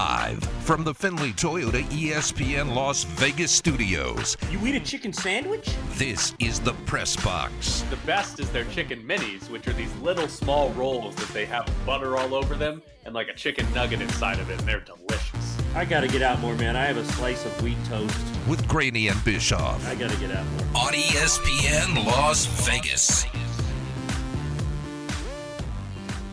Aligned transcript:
Live 0.00 0.44
from 0.60 0.84
the 0.84 0.92
Findlay 0.92 1.30
Toyota 1.32 1.82
ESPN 1.84 2.74
Las 2.74 3.04
Vegas 3.04 3.50
studios, 3.50 4.36
You 4.50 4.58
eat 4.66 4.74
a 4.74 4.80
chicken 4.80 5.10
sandwich? 5.10 5.70
this 5.94 6.34
is 6.38 6.60
the 6.60 6.74
Press 6.84 7.16
Box. 7.16 7.80
The 7.88 7.96
best 8.04 8.38
is 8.38 8.50
their 8.50 8.64
chicken 8.64 9.02
minis, 9.04 9.48
which 9.48 9.66
are 9.68 9.72
these 9.72 9.90
little 10.02 10.28
small 10.28 10.68
rolls 10.72 11.14
that 11.14 11.28
they 11.30 11.46
have 11.46 11.66
butter 11.86 12.18
all 12.18 12.34
over 12.34 12.54
them 12.56 12.82
and 13.06 13.14
like 13.14 13.28
a 13.28 13.32
chicken 13.32 13.64
nugget 13.72 14.02
inside 14.02 14.38
of 14.38 14.50
it, 14.50 14.58
and 14.58 14.68
they're 14.68 14.80
delicious. 14.80 15.56
I 15.74 15.86
gotta 15.86 16.08
get 16.08 16.20
out 16.20 16.40
more, 16.40 16.54
man. 16.56 16.76
I 16.76 16.84
have 16.84 16.98
a 16.98 17.04
slice 17.12 17.46
of 17.46 17.62
wheat 17.62 17.78
toast. 17.86 18.14
with 18.46 18.68
Graney 18.68 19.08
and 19.08 19.24
Bischoff 19.24 19.82
I 19.88 19.94
gotta 19.94 20.18
get 20.18 20.30
out 20.30 20.44
more. 20.44 20.82
on 20.88 20.92
ESPN 20.92 22.04
Las 22.04 22.44
Vegas. 22.68 23.24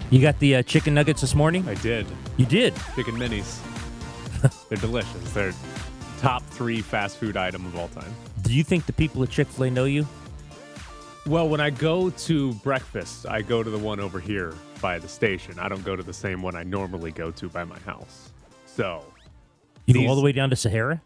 You 0.10 0.20
got 0.22 0.38
the 0.40 0.58
uh, 0.58 0.64
chicken 0.64 0.94
nuggets 0.94 1.22
this 1.22 1.34
morning? 1.34 1.66
I 1.70 1.76
did. 1.76 2.06
You 2.38 2.46
did. 2.46 2.74
Chicken 2.96 3.16
minis. 3.16 3.60
they're 4.70 4.78
delicious. 4.78 5.32
They're 5.34 5.54
top 6.20 6.44
three 6.48 6.82
fast 6.82 7.18
food 7.18 7.38
item 7.38 7.66
of 7.66 7.76
all 7.78 7.88
time. 7.90 8.14
Do 8.42 8.54
you 8.54 8.64
think 8.64 8.86
the 8.86 8.94
people 8.94 9.22
at 9.24 9.30
Chick 9.30 9.48
Fil 9.48 9.66
A 9.66 9.70
know 9.72 9.86
you? 9.86 10.08
Well, 11.26 11.48
when 11.48 11.62
I 11.62 11.70
go 11.70 12.10
to 12.10 12.54
breakfast, 12.56 13.26
I 13.28 13.42
go 13.42 13.64
to 13.64 13.70
the 13.70 13.78
one 13.78 14.00
over 14.00 14.20
here 14.20 14.54
by 14.82 15.00
the 15.00 15.08
station. 15.08 15.58
I 15.58 15.70
don't 15.70 15.84
go 15.86 15.96
to 15.96 16.04
the 16.04 16.12
same 16.14 16.42
one 16.42 16.56
I 16.56 16.64
normally 16.64 17.12
go 17.12 17.32
to 17.32 17.48
by 17.50 17.64
my 17.64 17.80
house. 17.80 18.32
So, 18.66 19.06
You 19.86 19.94
go 19.94 20.08
all 20.08 20.16
the 20.16 20.22
way 20.22 20.34
down 20.34 20.50
to 20.50 20.56
Sahara? 20.58 21.02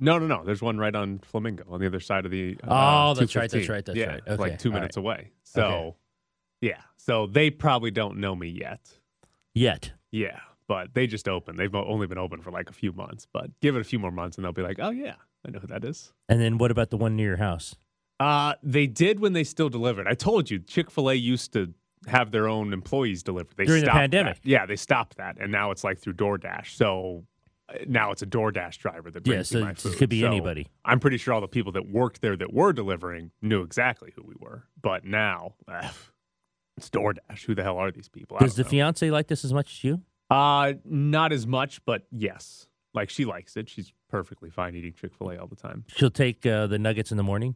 no, 0.00 0.18
no, 0.18 0.26
no. 0.26 0.44
There's 0.44 0.60
one 0.60 0.76
right 0.76 0.94
on 0.94 1.20
Flamingo 1.20 1.64
on 1.70 1.80
the 1.80 1.86
other 1.86 2.00
side 2.00 2.26
of 2.26 2.30
the. 2.32 2.58
uh, 2.62 3.10
Oh, 3.10 3.14
that's 3.14 3.34
right, 3.36 3.50
that's 3.50 3.68
right, 3.68 3.84
that's 3.84 3.96
yeah, 3.96 4.06
right. 4.06 4.22
Okay, 4.26 4.42
like 4.42 4.58
two 4.58 4.70
minutes 4.72 4.96
right. 4.98 5.02
away. 5.02 5.30
So, 5.44 5.62
Okay. 5.62 5.96
yeah. 6.62 6.80
So 6.98 7.26
they 7.26 7.48
probably 7.50 7.90
don't 7.92 8.18
know 8.18 8.34
me 8.34 8.48
yet. 8.48 8.80
Yet. 9.54 9.92
Yeah, 10.10 10.40
but 10.68 10.94
they 10.94 11.06
just 11.06 11.28
opened. 11.28 11.58
They've 11.58 11.74
only 11.74 12.06
been 12.06 12.18
open 12.18 12.40
for 12.40 12.50
like 12.50 12.70
a 12.70 12.72
few 12.72 12.92
months, 12.92 13.26
but 13.32 13.50
give 13.60 13.76
it 13.76 13.80
a 13.80 13.84
few 13.84 13.98
more 13.98 14.10
months 14.10 14.36
and 14.36 14.44
they'll 14.44 14.52
be 14.52 14.62
like, 14.62 14.78
"Oh 14.80 14.90
yeah, 14.90 15.14
I 15.46 15.50
know 15.50 15.58
who 15.58 15.66
that 15.68 15.84
is." 15.84 16.12
And 16.28 16.40
then 16.40 16.58
what 16.58 16.70
about 16.70 16.90
the 16.90 16.96
one 16.96 17.16
near 17.16 17.28
your 17.28 17.36
house? 17.38 17.74
Uh, 18.20 18.54
they 18.62 18.86
did 18.86 19.20
when 19.20 19.32
they 19.32 19.44
still 19.44 19.68
delivered. 19.68 20.06
I 20.06 20.14
told 20.14 20.50
you, 20.50 20.58
Chick 20.60 20.90
Fil 20.90 21.10
A 21.10 21.14
used 21.14 21.52
to 21.54 21.74
have 22.06 22.30
their 22.30 22.48
own 22.48 22.72
employees 22.72 23.22
deliver. 23.22 23.50
They 23.56 23.64
During 23.64 23.80
the 23.82 23.86
stopped 23.86 23.98
pandemic. 23.98 24.42
that. 24.42 24.48
Yeah, 24.48 24.66
they 24.66 24.76
stopped 24.76 25.16
that, 25.16 25.36
and 25.40 25.50
now 25.50 25.70
it's 25.70 25.84
like 25.84 25.98
through 25.98 26.14
DoorDash. 26.14 26.76
So 26.76 27.24
uh, 27.68 27.78
now 27.86 28.12
it's 28.12 28.22
a 28.22 28.26
DoorDash 28.26 28.76
driver 28.78 29.10
that 29.10 29.24
brings 29.24 29.50
Yeah, 29.52 29.58
so 29.58 29.64
my 29.64 29.70
it 29.72 29.96
could 29.98 30.10
be 30.10 30.20
So 30.20 30.26
anybody. 30.26 30.68
I'm 30.84 31.00
pretty 31.00 31.16
sure 31.16 31.34
all 31.34 31.40
the 31.40 31.48
people 31.48 31.72
that 31.72 31.88
worked 31.90 32.20
there 32.20 32.36
that 32.36 32.52
were 32.52 32.72
delivering 32.72 33.30
knew 33.42 33.62
exactly 33.62 34.12
who 34.16 34.22
we 34.22 34.34
were, 34.38 34.64
but 34.80 35.04
now 35.04 35.54
eh, 35.70 35.88
it's 36.76 36.90
DoorDash. 36.90 37.44
Who 37.46 37.54
the 37.54 37.62
hell 37.62 37.78
are 37.78 37.90
these 37.90 38.08
people? 38.08 38.36
Does 38.38 38.54
the 38.54 38.62
know. 38.64 38.68
fiance 38.68 39.10
like 39.10 39.26
this 39.28 39.44
as 39.44 39.52
much 39.52 39.72
as 39.72 39.84
you? 39.84 40.02
Uh, 40.34 40.72
not 40.84 41.32
as 41.32 41.46
much, 41.46 41.80
but 41.84 42.02
yes. 42.10 42.66
Like 42.92 43.08
she 43.08 43.24
likes 43.24 43.56
it. 43.56 43.68
She's 43.68 43.92
perfectly 44.08 44.50
fine 44.50 44.74
eating 44.74 44.92
Chick 44.92 45.12
Fil 45.14 45.30
A 45.30 45.36
all 45.38 45.46
the 45.46 45.54
time. 45.54 45.84
She'll 45.86 46.10
take 46.10 46.44
uh, 46.44 46.66
the 46.66 46.78
nuggets 46.78 47.12
in 47.12 47.16
the 47.16 47.22
morning. 47.22 47.54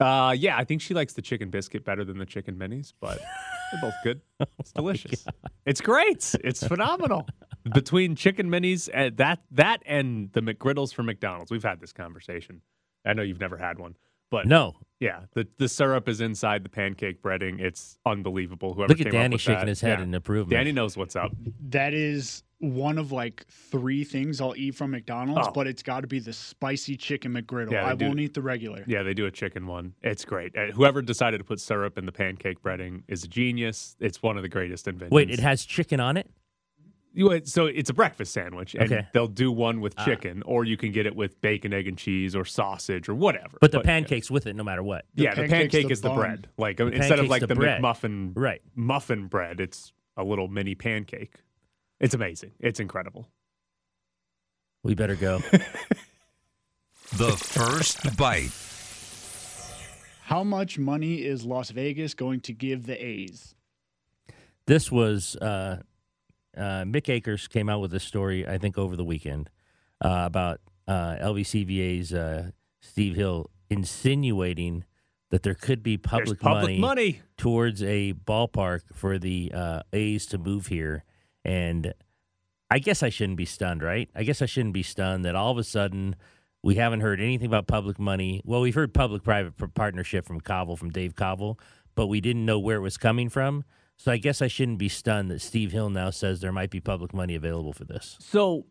Uh, 0.00 0.34
yeah, 0.36 0.56
I 0.56 0.64
think 0.64 0.80
she 0.80 0.94
likes 0.94 1.12
the 1.12 1.22
chicken 1.22 1.50
biscuit 1.50 1.84
better 1.84 2.02
than 2.02 2.16
the 2.18 2.24
chicken 2.26 2.56
minis, 2.56 2.94
but 2.98 3.18
they're 3.72 3.80
both 3.80 3.94
good. 4.02 4.20
It's 4.58 4.72
delicious. 4.72 5.24
It's 5.66 5.80
great. 5.82 6.34
It's 6.42 6.66
phenomenal. 6.66 7.26
Between 7.74 8.16
chicken 8.16 8.48
minis 8.48 8.88
and 8.92 9.16
that 9.18 9.40
that 9.50 9.82
and 9.84 10.32
the 10.32 10.40
McGriddles 10.40 10.94
from 10.94 11.06
McDonald's, 11.06 11.50
we've 11.50 11.62
had 11.62 11.80
this 11.80 11.92
conversation. 11.92 12.62
I 13.04 13.12
know 13.12 13.22
you've 13.22 13.40
never 13.40 13.58
had 13.58 13.78
one, 13.78 13.96
but 14.34 14.46
No. 14.46 14.74
yeah, 15.00 15.20
the 15.34 15.46
the 15.58 15.68
syrup 15.68 16.08
is 16.08 16.20
inside 16.20 16.64
the 16.64 16.68
pancake 16.68 17.22
breading. 17.22 17.60
It's 17.60 17.98
unbelievable. 18.04 18.74
Whoever 18.74 18.88
Look 18.88 19.00
at 19.00 19.04
came 19.06 19.14
up 19.14 19.22
Danny 19.22 19.34
with 19.34 19.40
shaking 19.42 19.60
that. 19.60 19.68
his 19.68 19.80
head 19.80 19.98
Yeah. 20.00 20.04
in 20.04 20.14
approval. 20.14 20.50
Danny 20.50 20.72
knows 20.72 20.96
what's 20.96 21.16
up. 21.16 21.32
That 21.70 21.94
is 21.94 22.42
one 22.58 22.96
of 22.98 23.12
like 23.12 23.44
three 23.48 24.04
things 24.04 24.40
I'll 24.40 24.54
eat 24.56 24.74
from 24.74 24.92
McDonald's, 24.92 25.48
Oh. 25.48 25.52
but 25.52 25.66
it's 25.66 25.82
got 25.82 26.00
to 26.00 26.06
be 26.06 26.18
the 26.18 26.32
spicy 26.32 26.96
chicken 26.96 27.34
McGriddle. 27.34 27.72
Yeah, 27.72 27.86
I 27.86 27.94
do. 27.94 28.06
won't 28.06 28.20
eat 28.20 28.32
the 28.34 28.40
regular. 28.42 28.84
Yeah, 28.86 29.02
they 29.02 29.12
do 29.12 29.26
a 29.26 29.30
chicken 29.30 29.66
one. 29.66 29.92
It's 30.02 30.24
great. 30.24 30.56
Uh, 30.56 30.66
whoever 30.72 31.02
decided 31.02 31.38
to 31.38 31.44
put 31.44 31.60
syrup 31.60 31.98
in 31.98 32.06
the 32.06 32.12
pancake 32.12 32.62
breading 32.62 33.02
is 33.06 33.22
a 33.24 33.28
genius. 33.28 33.96
It's 34.00 34.22
one 34.22 34.36
of 34.38 34.42
the 34.42 34.48
greatest 34.48 34.88
inventions. 34.88 35.12
Wait, 35.12 35.30
it 35.30 35.40
has 35.40 35.64
chicken 35.66 36.00
on 36.00 36.16
it? 36.16 36.30
You- 37.14 37.28
wait, 37.28 37.46
so 37.48 37.66
it's 37.66 37.88
a 37.90 37.94
breakfast 37.94 38.32
sandwich, 38.32 38.74
and 38.74 38.92
Okay. 38.92 39.06
they'll 39.12 39.28
do 39.28 39.50
one 39.52 39.80
with 39.80 39.94
Ah. 39.96 40.04
chicken, 40.04 40.42
or 40.42 40.64
you 40.64 40.76
can 40.76 40.90
get 40.92 41.06
it 41.06 41.14
with 41.14 41.40
bacon, 41.40 41.72
egg, 41.72 41.86
and 41.88 41.96
cheese, 41.96 42.34
or 42.34 42.44
sausage, 42.44 43.08
or 43.08 43.14
whatever. 43.14 43.56
But 43.60 43.70
the 43.72 43.78
yeah. 43.78 43.84
pancakes 43.84 44.30
with 44.30 44.46
it 44.46 44.54
no 44.56 44.64
matter 44.64 44.82
what. 44.82 45.06
Yeah, 45.14 45.34
the 45.34 45.46
pancake 45.48 45.86
the 45.86 45.92
is 45.92 46.00
the 46.00 46.08
bun. 46.08 46.18
bread. 46.18 46.48
Like 46.58 46.80
uh, 46.80 46.86
instead 46.88 47.20
of 47.20 47.28
like 47.28 47.40
the 47.40 47.46
the, 47.46 47.54
bread. 47.54 47.80
McMuffin 47.80 48.32
Right. 48.34 48.60
muffin 48.74 49.28
bread, 49.28 49.60
it's 49.60 49.92
a 50.16 50.24
little 50.24 50.48
mini 50.48 50.74
pancake. 50.74 51.36
It's 52.00 52.14
amazing. 52.14 52.52
It's 52.58 52.80
incredible. 52.80 53.28
We 54.82 54.94
better 54.94 55.14
go. 55.16 55.40
The 57.16 57.32
first 57.32 58.16
bite. 58.16 58.50
How 60.24 60.42
much 60.42 60.78
money 60.78 61.16
is 61.16 61.44
Las 61.44 61.70
Vegas 61.70 62.14
going 62.14 62.40
to 62.40 62.52
give 62.52 62.86
the 62.86 63.02
A's? 63.04 63.54
this 64.66 64.90
was 64.90 65.36
uh, 65.36 65.82
uh, 66.56 66.84
Mick 66.84 67.08
Akers 67.08 67.48
came 67.48 67.68
out 67.68 67.80
with 67.80 67.92
a 67.94 68.00
story, 68.00 68.46
I 68.46 68.58
think, 68.58 68.78
over 68.78 68.96
the 68.96 69.04
weekend 69.04 69.50
uh, 70.04 70.22
about 70.26 70.60
uh, 70.86 71.16
LVCVA's 71.16 72.12
uh, 72.12 72.50
Steve 72.80 73.16
Hill 73.16 73.50
insinuating 73.70 74.84
that 75.30 75.42
there 75.42 75.54
could 75.54 75.82
be 75.82 75.96
public, 75.96 76.38
public 76.38 76.62
money, 76.62 76.78
money. 76.78 77.22
towards 77.36 77.82
a 77.82 78.12
ballpark 78.12 78.82
for 78.92 79.18
the 79.18 79.50
uh, 79.52 79.80
A's 79.92 80.26
to 80.26 80.38
move 80.38 80.68
here. 80.68 81.04
And 81.44 81.92
I 82.70 82.78
guess 82.78 83.02
I 83.02 83.08
shouldn't 83.08 83.38
be 83.38 83.44
stunned, 83.44 83.82
right? 83.82 84.08
I 84.14 84.22
guess 84.22 84.42
I 84.42 84.46
shouldn't 84.46 84.74
be 84.74 84.82
stunned 84.82 85.24
that 85.24 85.34
all 85.34 85.50
of 85.50 85.58
a 85.58 85.64
sudden 85.64 86.16
we 86.62 86.76
haven't 86.76 87.00
heard 87.00 87.20
anything 87.20 87.46
about 87.46 87.66
public 87.66 87.98
money. 87.98 88.42
Well, 88.44 88.60
we've 88.60 88.74
heard 88.74 88.94
public-private 88.94 89.74
partnership 89.74 90.24
from 90.24 90.40
Kaval, 90.40 90.78
from 90.78 90.90
Dave 90.90 91.14
Kaval, 91.14 91.58
but 91.94 92.06
we 92.06 92.20
didn't 92.20 92.46
know 92.46 92.58
where 92.58 92.76
it 92.76 92.80
was 92.80 92.96
coming 92.96 93.28
from. 93.28 93.64
So 93.96 94.12
I 94.12 94.16
guess 94.16 94.42
I 94.42 94.48
shouldn't 94.48 94.78
be 94.78 94.88
stunned 94.88 95.30
that 95.30 95.40
Steve 95.40 95.72
Hill 95.72 95.90
now 95.90 96.10
says 96.10 96.40
there 96.40 96.52
might 96.52 96.70
be 96.70 96.80
public 96.80 97.14
money 97.14 97.34
available 97.34 97.72
for 97.72 97.84
this. 97.84 98.16
So 98.20 98.66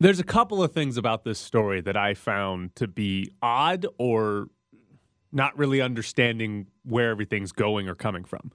there's 0.00 0.20
a 0.20 0.24
couple 0.24 0.62
of 0.62 0.72
things 0.72 0.96
about 0.96 1.24
this 1.24 1.38
story 1.38 1.80
that 1.80 1.96
I 1.96 2.14
found 2.14 2.76
to 2.76 2.86
be 2.86 3.32
odd 3.42 3.86
or 3.98 4.48
not 5.32 5.56
really 5.58 5.80
understanding 5.80 6.66
where 6.84 7.10
everything's 7.10 7.52
going 7.52 7.88
or 7.88 7.94
coming 7.94 8.24
from. 8.24 8.52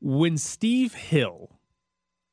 When 0.00 0.36
Steve 0.36 0.94
Hill, 0.94 1.58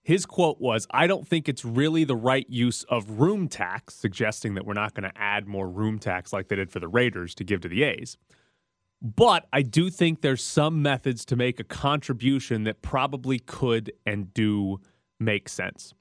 his 0.02 0.26
quote 0.26 0.60
was, 0.60 0.88
I 0.92 1.08
don't 1.08 1.28
think 1.28 1.48
it's 1.48 1.64
really 1.64 2.04
the 2.04 2.16
right 2.16 2.46
use 2.50 2.84
of 2.84 3.20
room 3.20 3.48
tax, 3.48 3.96
suggesting 3.96 4.56
that 4.56 4.66
we're 4.66 4.74
not 4.74 4.94
going 4.94 5.10
to 5.10 5.18
add 5.18 5.48
more 5.48 5.70
room 5.70 6.00
tax 6.00 6.34
like 6.34 6.48
they 6.48 6.56
did 6.56 6.72
for 6.72 6.80
the 6.80 6.88
Raiders 6.88 7.34
to 7.36 7.44
give 7.44 7.62
to 7.62 7.68
the 7.68 7.84
A's. 7.84 8.18
But 9.02 9.48
I 9.54 9.62
do 9.62 9.90
think 9.90 10.22
there's 10.22 10.44
some 10.44 10.82
methods 10.82 11.26
to 11.26 11.36
make 11.36 11.60
a 11.60 11.64
contribution 11.64 12.64
that 12.64 12.82
probably 12.82 13.40
could 13.40 13.92
and 14.06 14.34
do 14.34 14.80
make 15.20 15.48
sense. 15.50 15.94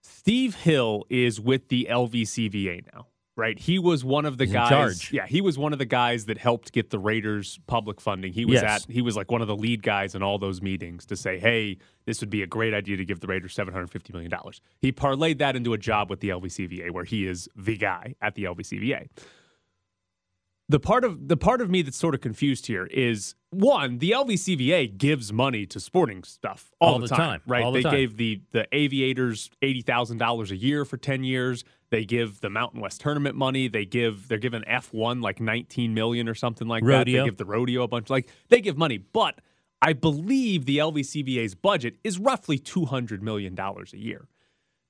Steve 0.00 0.54
Hill 0.54 1.04
is 1.10 1.40
with 1.40 1.68
the 1.68 1.88
LVCVA 1.90 2.82
now, 2.94 3.08
right? 3.36 3.58
He 3.58 3.78
was 3.78 4.04
one 4.04 4.24
of 4.24 4.38
the 4.38 4.44
He's 4.44 4.52
in 4.54 4.60
guys. 4.60 4.68
charge. 4.70 5.12
Yeah, 5.12 5.26
he 5.26 5.40
was 5.40 5.58
one 5.58 5.72
of 5.72 5.78
the 5.80 5.84
guys 5.84 6.26
that 6.26 6.38
helped 6.38 6.72
get 6.72 6.90
the 6.90 6.98
Raiders 6.98 7.58
public 7.66 8.00
funding. 8.00 8.32
He 8.32 8.44
was 8.44 8.62
Yes. 8.62 8.86
at 8.86 8.90
he 8.92 9.02
was 9.02 9.16
like 9.16 9.30
one 9.32 9.42
of 9.42 9.48
the 9.48 9.56
lead 9.56 9.82
guys 9.82 10.14
in 10.14 10.22
all 10.22 10.38
those 10.38 10.62
meetings 10.62 11.04
to 11.06 11.16
say, 11.16 11.38
"Hey, 11.40 11.78
this 12.06 12.20
would 12.20 12.30
be 12.30 12.42
a 12.42 12.46
great 12.46 12.72
idea 12.72 12.96
to 12.96 13.04
give 13.04 13.18
the 13.20 13.26
Raiders 13.26 13.52
750 13.54 14.12
million 14.12 14.30
dollars." 14.30 14.60
He 14.80 14.92
parlayed 14.92 15.38
that 15.38 15.56
into 15.56 15.72
a 15.72 15.78
job 15.78 16.08
with 16.08 16.20
the 16.20 16.28
LVCVA 16.30 16.90
where 16.90 17.04
he 17.04 17.26
is 17.26 17.48
the 17.56 17.76
guy 17.76 18.14
at 18.22 18.36
the 18.36 18.44
LVCVA 18.44 19.08
the 20.68 20.80
part 20.80 21.04
of 21.04 21.28
the 21.28 21.36
part 21.36 21.60
of 21.60 21.70
me 21.70 21.82
that's 21.82 21.96
sort 21.96 22.14
of 22.14 22.20
confused 22.20 22.66
here 22.66 22.86
is 22.86 23.34
one, 23.50 23.98
the 23.98 24.10
LVCVA 24.10 24.98
gives 24.98 25.32
money 25.32 25.64
to 25.66 25.78
sporting 25.78 26.24
stuff 26.24 26.72
all, 26.80 26.94
All 26.94 26.98
the, 26.98 27.08
time, 27.08 27.18
time, 27.18 27.42
right? 27.46 27.62
all 27.64 27.70
the 27.72 27.78
they 27.78 27.82
time. 27.84 27.92
gave 27.94 28.16
the 28.16 28.40
the 28.52 28.66
aviators 28.72 29.48
eighty 29.62 29.82
thousand 29.82 30.18
dollars 30.18 30.50
a 30.50 30.56
year 30.56 30.84
for 30.84 30.96
ten 30.96 31.22
years. 31.24 31.64
They 31.90 32.04
give 32.04 32.40
the 32.40 32.50
Mountain 32.50 32.80
West 32.80 33.00
tournament 33.00 33.36
money. 33.36 33.68
They 33.68 33.84
give 33.84 34.26
they're 34.26 34.38
giving 34.38 34.64
F 34.66 34.92
one 34.92 35.20
like 35.20 35.40
nineteen 35.40 35.94
million 35.94 36.28
or 36.28 36.34
something 36.34 36.66
like 36.66 36.82
that. 36.84 37.06
They 37.06 37.12
give 37.24 37.36
the 37.36 37.44
rodeo 37.46 37.82
a 37.84 37.88
bunch. 37.88 38.10
Like 38.10 38.28
they 38.48 38.60
give 38.60 38.76
money, 38.76 38.98
but 38.98 39.40
I 39.80 39.92
believe 39.92 40.64
the 40.64 40.78
LVCVA's 40.78 41.54
budget 41.54 41.96
is 42.02 42.18
roughly 42.18 42.58
two 42.58 42.86
hundred 42.86 43.22
million 43.22 43.54
dollars 43.54 43.92
a 43.92 43.98
year. 43.98 44.26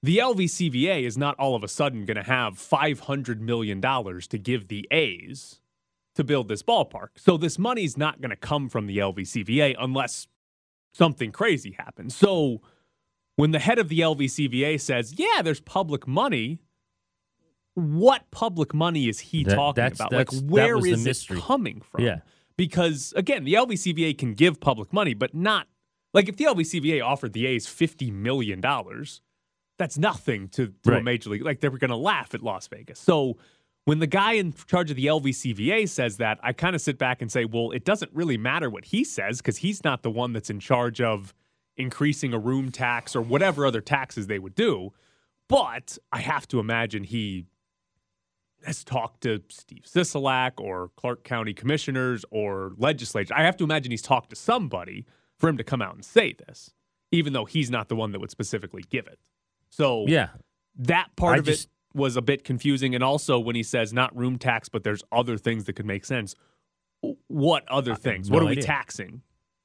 The 0.02 0.18
LVCVA 0.18 1.02
is 1.02 1.18
not 1.18 1.34
all 1.38 1.54
of 1.54 1.62
a 1.64 1.68
sudden 1.68 2.06
going 2.06 2.16
to 2.16 2.22
have 2.22 2.56
five 2.58 3.00
hundred 3.00 3.42
million 3.42 3.80
dollars 3.80 4.26
to 4.28 4.38
give 4.38 4.68
the 4.68 4.88
A's 4.90 5.60
to 6.16 6.24
build 6.24 6.48
this 6.48 6.62
ballpark. 6.62 7.08
So 7.16 7.36
this 7.36 7.58
money's 7.58 7.96
not 7.96 8.20
going 8.20 8.30
to 8.30 8.36
come 8.36 8.68
from 8.68 8.86
the 8.86 8.98
LVCVA 8.98 9.76
unless 9.78 10.26
something 10.92 11.30
crazy 11.30 11.72
happens. 11.78 12.16
So 12.16 12.60
when 13.36 13.52
the 13.52 13.58
head 13.58 13.78
of 13.78 13.88
the 13.88 14.00
LVCVA 14.00 14.80
says, 14.80 15.14
"Yeah, 15.18 15.42
there's 15.42 15.60
public 15.60 16.06
money," 16.08 16.58
what 17.74 18.30
public 18.30 18.72
money 18.74 19.08
is 19.08 19.20
he 19.20 19.44
That- 19.44 19.54
talking 19.54 19.82
that's- 19.82 20.00
about? 20.00 20.10
that's- 20.10 20.40
like 20.42 20.50
where 20.50 20.64
is 20.64 20.68
where 20.68 20.76
was 20.76 20.84
the 20.84 20.90
is 20.92 21.00
it 21.02 21.08
mystery. 21.08 21.40
coming 21.40 21.80
from? 21.82 22.02
Yeah. 22.04 22.20
Because 22.56 23.12
again, 23.16 23.44
the 23.44 23.54
LVCVA 23.54 24.14
can 24.14 24.32
give 24.34 24.60
public 24.60 24.92
money, 24.92 25.12
but 25.14 25.34
not 25.34 25.68
like 26.14 26.28
if 26.28 26.36
the 26.36 26.44
LVCVA 26.46 27.02
offered 27.04 27.34
the 27.34 27.44
A's 27.46 27.66
50 27.66 28.10
million 28.10 28.62
dollars, 28.62 29.20
that's 29.76 29.98
nothing 29.98 30.48
to, 30.48 30.72
to 30.84 30.96
a 30.96 31.02
major 31.02 31.28
league. 31.28 31.44
Like 31.44 31.60
they're 31.60 31.68
going 31.70 31.90
to 31.90 31.96
laugh 31.96 32.34
at 32.34 32.42
Las 32.42 32.66
Vegas. 32.68 32.98
So 32.98 33.36
when 33.86 34.00
the 34.00 34.06
guy 34.06 34.32
in 34.32 34.52
charge 34.52 34.90
of 34.90 34.96
the 34.96 35.06
LVCVA 35.06 35.88
says 35.88 36.16
that, 36.18 36.38
I 36.42 36.52
kind 36.52 36.74
of 36.74 36.82
sit 36.82 36.98
back 36.98 37.22
and 37.22 37.30
say, 37.30 37.44
well, 37.44 37.70
it 37.70 37.84
doesn't 37.84 38.10
really 38.12 38.36
matter 38.36 38.68
what 38.68 38.84
he 38.86 39.04
says 39.04 39.38
because 39.38 39.58
he's 39.58 39.84
not 39.84 40.02
the 40.02 40.10
one 40.10 40.32
that's 40.32 40.50
in 40.50 40.58
charge 40.60 41.00
of 41.00 41.32
increasing 41.76 42.34
a 42.34 42.38
room 42.38 42.72
tax 42.72 43.14
or 43.14 43.22
whatever 43.22 43.64
other 43.64 43.80
taxes 43.80 44.26
they 44.26 44.40
would 44.40 44.56
do. 44.56 44.92
But 45.48 45.98
I 46.12 46.18
have 46.20 46.48
to 46.48 46.58
imagine 46.58 47.04
he 47.04 47.46
has 48.64 48.82
talked 48.82 49.20
to 49.20 49.40
Steve 49.50 49.84
Sisolak 49.86 50.54
or 50.58 50.90
Clark 50.96 51.22
County 51.22 51.54
commissioners 51.54 52.24
or 52.32 52.72
legislators. 52.78 53.30
I 53.30 53.42
have 53.42 53.56
to 53.58 53.64
imagine 53.64 53.92
he's 53.92 54.02
talked 54.02 54.30
to 54.30 54.36
somebody 54.36 55.06
for 55.38 55.48
him 55.48 55.56
to 55.58 55.64
come 55.64 55.80
out 55.80 55.94
and 55.94 56.04
say 56.04 56.32
this, 56.32 56.72
even 57.12 57.32
though 57.34 57.44
he's 57.44 57.70
not 57.70 57.88
the 57.88 57.94
one 57.94 58.10
that 58.10 58.18
would 58.20 58.32
specifically 58.32 58.82
give 58.90 59.06
it. 59.06 59.20
So 59.70 60.06
Yeah. 60.08 60.30
that 60.74 61.14
part 61.14 61.36
I 61.36 61.38
of 61.38 61.44
just- 61.44 61.66
it 61.66 61.70
was 61.96 62.16
a 62.16 62.22
bit 62.22 62.44
confusing. 62.44 62.94
And 62.94 63.02
also 63.02 63.38
when 63.38 63.56
he 63.56 63.62
says 63.62 63.92
not 63.92 64.16
room 64.16 64.38
tax, 64.38 64.68
but 64.68 64.84
there's 64.84 65.02
other 65.10 65.36
things 65.36 65.64
that 65.64 65.72
could 65.72 65.86
make 65.86 66.04
sense. 66.04 66.34
What 67.28 67.66
other 67.68 67.94
things? 67.94 68.30
what 68.30 68.40
no 68.40 68.46
are 68.46 68.50
we 68.50 68.56
taxing? 68.56 69.22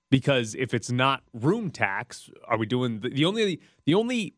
Because 0.09 0.55
if 0.55 0.73
it's 0.73 0.91
not 0.91 1.23
room 1.33 1.71
tax, 1.71 2.29
are 2.47 2.57
we 2.57 2.65
doing 2.65 2.99
the, 2.99 3.09
the 3.09 3.25
only 3.25 3.61
the 3.85 3.93
only 3.93 4.35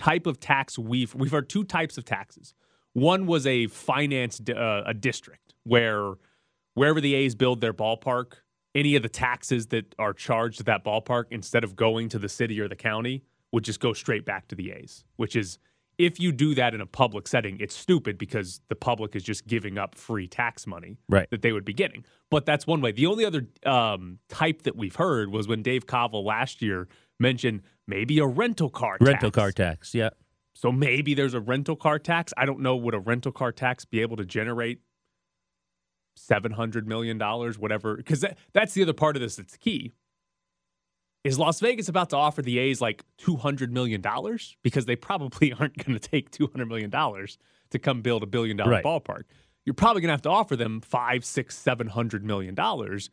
type 0.00 0.26
of 0.26 0.40
tax 0.40 0.78
we've 0.78 1.14
we've 1.14 1.30
heard 1.30 1.48
two 1.48 1.64
types 1.64 1.98
of 1.98 2.04
taxes. 2.04 2.54
One 2.94 3.26
was 3.26 3.46
a 3.46 3.66
finance 3.66 4.40
uh, 4.48 4.82
a 4.86 4.94
district 4.94 5.54
where 5.64 6.14
wherever 6.74 7.00
the 7.00 7.14
A's 7.14 7.34
build 7.34 7.60
their 7.60 7.74
ballpark, 7.74 8.32
any 8.74 8.96
of 8.96 9.02
the 9.02 9.08
taxes 9.08 9.66
that 9.68 9.94
are 9.98 10.14
charged 10.14 10.60
at 10.60 10.66
that 10.66 10.84
ballpark 10.84 11.24
instead 11.30 11.64
of 11.64 11.76
going 11.76 12.08
to 12.08 12.18
the 12.18 12.28
city 12.28 12.58
or 12.60 12.68
the 12.68 12.76
county 12.76 13.24
would 13.52 13.64
just 13.64 13.80
go 13.80 13.92
straight 13.92 14.24
back 14.24 14.48
to 14.48 14.54
the 14.54 14.72
A's, 14.72 15.04
which 15.16 15.36
is 15.36 15.58
if 16.00 16.18
you 16.18 16.32
do 16.32 16.54
that 16.54 16.74
in 16.74 16.80
a 16.80 16.86
public 16.86 17.28
setting, 17.28 17.58
it's 17.60 17.76
stupid 17.76 18.16
because 18.16 18.60
the 18.68 18.74
public 18.74 19.14
is 19.14 19.22
just 19.22 19.46
giving 19.46 19.76
up 19.78 19.94
free 19.94 20.26
tax 20.26 20.66
money 20.66 20.96
Right. 21.08 21.28
that 21.30 21.42
they 21.42 21.52
would 21.52 21.64
be 21.64 21.74
getting. 21.74 22.04
But 22.30 22.46
that's 22.46 22.66
one 22.66 22.80
way. 22.80 22.92
The 22.92 23.06
only 23.06 23.24
other 23.26 23.46
um, 23.66 24.18
type 24.28 24.62
that 24.62 24.76
we've 24.76 24.96
heard 24.96 25.30
was 25.30 25.46
when 25.46 25.62
Dave 25.62 25.86
Kaval 25.86 26.24
last 26.24 26.62
year 26.62 26.88
mentioned 27.18 27.62
maybe 27.86 28.18
a 28.18 28.26
rental 28.26 28.70
car 28.70 28.96
Rental 29.00 29.30
tax. 29.30 29.36
car 29.40 29.52
tax. 29.52 29.94
Yeah. 29.94 30.10
So 30.54 30.72
maybe 30.72 31.14
there's 31.14 31.34
a 31.34 31.40
rental 31.40 31.76
car 31.76 31.98
tax. 31.98 32.32
I 32.36 32.46
don't 32.46 32.60
know. 32.60 32.76
Would 32.76 32.94
a 32.94 32.98
rental 32.98 33.32
car 33.32 33.52
tax 33.52 33.84
be 33.84 34.00
able 34.00 34.16
to 34.16 34.24
generate 34.24 34.80
seven 36.16 36.52
hundred 36.52 36.86
million 36.88 37.18
dollars, 37.18 37.58
whatever? 37.58 37.96
Because 37.96 38.20
that, 38.20 38.38
that's 38.52 38.74
the 38.74 38.82
other 38.82 38.92
part 38.92 39.16
of 39.16 39.22
this 39.22 39.36
that's 39.36 39.56
key. 39.56 39.92
Is 41.22 41.38
Las 41.38 41.60
Vegas 41.60 41.88
about 41.88 42.10
to 42.10 42.16
offer 42.16 42.40
the 42.42 42.58
A's 42.58 42.80
like 42.80 43.04
two 43.18 43.36
hundred 43.36 43.72
million 43.72 44.00
dollars? 44.00 44.56
Because 44.62 44.86
they 44.86 44.96
probably 44.96 45.52
aren't 45.58 45.76
going 45.84 45.98
to 45.98 46.08
take 46.08 46.30
two 46.30 46.46
hundred 46.48 46.66
million 46.66 46.90
dollars 46.90 47.38
to 47.70 47.78
come 47.78 48.02
build 48.02 48.22
a 48.22 48.26
billion 48.26 48.56
dollar 48.56 48.70
Right. 48.70 48.84
ballpark. 48.84 49.24
You're 49.66 49.74
probably 49.74 50.00
going 50.02 50.08
to 50.08 50.14
have 50.14 50.22
to 50.22 50.30
offer 50.30 50.56
them 50.56 50.80
five, 50.80 51.24
six, 51.24 51.56
seven 51.58 51.88
hundred 51.88 52.24
million 52.24 52.54
dollars. 52.54 53.10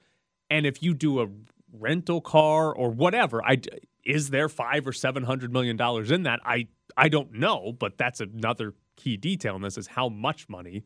And 0.50 0.65
if 0.65 0.81
you 0.81 0.94
do 0.94 1.21
a 1.21 1.27
rental 1.74 2.21
car 2.21 2.74
or 2.74 2.89
whatever, 2.89 3.44
I 3.44 3.57
is 4.06 4.30
there 4.30 4.48
five 4.48 4.88
or 4.88 4.94
seven 4.94 5.24
hundred 5.24 5.51
million 5.51 5.75
dollars 5.75 6.10
in 6.12 6.24
that? 6.24 6.39
I 6.45 6.68
I 6.95 7.10
don't 7.10 7.33
know, 7.33 7.74
but 7.77 7.98
that's 7.98 8.21
another 8.21 8.74
key 8.95 9.18
detail 9.18 9.56
in 9.57 9.62
this 9.62 9.77
is 9.77 9.88
how 9.88 10.07
much 10.10 10.48
money 10.48 10.83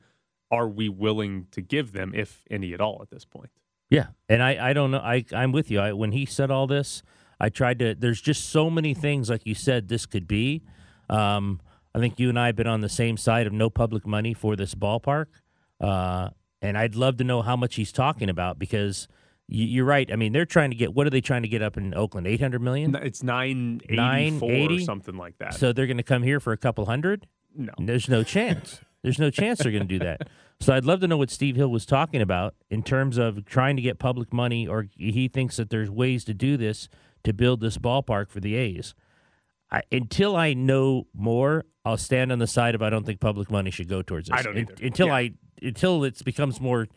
are 0.49 0.67
we 0.67 0.89
willing 0.89 1.47
to 1.51 1.61
give 1.61 1.93
them, 1.93 2.11
if 2.13 2.43
any 2.51 2.73
at 2.73 2.81
all, 2.81 2.99
at 3.01 3.09
this 3.09 3.23
point. 3.23 3.51
Yeah, 3.91 4.07
and 4.29 4.41
I, 4.41 4.69
I 4.69 4.73
don't 4.73 4.89
know. 4.89 4.99
I 4.99 5.25
I'm 5.33 5.51
with 5.51 5.69
you. 5.69 5.79
I, 5.79 5.91
when 5.91 6.13
he 6.13 6.25
said 6.25 6.49
all 6.49 6.65
this, 6.65 7.03
I 7.41 7.49
tried 7.49 7.77
to. 7.79 7.93
There's 7.93 8.21
just 8.21 8.49
so 8.49 8.69
many 8.69 8.93
things, 8.93 9.29
like 9.29 9.45
you 9.45 9.53
said, 9.53 9.89
this 9.89 10.05
could 10.05 10.27
be. 10.27 10.63
Um, 11.09 11.59
I 11.93 11.99
think 11.99 12.17
you 12.17 12.29
and 12.29 12.39
I 12.39 12.45
have 12.47 12.55
been 12.55 12.67
on 12.67 12.79
the 12.79 12.89
same 12.89 13.17
side 13.17 13.47
of 13.47 13.53
no 13.53 13.69
public 13.69 14.07
money 14.07 14.33
for 14.33 14.55
this 14.55 14.73
ballpark, 14.75 15.25
uh, 15.81 16.29
and 16.61 16.77
I'd 16.77 16.95
love 16.95 17.17
to 17.17 17.25
know 17.25 17.41
how 17.41 17.57
much 17.57 17.75
he's 17.75 17.91
talking 17.91 18.29
about 18.29 18.57
because 18.57 19.09
you, 19.49 19.65
you're 19.65 19.85
right. 19.85 20.09
I 20.09 20.15
mean, 20.15 20.31
they're 20.31 20.45
trying 20.45 20.69
to 20.71 20.77
get. 20.77 20.93
What 20.93 21.05
are 21.05 21.09
they 21.09 21.19
trying 21.19 21.41
to 21.41 21.49
get 21.49 21.61
up 21.61 21.75
in 21.75 21.93
Oakland? 21.93 22.27
Eight 22.27 22.39
hundred 22.39 22.61
million. 22.61 22.95
It's 22.95 23.21
nine 23.21 23.81
eighty 23.89 24.39
four 24.39 24.71
or 24.71 24.79
something 24.79 25.17
like 25.17 25.37
that. 25.39 25.53
So 25.55 25.73
they're 25.73 25.87
going 25.87 25.97
to 25.97 26.03
come 26.03 26.23
here 26.23 26.39
for 26.39 26.53
a 26.53 26.57
couple 26.57 26.85
hundred. 26.85 27.27
no, 27.53 27.73
There's 27.77 28.07
no 28.07 28.23
chance. 28.23 28.79
There's 29.03 29.19
no 29.19 29.29
chance 29.29 29.59
they're 29.59 29.71
going 29.71 29.87
to 29.87 29.99
do 29.99 29.99
that. 29.99 30.29
So 30.59 30.73
I'd 30.73 30.85
love 30.85 30.99
to 30.99 31.07
know 31.07 31.17
what 31.17 31.31
Steve 31.31 31.55
Hill 31.55 31.69
was 31.69 31.85
talking 31.87 32.21
about 32.21 32.53
in 32.69 32.83
terms 32.83 33.17
of 33.17 33.45
trying 33.45 33.75
to 33.75 33.81
get 33.81 33.97
public 33.97 34.31
money, 34.31 34.67
or 34.67 34.87
he 34.95 35.27
thinks 35.27 35.57
that 35.57 35.71
there's 35.71 35.89
ways 35.89 36.23
to 36.25 36.33
do 36.35 36.55
this 36.55 36.87
to 37.23 37.33
build 37.33 37.61
this 37.61 37.77
ballpark 37.77 38.29
for 38.29 38.39
the 38.39 38.55
A's. 38.55 38.93
I, 39.71 39.81
until 39.91 40.35
I 40.35 40.53
know 40.53 41.07
more, 41.13 41.65
I'll 41.83 41.97
stand 41.97 42.31
on 42.31 42.39
the 42.39 42.47
side 42.47 42.75
of 42.75 42.81
I 42.81 42.89
don't 42.91 43.05
think 43.05 43.19
public 43.19 43.49
money 43.49 43.71
should 43.71 43.89
go 43.89 44.01
towards 44.01 44.29
this. 44.29 44.37
I 44.37 44.43
don't 44.43 44.57
either. 44.57 44.75
until 44.81 45.07
Yeah. 45.07 45.15
I 45.15 45.31
until 45.63 46.03
it 46.03 46.23
becomes 46.23 46.61
more 46.61 46.87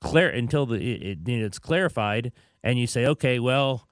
clear 0.00 0.28
until 0.28 0.66
the 0.66 0.76
it, 0.76 1.20
it, 1.26 1.28
it's 1.28 1.58
clarified, 1.58 2.32
and 2.62 2.78
you 2.78 2.86
say, 2.86 3.06
okay, 3.06 3.38
well. 3.38 3.88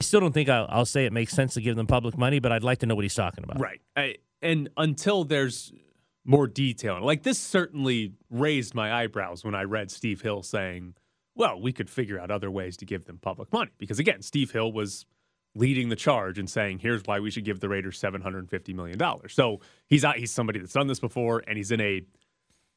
I 0.00 0.04
still 0.04 0.18
don't 0.18 0.32
think 0.32 0.48
I'll, 0.48 0.66
I'll 0.68 0.84
say 0.84 1.06
it 1.06 1.12
makes 1.12 1.32
sense 1.32 1.54
to 1.54 1.60
give 1.60 1.76
them 1.76 1.86
public 1.86 2.18
money, 2.18 2.40
but 2.40 2.50
I'd 2.50 2.64
like 2.64 2.78
to 2.80 2.86
know 2.86 2.96
what 2.96 3.04
he's 3.04 3.14
talking 3.14 3.44
about. 3.44 3.60
Right. 3.60 3.80
I, 3.96 4.16
and 4.42 4.68
until 4.76 5.22
there's 5.22 5.72
more 6.24 6.46
detail, 6.46 7.04
like 7.04 7.22
this 7.22 7.38
certainly 7.38 8.12
raised 8.30 8.74
my 8.74 8.92
eyebrows 9.02 9.44
when 9.44 9.54
I 9.54 9.62
read 9.62 9.90
Steve 9.90 10.20
Hill 10.20 10.42
saying, 10.42 10.94
well, 11.34 11.60
we 11.60 11.72
could 11.72 11.90
figure 11.90 12.20
out 12.20 12.30
other 12.30 12.50
ways 12.50 12.76
to 12.78 12.84
give 12.84 13.06
them 13.06 13.18
public 13.18 13.52
money. 13.52 13.70
Because 13.78 13.98
again, 13.98 14.22
Steve 14.22 14.50
Hill 14.52 14.72
was 14.72 15.06
leading 15.54 15.88
the 15.88 15.96
charge 15.96 16.38
and 16.38 16.48
saying, 16.48 16.78
here's 16.78 17.02
why 17.04 17.20
we 17.20 17.30
should 17.30 17.44
give 17.44 17.60
the 17.60 17.68
Raiders 17.68 18.00
$750 18.00 18.74
million. 18.74 18.98
So 19.28 19.60
he's 19.86 20.04
out, 20.04 20.16
he's 20.16 20.30
somebody 20.30 20.58
that's 20.60 20.72
done 20.72 20.86
this 20.86 21.00
before, 21.00 21.42
and 21.46 21.56
he's 21.56 21.70
in 21.70 21.80
a 21.80 22.02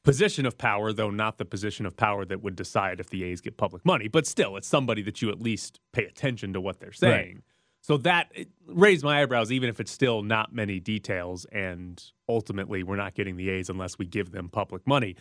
position 0.02 0.46
of 0.46 0.56
power, 0.58 0.92
though 0.92 1.10
not 1.10 1.38
the 1.38 1.44
position 1.44 1.86
of 1.86 1.96
power 1.96 2.24
that 2.24 2.42
would 2.42 2.54
decide 2.56 3.00
if 3.00 3.10
the 3.10 3.24
A's 3.24 3.40
get 3.40 3.56
public 3.56 3.84
money. 3.84 4.08
But 4.08 4.26
still, 4.26 4.56
it's 4.56 4.68
somebody 4.68 5.02
that 5.02 5.22
you 5.22 5.30
at 5.30 5.40
least 5.40 5.80
pay 5.92 6.04
attention 6.04 6.52
to 6.52 6.60
what 6.60 6.80
they're 6.80 6.92
saying. 6.92 7.42
So 7.86 7.96
that 7.98 8.32
raised 8.66 9.04
my 9.04 9.22
eyebrows, 9.22 9.52
even 9.52 9.68
if 9.68 9.78
it's 9.78 9.92
still 9.92 10.24
not 10.24 10.52
many 10.52 10.80
details. 10.80 11.44
And 11.52 12.02
ultimately, 12.28 12.82
we're 12.82 12.96
not 12.96 13.14
getting 13.14 13.36
the 13.36 13.48
A's 13.48 13.70
unless 13.70 13.96
we 13.96 14.06
give 14.06 14.32
them 14.32 14.48
public 14.48 14.84
money. 14.88 15.14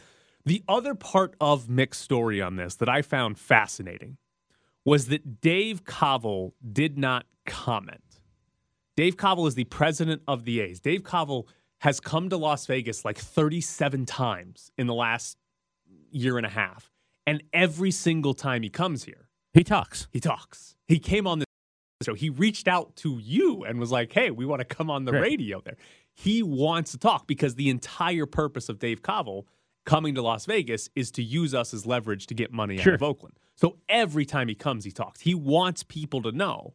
The 0.48 0.64
other 0.68 0.96
part 0.96 1.36
of 1.40 1.70
Mick's 1.70 2.00
story 2.00 2.42
on 2.42 2.56
this 2.56 2.74
that 2.78 2.90
I 2.90 3.04
found 3.04 3.38
fascinating 3.38 4.18
was 4.84 5.10
that 5.10 5.42
Dave 5.42 5.84
Kaval 5.84 6.54
did 6.74 6.98
not 6.98 7.28
comment. 7.46 8.20
Dave 8.98 9.16
Kaval 9.16 9.48
is 9.48 9.54
the 9.54 9.66
president 9.66 10.24
of 10.28 10.44
the 10.46 10.60
A's. 10.60 10.80
Dave 10.80 11.04
Kaval 11.04 11.46
has 11.82 12.00
come 12.00 12.30
to 12.30 12.38
Las 12.38 12.66
Vegas 12.66 13.06
like 13.06 13.20
37 13.20 14.08
times 14.08 14.72
in 14.76 14.88
the 14.88 14.96
last 14.96 15.38
year 16.10 16.38
and 16.38 16.48
a 16.48 16.50
half. 16.50 16.92
And 17.28 17.44
every 17.54 17.92
single 17.92 18.34
time 18.34 18.64
he 18.64 18.70
comes 18.72 19.04
here, 19.04 19.30
He 19.54 19.64
talks. 19.64 20.08
he 20.12 20.20
talks. 20.20 20.76
He 20.88 20.98
came 20.98 21.28
on 21.28 21.38
the 21.38 21.46
show. 22.04 22.14
He 22.14 22.30
reached 22.30 22.68
out 22.68 22.96
to 22.98 23.18
you 23.20 23.64
and 23.64 23.80
was 23.80 23.92
like, 23.92 24.12
hey, 24.12 24.32
we 24.32 24.46
want 24.46 24.60
to 24.60 24.66
come 24.66 24.90
on 24.90 25.06
the 25.06 25.14
radio 25.14 25.62
there. 25.62 25.78
He 26.14 26.44
wants 26.44 26.92
to 26.92 26.98
talk 26.98 27.28
because 27.28 27.56
the 27.56 27.70
entire 27.70 28.26
purpose 28.26 28.70
of 28.70 28.80
Dave 28.80 29.02
Kaval 29.02 29.44
coming 29.86 30.16
to 30.16 30.22
Las 30.22 30.46
Vegas 30.46 30.90
is 30.96 31.12
to 31.12 31.24
use 31.24 31.54
us 31.54 31.74
as 31.74 31.86
leverage 31.86 32.28
to 32.28 32.34
get 32.34 32.52
money 32.52 32.78
Sure. 32.78 32.94
out 32.94 32.96
of 32.96 33.04
Oakland. 33.04 33.36
So 33.56 33.78
every 33.88 34.26
time 34.26 34.48
he 34.48 34.56
comes, 34.56 34.84
he 34.84 34.92
talks. 34.92 35.22
He 35.22 35.36
wants 35.36 35.84
people 35.84 36.22
to 36.24 36.32
know 36.32 36.74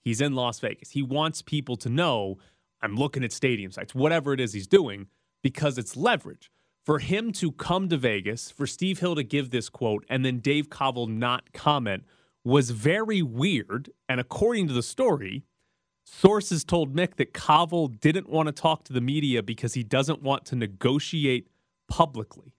he's 0.00 0.20
in 0.20 0.34
Las 0.34 0.60
Vegas. 0.60 0.90
He 0.90 1.02
wants 1.02 1.42
people 1.42 1.76
to 1.76 1.88
know 1.88 2.38
I'm 2.80 2.94
looking 2.96 3.22
at 3.24 3.32
stadium 3.32 3.70
sites, 3.72 3.94
whatever 3.94 4.32
it 4.32 4.40
is 4.40 4.52
he's 4.52 4.66
doing, 4.66 5.06
because 5.42 5.76
it's 5.78 5.96
leverage. 5.96 6.50
For 6.84 6.98
him 6.98 7.30
to 7.34 7.52
come 7.52 7.88
to 7.90 7.96
Vegas, 7.96 8.50
for 8.50 8.66
Steve 8.66 8.98
Hill 8.98 9.14
to 9.14 9.22
give 9.22 9.50
this 9.50 9.68
quote, 9.68 10.04
and 10.08 10.24
then 10.24 10.38
Dave 10.40 10.68
Kaval 10.68 11.08
not 11.08 11.52
comment 11.52 12.04
was 12.44 12.70
very 12.70 13.22
weird. 13.22 13.90
And 14.08 14.20
according 14.20 14.68
to 14.68 14.74
the 14.74 14.82
story, 14.82 15.44
sources 16.04 16.64
told 16.64 16.94
Mick 16.94 17.16
that 17.16 17.32
Kaval 17.32 17.98
didn't 18.00 18.28
want 18.28 18.46
to 18.46 18.52
talk 18.52 18.84
to 18.84 18.92
the 18.92 19.00
media 19.00 19.42
because 19.42 19.74
he 19.74 19.82
doesn't 19.82 20.22
want 20.22 20.44
to 20.46 20.56
negotiate 20.56 21.48
publicly. 21.88 22.54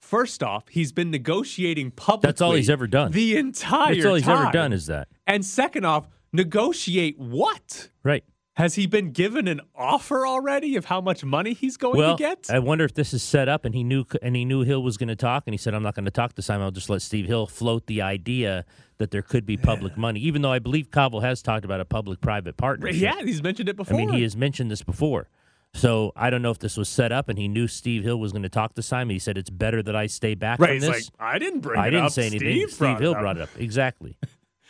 First 0.00 0.42
off, 0.42 0.68
he's 0.68 0.92
been 0.92 1.10
negotiating 1.10 1.90
publicly. 1.90 2.28
That's 2.28 2.40
all 2.40 2.52
he's 2.52 2.70
ever 2.70 2.86
done. 2.86 3.10
The 3.10 3.36
entire 3.36 3.86
time. 3.86 3.94
That's 3.94 4.06
all 4.06 4.14
he's 4.14 4.24
time. 4.24 4.42
ever 4.42 4.52
done 4.52 4.72
is 4.72 4.86
that. 4.86 5.08
And 5.26 5.44
second 5.44 5.84
off, 5.84 6.06
negotiate 6.32 7.18
what? 7.18 7.90
Right. 8.04 8.22
Has 8.56 8.74
he 8.74 8.86
been 8.86 9.10
given 9.10 9.48
an 9.48 9.60
offer 9.74 10.26
already 10.26 10.76
of 10.76 10.86
how 10.86 11.02
much 11.02 11.22
money 11.22 11.52
he's 11.52 11.76
going 11.76 11.98
well, 11.98 12.16
to 12.16 12.22
get? 12.22 12.48
I 12.48 12.58
wonder 12.58 12.86
if 12.86 12.94
this 12.94 13.12
is 13.12 13.22
set 13.22 13.50
up, 13.50 13.66
and 13.66 13.74
he 13.74 13.84
knew, 13.84 14.06
and 14.22 14.34
he 14.34 14.46
knew 14.46 14.62
Hill 14.62 14.82
was 14.82 14.96
going 14.96 15.08
to 15.08 15.16
talk, 15.16 15.42
and 15.46 15.52
he 15.52 15.58
said, 15.58 15.74
"I'm 15.74 15.82
not 15.82 15.94
going 15.94 16.06
to 16.06 16.10
talk 16.10 16.34
this 16.34 16.46
time. 16.46 16.62
I'll 16.62 16.70
just 16.70 16.88
let 16.88 17.02
Steve 17.02 17.26
Hill 17.26 17.46
float 17.46 17.86
the 17.86 18.00
idea 18.00 18.64
that 18.96 19.10
there 19.10 19.20
could 19.20 19.44
be 19.44 19.58
public 19.58 19.98
money." 19.98 20.20
Even 20.20 20.40
though 20.40 20.52
I 20.52 20.58
believe 20.58 20.90
Kaval 20.90 21.20
has 21.20 21.42
talked 21.42 21.66
about 21.66 21.80
a 21.80 21.84
public-private 21.84 22.56
partnership. 22.56 22.98
yeah, 22.98 23.20
he's 23.22 23.42
mentioned 23.42 23.68
it 23.68 23.76
before. 23.76 23.94
I 23.94 24.06
mean, 24.06 24.14
he 24.14 24.22
has 24.22 24.34
mentioned 24.34 24.70
this 24.70 24.82
before. 24.82 25.28
So 25.74 26.12
I 26.16 26.30
don't 26.30 26.40
know 26.40 26.50
if 26.50 26.58
this 26.58 26.78
was 26.78 26.88
set 26.88 27.12
up, 27.12 27.28
and 27.28 27.38
he 27.38 27.48
knew 27.48 27.68
Steve 27.68 28.04
Hill 28.04 28.18
was 28.18 28.32
going 28.32 28.44
to 28.44 28.48
talk 28.48 28.74
this 28.74 28.88
time. 28.88 29.10
He 29.10 29.18
said, 29.18 29.36
"It's 29.36 29.50
better 29.50 29.82
that 29.82 29.94
I 29.94 30.06
stay 30.06 30.34
back 30.34 30.58
right. 30.60 30.70
He's 30.70 30.80
this." 30.80 30.90
like, 30.90 31.04
I 31.20 31.38
didn't 31.38 31.60
bring 31.60 31.78
I 31.78 31.90
didn't 31.90 32.06
up. 32.06 32.12
say 32.12 32.22
anything. 32.22 32.52
Steve, 32.52 32.70
Steve, 32.70 32.98
Hill 33.00 33.12
it 33.12 33.16
up." 33.16 33.20
brought 33.20 33.36
it 33.36 33.42
up. 33.42 33.50
Exactly. 33.58 34.16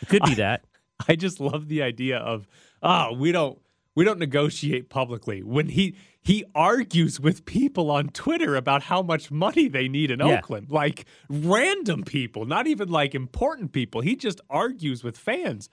It 0.01 0.09
could 0.09 0.23
be 0.23 0.33
that. 0.43 0.65
I 1.07 1.15
just 1.15 1.39
love 1.39 1.69
the 1.69 1.83
idea 1.83 2.17
of, 2.17 2.47
oh, 2.83 3.13
we 3.13 3.31
don't 3.31 3.57
we 3.97 4.03
don't 4.03 4.19
negotiate 4.19 4.89
publicly. 4.89 5.41
When 5.41 5.69
he 5.69 5.95
he 6.21 6.45
argues 6.53 7.19
with 7.19 7.45
people 7.45 7.89
on 7.89 8.09
Twitter 8.09 8.55
about 8.55 8.83
how 8.83 9.01
much 9.01 9.31
money 9.31 9.67
they 9.67 9.87
need 9.87 10.11
in 10.11 10.19
Yeah. 10.19 10.37
Oakland, 10.37 10.69
like 10.69 11.05
random 11.29 12.03
people, 12.03 12.45
not 12.45 12.67
even 12.67 12.89
like 12.89 13.15
important 13.15 13.71
people. 13.71 14.01
He 14.01 14.15
just 14.15 14.39
argues 14.51 15.03
with 15.03 15.17
fans. 15.17 15.67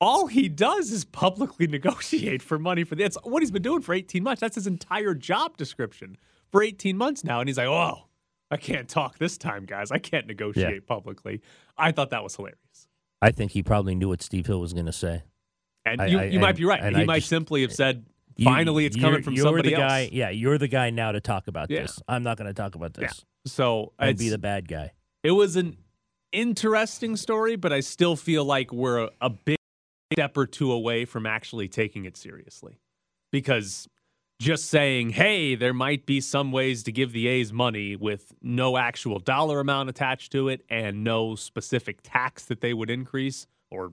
All 0.00 0.26
he 0.26 0.48
does 0.48 0.90
is 0.90 1.04
publicly 1.04 1.66
negotiate 1.78 2.42
for 2.42 2.58
money 2.58 2.82
for 2.82 2.96
the. 2.96 3.04
It's 3.04 3.16
what 3.22 3.40
he's 3.40 3.52
been 3.52 3.62
doing 3.62 3.82
for 3.82 3.94
18 3.94 4.24
months. 4.24 4.40
That's 4.40 4.56
his 4.56 4.66
entire 4.66 5.14
job 5.14 5.56
description 5.56 6.16
for 6.50 6.60
18 6.60 6.96
months 6.96 7.22
now. 7.22 7.38
And 7.38 7.48
he's 7.48 7.58
like, 7.58 7.68
oh, 7.68 8.08
I 8.50 8.56
can't 8.56 8.88
talk 8.88 9.18
this 9.18 9.38
time, 9.38 9.64
guys. 9.64 9.92
I 9.92 9.98
can't 9.98 10.26
negotiate 10.26 10.88
publicly. 10.88 11.40
I 11.78 11.92
thought 11.92 12.10
that 12.10 12.24
was 12.24 12.34
hilarious. 12.34 12.88
I 13.22 13.30
think 13.30 13.52
he 13.52 13.62
probably 13.62 13.94
knew 13.94 14.08
what 14.08 14.22
Steve 14.22 14.46
Hill 14.46 14.58
was 14.58 14.72
going 14.72 14.86
to 14.86 14.92
say. 14.92 15.22
And 15.86 16.00
I- 16.00 16.06
you, 16.06 16.18
I- 16.18 16.24
you 16.24 16.40
might 16.40 16.50
and- 16.50 16.58
be 16.58 16.64
right. 16.64 16.80
and 16.82 16.96
He 16.96 17.02
I 17.02 17.04
might 17.04 17.16
just- 17.18 17.28
simply 17.28 17.62
have 17.62 17.72
said, 17.72 18.04
You- 18.36 18.44
finally, 18.46 18.86
it's 18.86 18.96
coming 18.96 19.22
from 19.22 19.34
you're 19.34 19.44
somebody 19.44 19.70
the 19.70 19.74
else. 19.76 19.90
guy. 19.90 20.08
Yeah, 20.12 20.30
you're 20.30 20.58
the 20.58 20.68
guy 20.68 20.90
now 20.90 21.12
to 21.12 21.20
talk 21.20 21.46
about 21.46 21.70
Yeah. 21.70 21.82
this. 21.82 22.00
I'm 22.08 22.22
not 22.22 22.36
going 22.36 22.48
to 22.48 22.54
talk 22.54 22.74
about 22.74 22.96
Yeah. 22.98 23.08
this. 23.08 23.24
So 23.46 23.92
And 23.98 24.16
be 24.18 24.28
the 24.30 24.38
bad 24.38 24.66
guy. 24.68 24.92
it 25.22 25.32
was 25.32 25.56
an 25.56 25.76
interesting 26.32 27.16
story, 27.16 27.56
but 27.56 27.72
I 27.72 27.80
still 27.80 28.16
feel 28.16 28.44
like 28.44 28.72
we're 28.72 29.04
a, 29.04 29.10
a 29.20 29.30
big 29.30 29.56
step 30.12 30.36
or 30.36 30.46
two 30.46 30.72
away 30.72 31.04
from 31.04 31.26
actually 31.26 31.68
taking 31.68 32.04
it 32.04 32.16
seriously. 32.16 32.78
Because 33.32 33.88
just 34.40 34.66
saying, 34.66 35.10
hey, 35.10 35.54
there 35.54 35.72
might 35.74 36.06
be 36.06 36.20
some 36.20 36.50
ways 36.52 36.82
to 36.84 36.92
give 36.92 37.12
the 37.12 37.28
A's 37.28 37.52
money 37.52 37.94
with 37.96 38.32
no 38.42 38.76
actual 38.76 39.18
dollar 39.20 39.60
amount 39.60 39.88
attached 39.88 40.32
to 40.32 40.48
it 40.48 40.64
and 40.68 41.04
no 41.04 41.34
specific 41.36 41.98
tax 42.02 42.44
that 42.46 42.60
they 42.60 42.74
would 42.74 42.90
increase 42.90 43.46
or 43.70 43.92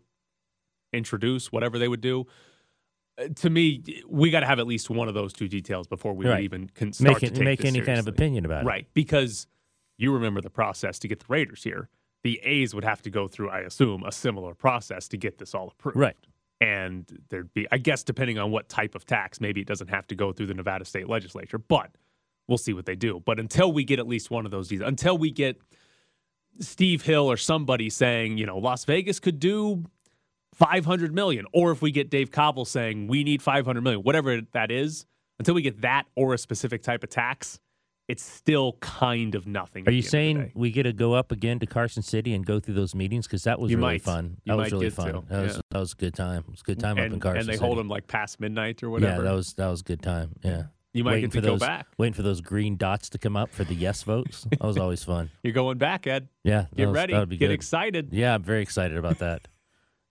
introduce, 0.94 1.52
whatever 1.52 1.78
they 1.80 1.88
would 1.88 2.02
do. 2.02 2.26
uh, 3.18 3.28
To 3.36 3.50
me, 3.50 3.84
we 4.08 4.30
got 4.30 4.42
to 4.42 4.46
have 4.46 4.60
at 4.60 4.68
least 4.68 4.90
one 4.90 5.08
of 5.08 5.14
those 5.14 5.34
two 5.34 5.48
details 5.48 5.88
before 5.88 6.14
we 6.14 6.26
Right. 6.28 6.44
even 6.44 6.70
can 6.70 6.94
start 6.94 7.14
Make, 7.14 7.20
to 7.20 7.26
it, 7.28 7.36
take 7.36 7.44
make 7.44 7.66
any 7.66 7.82
kind 7.82 8.00
of 8.00 8.08
opinion 8.08 8.46
about 8.46 8.64
it. 8.64 8.68
Right. 8.68 8.88
Because 8.94 9.48
you 9.98 10.14
remember 10.14 10.42
the 10.42 10.50
process 10.50 11.00
to 11.00 11.08
get 11.08 11.20
the 11.20 11.26
Raiders 11.30 11.64
here. 11.64 11.90
The 12.24 12.40
A's 12.44 12.74
would 12.76 12.84
have 12.84 13.02
to 13.04 13.10
go 13.10 13.28
through, 13.28 13.50
I 13.50 13.60
assume, 13.60 14.04
a 14.04 14.12
similar 14.12 14.54
process 14.54 15.08
to 15.10 15.18
get 15.18 15.38
this 15.40 15.56
all 15.56 15.70
approved. 15.70 15.98
Right. 15.98 16.18
And 16.60 17.06
there'd 17.30 17.52
be, 17.54 17.68
I 17.72 17.80
guess, 17.80 18.04
depending 18.04 18.38
on 18.38 18.52
what 18.52 18.70
type 18.70 18.94
of 18.94 19.06
tax, 19.06 19.42
maybe 19.42 19.62
it 19.62 19.68
doesn't 19.68 19.90
have 19.90 20.06
to 20.08 20.16
go 20.16 20.32
through 20.32 20.46
the 20.46 20.54
Nevada 20.54 20.86
state 20.86 21.10
legislature, 21.10 21.58
but 21.58 21.90
we'll 22.48 22.60
see 22.60 22.74
what 22.74 22.86
they 22.86 22.96
do. 22.96 23.22
But 23.26 23.40
until 23.40 23.74
we 23.74 23.84
get 23.84 23.98
at 23.98 24.08
least 24.08 24.30
one 24.30 24.46
of 24.46 24.52
those 24.52 24.72
until 24.72 25.18
we 25.18 25.32
get 25.32 25.60
Steve 26.60 27.02
Hill 27.02 27.32
or 27.32 27.38
somebody 27.38 27.90
saying, 27.90 28.38
you 28.38 28.46
know, 28.46 28.60
Las 28.60 28.86
Vegas 28.86 29.20
could 29.20 29.40
do 29.40 29.86
500 30.54 31.14
million, 31.14 31.46
or 31.54 31.72
if 31.72 31.82
we 31.82 31.92
get 31.92 32.10
Dave 32.10 32.30
Kaval 32.32 32.68
saying 32.68 33.08
we 33.08 33.24
need 33.24 33.42
500 33.42 33.82
million, 33.82 34.02
whatever 34.04 34.42
that 34.54 34.72
is, 34.72 35.06
until 35.40 35.56
we 35.56 35.62
get 35.62 35.82
that 35.82 36.06
or 36.16 36.34
a 36.34 36.38
specific 36.38 36.84
type 36.84 37.04
of 37.04 37.10
tax, 37.10 37.60
it's 38.08 38.24
still 38.24 38.74
kind 38.82 39.36
of 39.36 39.48
nothing. 39.48 39.88
Are 39.88 39.92
you 39.92 40.02
the 40.02 40.18
end 40.18 40.38
of 40.38 40.44
the 40.44 40.50
saying 40.50 40.52
we 40.54 40.72
get 40.72 40.84
to 40.84 40.92
go 40.94 41.14
up 41.14 41.32
again 41.32 41.60
to 41.60 41.66
Carson 41.66 42.04
City 42.04 42.34
and 42.34 42.46
go 42.46 42.60
through 42.60 42.74
those 42.74 42.94
meetings? 42.94 43.26
Because 43.26 43.44
that 43.46 43.60
was 43.60 43.72
You 43.72 43.78
really 43.78 43.94
might. 43.94 44.02
fun. 44.02 44.38
You 44.44 44.52
That 44.52 44.58
was 44.58 44.72
really 44.74 44.90
fun. 44.90 45.14
to, 45.14 45.24
That 45.30 45.42
was 45.44 45.62
that 45.72 45.80
was 45.80 45.94
a 45.94 45.96
good 45.96 46.14
time. 46.14 46.40
It 46.48 46.52
was 46.52 46.60
a 46.62 46.64
good 46.64 46.80
time 46.80 46.98
and, 46.98 47.08
up 47.08 47.14
in 47.14 47.20
Carson 47.22 47.40
and 47.40 47.48
they 47.50 47.54
City. 47.54 47.66
hold 47.66 47.78
them 47.78 47.88
like 47.88 48.08
past 48.08 48.40
midnight 48.42 48.84
or 48.84 48.90
whatever. 48.90 49.18
Yeah, 49.24 49.30
that 49.30 49.34
was 49.36 49.54
that 49.54 49.68
was 49.70 49.80
a 49.80 49.84
good 49.86 50.02
time. 50.02 50.32
Yeah. 50.44 50.64
you 50.94 51.06
might 51.06 51.12
waiting 51.14 51.30
get 51.30 51.36
to 51.36 51.42
for 51.42 51.46
go 51.46 51.52
those, 51.54 51.60
back. 51.62 51.88
Waiting 51.98 52.14
for 52.14 52.24
those 52.24 52.42
green 52.42 52.76
dots 52.76 53.10
to 53.12 53.18
come 53.18 53.38
up 53.38 53.50
for 53.54 53.64
the 53.64 53.76
yes 53.76 54.04
votes. 54.04 54.46
That 54.50 54.62
was 54.62 54.78
always 54.78 55.04
fun. 55.04 55.30
You're 55.44 55.54
going 55.54 55.78
back, 55.78 56.06
Ed. 56.06 56.28
Yeah. 56.44 56.66
Get 56.76 56.88
was- 56.88 56.96
ready. 56.96 57.14
Get 57.14 57.40
good. 57.40 57.52
excited. 57.52 58.10
Yeah, 58.12 58.36
I'm 58.36 58.44
very 58.44 58.62
excited 58.62 58.98
about 58.98 59.20
that. 59.20 59.48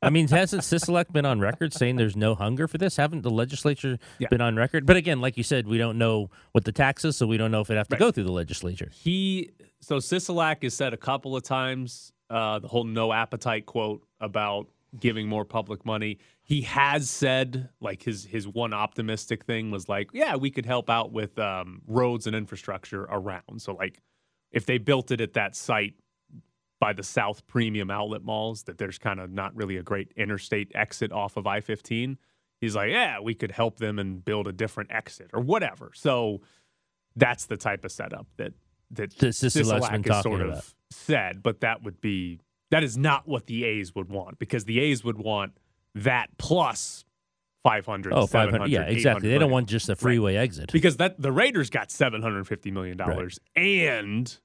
I 0.02 0.08
mean, 0.10 0.28
hasn't 0.28 0.62
Sisolak 0.62 1.12
been 1.12 1.26
on 1.26 1.40
record 1.40 1.74
saying 1.74 1.96
there's 1.96 2.16
no 2.16 2.34
hunger 2.34 2.66
for 2.66 2.78
this? 2.78 2.96
Haven't 2.96 3.22
the 3.22 3.30
legislature 3.30 3.98
Yeah. 4.18 4.28
been 4.28 4.40
on 4.40 4.56
record? 4.56 4.86
But 4.86 4.96
again, 4.96 5.20
like 5.20 5.36
you 5.36 5.42
said, 5.42 5.66
we 5.66 5.76
don't 5.78 5.98
know 5.98 6.30
what 6.52 6.64
the 6.64 6.72
tax 6.72 7.04
is, 7.04 7.16
so 7.16 7.26
we 7.26 7.36
don't 7.36 7.50
know 7.50 7.60
if 7.60 7.70
it 7.70 7.76
have 7.76 7.88
to 7.88 7.94
Right. 7.94 8.00
go 8.00 8.10
through 8.10 8.24
the 8.24 8.32
legislature. 8.32 8.90
He 8.92 9.50
so 9.80 9.96
Sisolak 9.96 10.62
has 10.62 10.74
said 10.74 10.92
a 10.94 10.96
couple 10.98 11.36
of 11.36 11.42
times 11.42 12.12
uh, 12.30 12.58
the 12.60 12.68
whole 12.68 12.84
no 12.84 13.12
appetite 13.12 13.66
quote 13.66 14.02
about 14.20 14.68
giving 14.98 15.26
more 15.28 15.44
public 15.44 15.84
money. 15.84 16.18
He 16.42 16.62
has 16.62 17.10
said 17.10 17.68
like 17.80 18.02
his 18.02 18.24
his 18.24 18.48
one 18.48 18.72
optimistic 18.72 19.44
thing 19.44 19.70
was 19.70 19.88
like, 19.88 20.08
yeah, 20.14 20.36
we 20.36 20.50
could 20.50 20.64
help 20.66 20.88
out 20.88 21.12
with 21.12 21.38
um, 21.38 21.82
roads 21.86 22.26
and 22.26 22.34
infrastructure 22.34 23.02
around. 23.04 23.60
So 23.60 23.74
like 23.74 24.00
if 24.50 24.64
they 24.66 24.78
built 24.78 25.10
it 25.10 25.20
at 25.20 25.34
that 25.34 25.54
site 25.56 25.94
by 26.80 26.92
the 26.94 27.02
South 27.02 27.46
Premium 27.46 27.90
Outlet 27.90 28.22
malls, 28.24 28.62
that 28.64 28.78
there's 28.78 28.98
kind 28.98 29.20
of 29.20 29.30
not 29.30 29.54
really 29.54 29.76
a 29.76 29.82
great 29.82 30.12
interstate 30.16 30.72
exit 30.74 31.12
off 31.12 31.36
of 31.36 31.46
I 31.46 31.60
15. 31.60 32.16
He's 32.60 32.74
like, 32.74 32.90
yeah, 32.90 33.20
we 33.20 33.34
could 33.34 33.52
help 33.52 33.78
them 33.78 33.98
and 33.98 34.24
build 34.24 34.46
a 34.48 34.52
different 34.52 34.90
exit 34.92 35.30
or 35.32 35.40
whatever. 35.40 35.92
So 35.94 36.40
that's 37.16 37.46
the 37.46 37.56
type 37.56 37.84
of 37.84 37.92
setup 37.92 38.26
that 38.38 38.54
that 38.92 39.16
That 39.18 39.28
Sisolak's 39.28 39.56
Sisolak 39.86 39.90
been 39.92 40.02
has 40.02 40.04
talking 40.04 40.22
sort 40.22 40.40
about. 40.42 40.58
of 40.58 40.74
said. 40.90 41.42
But 41.42 41.60
that 41.60 41.82
would 41.82 42.00
be 42.00 42.40
that 42.70 42.82
is 42.82 42.96
not 42.96 43.28
what 43.28 43.46
the 43.46 43.64
A's 43.64 43.94
would 43.94 44.08
want 44.08 44.38
because 44.38 44.64
the 44.64 44.80
A's 44.80 45.04
would 45.04 45.18
want 45.18 45.52
that 45.94 46.28
plus 46.38 47.04
500, 47.62 48.12
Oh, 48.14 48.26
500. 48.26 48.52
700, 48.52 48.70
Yeah, 48.70 48.82
exactly. 48.84 49.28
They 49.28 49.38
don't 49.38 49.50
want 49.50 49.68
just 49.68 49.88
a 49.90 49.96
freeway 49.96 50.36
exit. 50.36 50.72
because 50.72 50.96
that 50.96 51.20
the 51.20 51.30
Raiders 51.32 51.68
got 51.68 51.90
750 51.90 52.70
million 52.70 52.96
dollars 52.96 53.38
and 53.54 54.38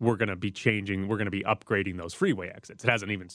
we're 0.00 0.16
going 0.16 0.28
to 0.28 0.36
be 0.36 0.50
changing 0.50 1.08
we're 1.08 1.16
going 1.16 1.26
to 1.26 1.30
be 1.30 1.42
upgrading 1.44 1.96
those 1.96 2.12
freeway 2.14 2.48
exits. 2.48 2.84
It 2.84 2.90
hasn't 2.90 3.10
even 3.12 3.28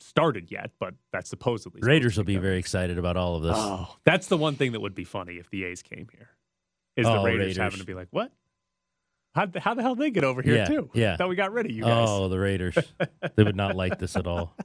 started 0.00 0.50
yet, 0.50 0.70
but 0.78 0.94
that's 1.12 1.30
supposedly 1.30 1.78
supposed 1.80 1.88
Raiders 1.88 2.16
will 2.16 2.24
be 2.24 2.34
coming. 2.34 2.42
very 2.42 2.58
excited 2.58 2.98
about 2.98 3.16
all 3.16 3.36
of 3.36 3.42
this. 3.42 3.54
Oh, 3.56 3.96
that's 4.04 4.26
the 4.26 4.36
one 4.36 4.56
thing 4.56 4.72
that 4.72 4.80
would 4.80 4.94
be 4.94 5.04
funny 5.04 5.34
if 5.34 5.48
the 5.50 5.64
A's 5.64 5.82
came 5.82 6.08
here. 6.12 6.28
Is 6.96 7.06
the 7.06 7.12
Oh, 7.12 7.24
Raiders, 7.24 7.40
Raiders. 7.40 7.56
having 7.58 7.78
to 7.78 7.84
be 7.86 7.94
like, 7.94 8.08
"What? 8.10 8.32
How, 9.34 9.46
how 9.58 9.74
the 9.74 9.82
hell 9.82 9.94
they 9.94 10.10
get 10.10 10.24
over 10.24 10.42
here 10.42 10.56
Yeah, 10.56 10.64
too? 10.64 10.90
yeah. 10.92 11.16
thought 11.16 11.28
we 11.28 11.36
got 11.36 11.52
rid 11.52 11.66
of 11.66 11.72
you 11.72 11.82
guys. 11.84 12.08
oh, 12.10 12.28
the 12.28 12.38
Raiders. 12.38 12.76
they 13.36 13.44
would 13.44 13.54
not 13.56 13.76
like 13.76 13.98
this 13.98 14.16
at 14.16 14.26
all. 14.26 14.56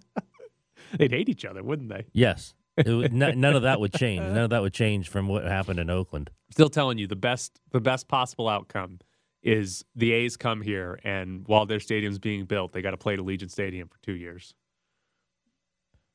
They'd 0.97 1.11
hate 1.11 1.29
each 1.29 1.45
other, 1.45 1.61
wouldn't 1.63 1.89
they?" 1.89 2.05
Yes. 2.13 2.55
It 2.77 2.89
would, 2.91 3.13
n- 3.13 3.39
none 3.39 3.55
of 3.55 3.61
that 3.61 3.79
would 3.79 3.93
change. 3.93 4.19
None 4.23 4.37
of 4.37 4.49
that 4.49 4.61
would 4.61 4.73
change 4.73 5.07
from 5.07 5.29
what 5.29 5.45
happened 5.45 5.79
in 5.79 5.89
Oakland. 5.89 6.29
Still 6.51 6.67
telling 6.69 6.97
you 6.97 7.07
the 7.07 7.15
best 7.15 7.61
the 7.71 7.79
best 7.79 8.09
possible 8.09 8.49
outcome 8.49 8.99
is 9.45 9.85
the 9.95 10.11
A's 10.11 10.35
come 10.35 10.61
here 10.61 10.99
and 11.03 11.47
while 11.47 11.67
their 11.67 11.79
stadium's 11.79 12.17
being 12.17 12.45
built, 12.45 12.73
they 12.73 12.81
got 12.81 12.91
to 12.91 12.97
play 12.97 13.13
at 13.13 13.19
Allegiant 13.19 13.51
Stadium 13.51 13.87
for 13.87 13.97
two 14.01 14.15
years. 14.15 14.55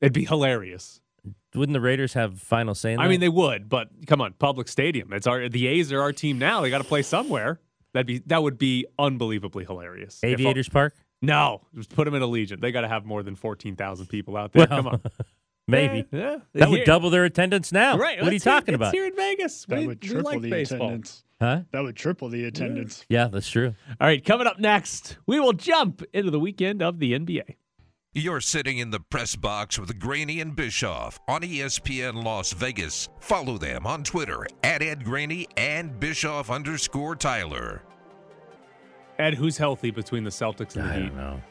It'd 0.01 0.13
be 0.13 0.25
hilarious. 0.25 0.99
Wouldn't 1.55 1.73
the 1.73 1.81
Raiders 1.81 2.13
have 2.13 2.39
final 2.39 2.75
say? 2.75 2.95
I 2.95 3.07
mean, 3.07 3.19
they 3.19 3.29
would, 3.29 3.69
but 3.69 3.89
come 4.07 4.19
on, 4.21 4.33
public 4.33 4.67
stadium. 4.67 5.13
It's 5.13 5.27
our 5.27 5.47
the 5.47 5.67
A's 5.67 5.91
are 5.93 6.01
our 6.01 6.11
team 6.11 6.39
now. 6.39 6.61
They 6.61 6.69
got 6.69 6.79
to 6.79 6.83
play 6.83 7.03
somewhere. 7.03 7.59
That'd 7.93 8.07
be 8.07 8.17
that 8.25 8.41
would 8.41 8.57
be 8.57 8.85
unbelievably 8.97 9.65
hilarious. 9.65 10.19
Aviators 10.23 10.69
Park? 10.69 10.95
no, 11.21 11.61
just 11.75 11.93
put 11.93 12.05
them 12.05 12.15
in 12.15 12.21
Allegiant. 12.21 12.61
They 12.61 12.71
got 12.71 12.81
to 12.81 12.87
have 12.87 13.05
more 13.05 13.21
than 13.21 13.35
fourteen 13.35 13.75
thousand 13.75 14.07
people 14.07 14.35
out 14.35 14.53
there. 14.53 14.65
Well, 14.67 14.77
come 14.77 14.87
on, 14.87 15.01
Maybe. 15.67 16.05
Yeah, 16.11 16.37
That 16.53 16.69
would 16.69 16.83
double 16.85 17.09
their 17.09 17.23
attendance 17.25 17.71
now. 17.71 17.97
Right? 17.97 18.17
What 18.19 18.23
are 18.29 18.31
you 18.31 18.31
let's 18.33 18.43
hear- 18.43 18.53
talking 18.53 18.73
it's 18.73 18.79
about? 18.81 18.93
Here 18.93 19.05
in 19.05 19.15
Vegas, 19.15 19.65
That 19.65 19.79
we, 19.79 19.87
would 19.87 20.01
triple 20.01 20.23
like 20.31 20.41
the 20.41 20.49
baseball. 20.49 20.87
attendance. 20.87 21.23
Huh? 21.39 21.61
That 21.71 21.81
would 21.83 21.95
triple 21.95 22.29
the 22.29 22.43
attendance. 22.45 23.05
Yeah, 23.09 23.27
that's 23.27 23.49
true. 23.49 23.73
All 23.99 24.07
right, 24.07 24.23
coming 24.23 24.47
up 24.47 24.59
next, 24.59 25.17
we 25.25 25.39
will 25.39 25.53
jump 25.53 26.03
into 26.13 26.29
the 26.29 26.39
weekend 26.39 26.81
of 26.81 26.99
the 26.99 27.13
NBA. 27.13 27.55
You're 28.13 28.41
sitting 28.41 28.77
in 28.77 28.89
the 28.91 28.99
press 28.99 29.37
box 29.37 29.79
with 29.79 29.97
Graney 29.97 30.41
and 30.41 30.53
Bischoff 30.55 31.17
on 31.29 31.41
ESPN 31.43 32.23
Las 32.23 32.51
Vegas. 32.51 33.07
Follow 33.21 33.57
them 33.57 33.87
on 33.87 34.03
Twitter 34.03 34.45
at 34.63 34.81
Ed 34.81 35.05
Graney 35.05 35.47
and 35.55 35.97
Bischoff 35.97 36.49
underscore 36.51 37.15
Tyler. 37.15 37.81
Ed, 39.17 39.35
who's 39.35 39.57
healthy 39.57 39.91
between 39.91 40.23
the 40.25 40.29
Celtics 40.29 40.75
and 40.75 40.89
the 40.89 40.93
I 40.93 40.95
Heat? 40.99 41.05
don't 41.07 41.15
know. 41.17 41.41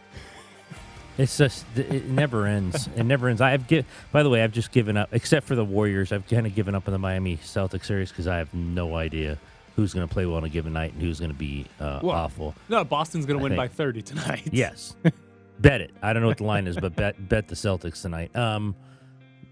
It's 1.20 1.36
just 1.36 1.66
it 1.76 2.06
never 2.06 2.46
ends. 2.46 2.88
It 2.96 3.04
never 3.04 3.28
ends. 3.28 3.40
I've 3.40 3.66
gi- 3.68 3.84
by 4.12 4.22
the 4.22 4.30
way, 4.30 4.42
I've 4.42 4.52
just 4.52 4.72
given 4.72 4.96
up, 4.96 5.10
except 5.12 5.46
for 5.46 5.54
the 5.54 5.64
Warriors. 5.64 6.12
I've 6.12 6.26
kind 6.26 6.46
of 6.46 6.54
given 6.54 6.74
up 6.74 6.88
on 6.88 6.92
the 6.92 6.98
Miami 6.98 7.36
Celtics 7.36 7.84
series 7.84 8.10
because 8.10 8.26
I 8.26 8.38
have 8.38 8.52
no 8.54 8.96
idea 8.96 9.38
who's 9.76 9.92
going 9.94 10.06
to 10.08 10.12
play 10.12 10.26
well 10.26 10.36
on 10.38 10.44
a 10.44 10.48
given 10.48 10.72
night 10.72 10.92
and 10.94 11.02
who's 11.02 11.18
going 11.20 11.30
to 11.30 11.36
be 11.36 11.66
uh, 11.78 12.00
Well, 12.02 12.16
awful. 12.16 12.54
No, 12.68 12.84
Boston's 12.84 13.26
going 13.26 13.38
to 13.38 13.42
win 13.42 13.50
think- 13.52 13.58
by 13.58 13.68
thirty 13.68 14.02
tonight. 14.02 14.48
Yes, 14.52 14.96
bet 15.60 15.80
it. 15.80 15.90
I 16.02 16.12
don't 16.12 16.22
know 16.22 16.28
what 16.28 16.38
the 16.38 16.44
line 16.44 16.66
is, 16.66 16.76
but 16.76 16.96
bet 16.96 17.28
bet 17.28 17.48
the 17.48 17.54
Celtics 17.54 18.00
tonight. 18.02 18.34
Um, 18.34 18.74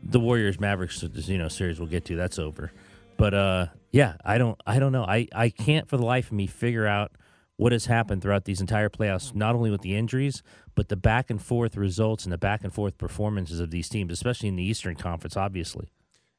the 0.02 0.20
Warriors 0.20 0.58
Mavericks, 0.60 1.02
you 1.02 1.38
know, 1.38 1.48
series 1.48 1.78
we'll 1.78 1.88
get 1.88 2.04
to. 2.06 2.16
That's 2.16 2.38
over. 2.38 2.72
But 3.16 3.34
uh, 3.34 3.66
yeah, 3.90 4.14
I 4.24 4.38
don't, 4.38 4.58
I 4.66 4.78
don't 4.78 4.92
know. 4.92 5.04
I 5.04 5.26
I 5.34 5.50
can't 5.50 5.88
for 5.88 5.96
the 5.96 6.06
life 6.06 6.26
of 6.26 6.32
me 6.32 6.46
figure 6.46 6.86
out 6.86 7.12
what 7.58 7.72
has 7.72 7.86
happened 7.86 8.22
throughout 8.22 8.44
these 8.46 8.60
entire 8.60 8.88
playoffs. 8.88 9.34
Not 9.34 9.54
only 9.54 9.70
with 9.70 9.82
the 9.82 9.94
injuries, 9.94 10.42
but 10.74 10.88
the 10.88 10.96
back 10.96 11.28
and 11.28 11.42
forth 11.42 11.76
results 11.76 12.24
and 12.24 12.32
the 12.32 12.38
back 12.38 12.64
and 12.64 12.72
forth 12.72 12.96
performances 12.96 13.60
of 13.60 13.70
these 13.70 13.88
teams, 13.90 14.12
especially 14.12 14.48
in 14.48 14.56
the 14.56 14.62
Eastern 14.62 14.94
Conference. 14.94 15.36
Obviously, 15.36 15.88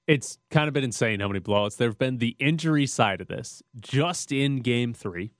It's 0.08 0.40
kind 0.50 0.68
of 0.68 0.74
been 0.74 0.84
insane 0.84 1.20
how 1.20 1.28
many 1.28 1.40
blowouts 1.40 1.78
there 1.78 1.90
have 1.90 2.00
been. 2.00 2.18
The 2.18 2.36
injury 2.40 2.88
side 2.88 3.22
of 3.22 3.28
this, 3.28 3.62
just 3.80 4.32
in 4.32 4.62
game 4.62 4.94
three, 4.94 5.32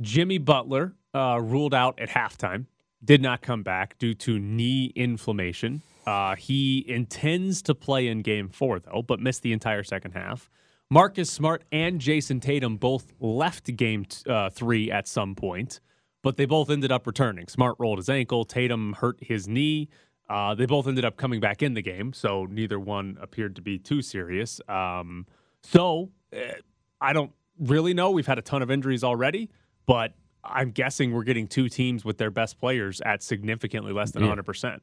Jimmy 0.00 0.38
Butler 0.38 0.94
uh, 1.12 1.38
ruled 1.42 1.74
out 1.74 1.98
at 2.00 2.08
halftime, 2.10 2.66
did 3.04 3.20
not 3.20 3.42
come 3.42 3.62
back 3.62 3.98
due 3.98 4.14
to 4.14 4.38
knee 4.38 4.92
inflammation. 4.94 5.82
Uh, 6.06 6.36
he 6.36 6.84
intends 6.88 7.60
to 7.62 7.74
play 7.74 8.06
in 8.08 8.22
game 8.22 8.48
four, 8.48 8.78
though, 8.78 9.02
but 9.02 9.20
missed 9.20 9.42
the 9.42 9.52
entire 9.52 9.82
second 9.82 10.12
half. 10.12 10.48
Marcus 10.90 11.30
Smart 11.30 11.64
and 11.70 12.00
Jayson 12.00 12.40
Tatum 12.40 12.76
both 12.76 13.12
left 13.20 13.74
game 13.76 14.04
t- 14.06 14.28
uh, 14.30 14.48
three 14.50 14.90
at 14.90 15.06
some 15.06 15.34
point, 15.34 15.80
but 16.22 16.36
they 16.36 16.46
both 16.46 16.70
ended 16.70 16.90
up 16.90 17.06
returning. 17.06 17.46
Smart 17.46 17.76
rolled 17.78 17.98
his 17.98 18.08
ankle, 18.08 18.44
Tatum 18.44 18.94
hurt 18.94 19.18
his 19.20 19.46
knee. 19.46 19.88
Uh, 20.30 20.54
they 20.54 20.66
both 20.66 20.86
ended 20.86 21.04
up 21.04 21.16
coming 21.16 21.40
back 21.40 21.62
in 21.62 21.74
the 21.74 21.82
game, 21.82 22.12
so 22.12 22.46
neither 22.50 22.78
one 22.78 23.16
appeared 23.20 23.56
to 23.56 23.62
be 23.62 23.78
too 23.78 24.00
serious. 24.02 24.60
Um, 24.68 25.26
so 25.62 26.10
eh, 26.32 26.52
I 27.00 27.12
don't 27.12 27.32
really 27.58 27.94
know. 27.94 28.10
We've 28.10 28.26
had 28.26 28.38
a 28.38 28.42
ton 28.42 28.62
of 28.62 28.70
injuries 28.70 29.04
already, 29.04 29.50
but 29.86 30.14
I'm 30.44 30.70
guessing 30.70 31.12
we're 31.12 31.24
getting 31.24 31.48
two 31.48 31.68
teams 31.68 32.04
with 32.04 32.16
their 32.18 32.30
best 32.30 32.58
players 32.58 33.00
at 33.02 33.22
significantly 33.22 33.92
less 33.92 34.10
than 34.12 34.22
Yeah. 34.24 34.34
100%. 34.34 34.80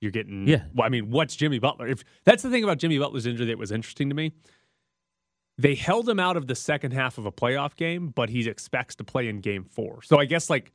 You're 0.00 0.10
getting, 0.10 0.46
Yeah. 0.48 0.64
Well, 0.74 0.84
I 0.86 0.88
mean, 0.88 1.10
what's 1.10 1.36
Jimmy 1.36 1.58
Butler? 1.60 1.86
If 1.86 2.02
that's 2.24 2.42
the 2.42 2.50
thing 2.50 2.64
about 2.64 2.78
Jimmy 2.78 2.98
Butler's 2.98 3.26
injury 3.26 3.46
that 3.46 3.58
was 3.58 3.70
interesting 3.72 4.08
to 4.08 4.14
me. 4.16 4.32
They 5.58 5.74
held 5.74 6.08
him 6.08 6.18
out 6.18 6.36
of 6.36 6.46
the 6.46 6.54
second 6.54 6.92
half 6.92 7.18
of 7.18 7.26
a 7.26 7.32
playoff 7.32 7.76
game, 7.76 8.08
but 8.08 8.30
he 8.30 8.48
expects 8.48 8.94
to 8.96 9.04
play 9.04 9.28
in 9.28 9.40
game 9.40 9.64
four. 9.64 10.02
So 10.02 10.18
I 10.18 10.24
guess 10.24 10.48
like 10.48 10.72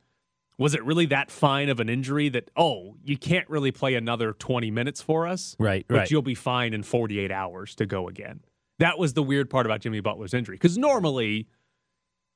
was 0.58 0.74
it 0.74 0.84
really 0.84 1.06
that 1.06 1.30
fine 1.30 1.68
of 1.68 1.80
an 1.80 1.88
injury 1.88 2.28
that 2.28 2.50
oh 2.56 2.96
you 3.04 3.16
can't 3.16 3.48
really 3.48 3.70
play 3.70 3.94
another 3.94 4.32
20 4.32 4.70
minutes 4.70 5.00
for 5.00 5.26
us 5.26 5.56
Right, 5.58 5.86
but 5.88 5.94
right. 5.96 6.10
you'll 6.10 6.22
be 6.22 6.34
fine 6.34 6.74
in 6.74 6.82
48 6.82 7.30
hours 7.30 7.74
to 7.76 7.86
go 7.86 8.08
again 8.08 8.40
that 8.78 8.98
was 8.98 9.14
the 9.14 9.22
weird 9.22 9.48
part 9.48 9.66
about 9.66 9.80
jimmy 9.80 10.00
butler's 10.00 10.34
injury 10.34 10.56
because 10.56 10.76
normally 10.76 11.46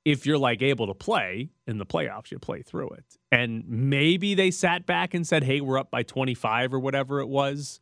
if 0.05 0.25
you're 0.25 0.39
like 0.39 0.63
able 0.63 0.87
to 0.87 0.95
play 0.95 1.51
in 1.67 1.79
the 1.79 1.87
playoffs 1.87 2.31
you 2.31 2.39
play 2.39 2.63
through 2.63 2.91
it 2.91 3.05
and 3.31 3.65
maybe 3.69 4.35
they 4.35 4.51
sat 4.51 4.87
back 4.87 5.15
and 5.15 5.27
said 5.27 5.43
hey 5.45 5.61
we're 5.61 5.79
up 5.79 5.91
by 5.91 6.03
25 6.03 6.73
or 6.75 6.79
whatever 6.79 7.21
it 7.21 7.29
was 7.29 7.81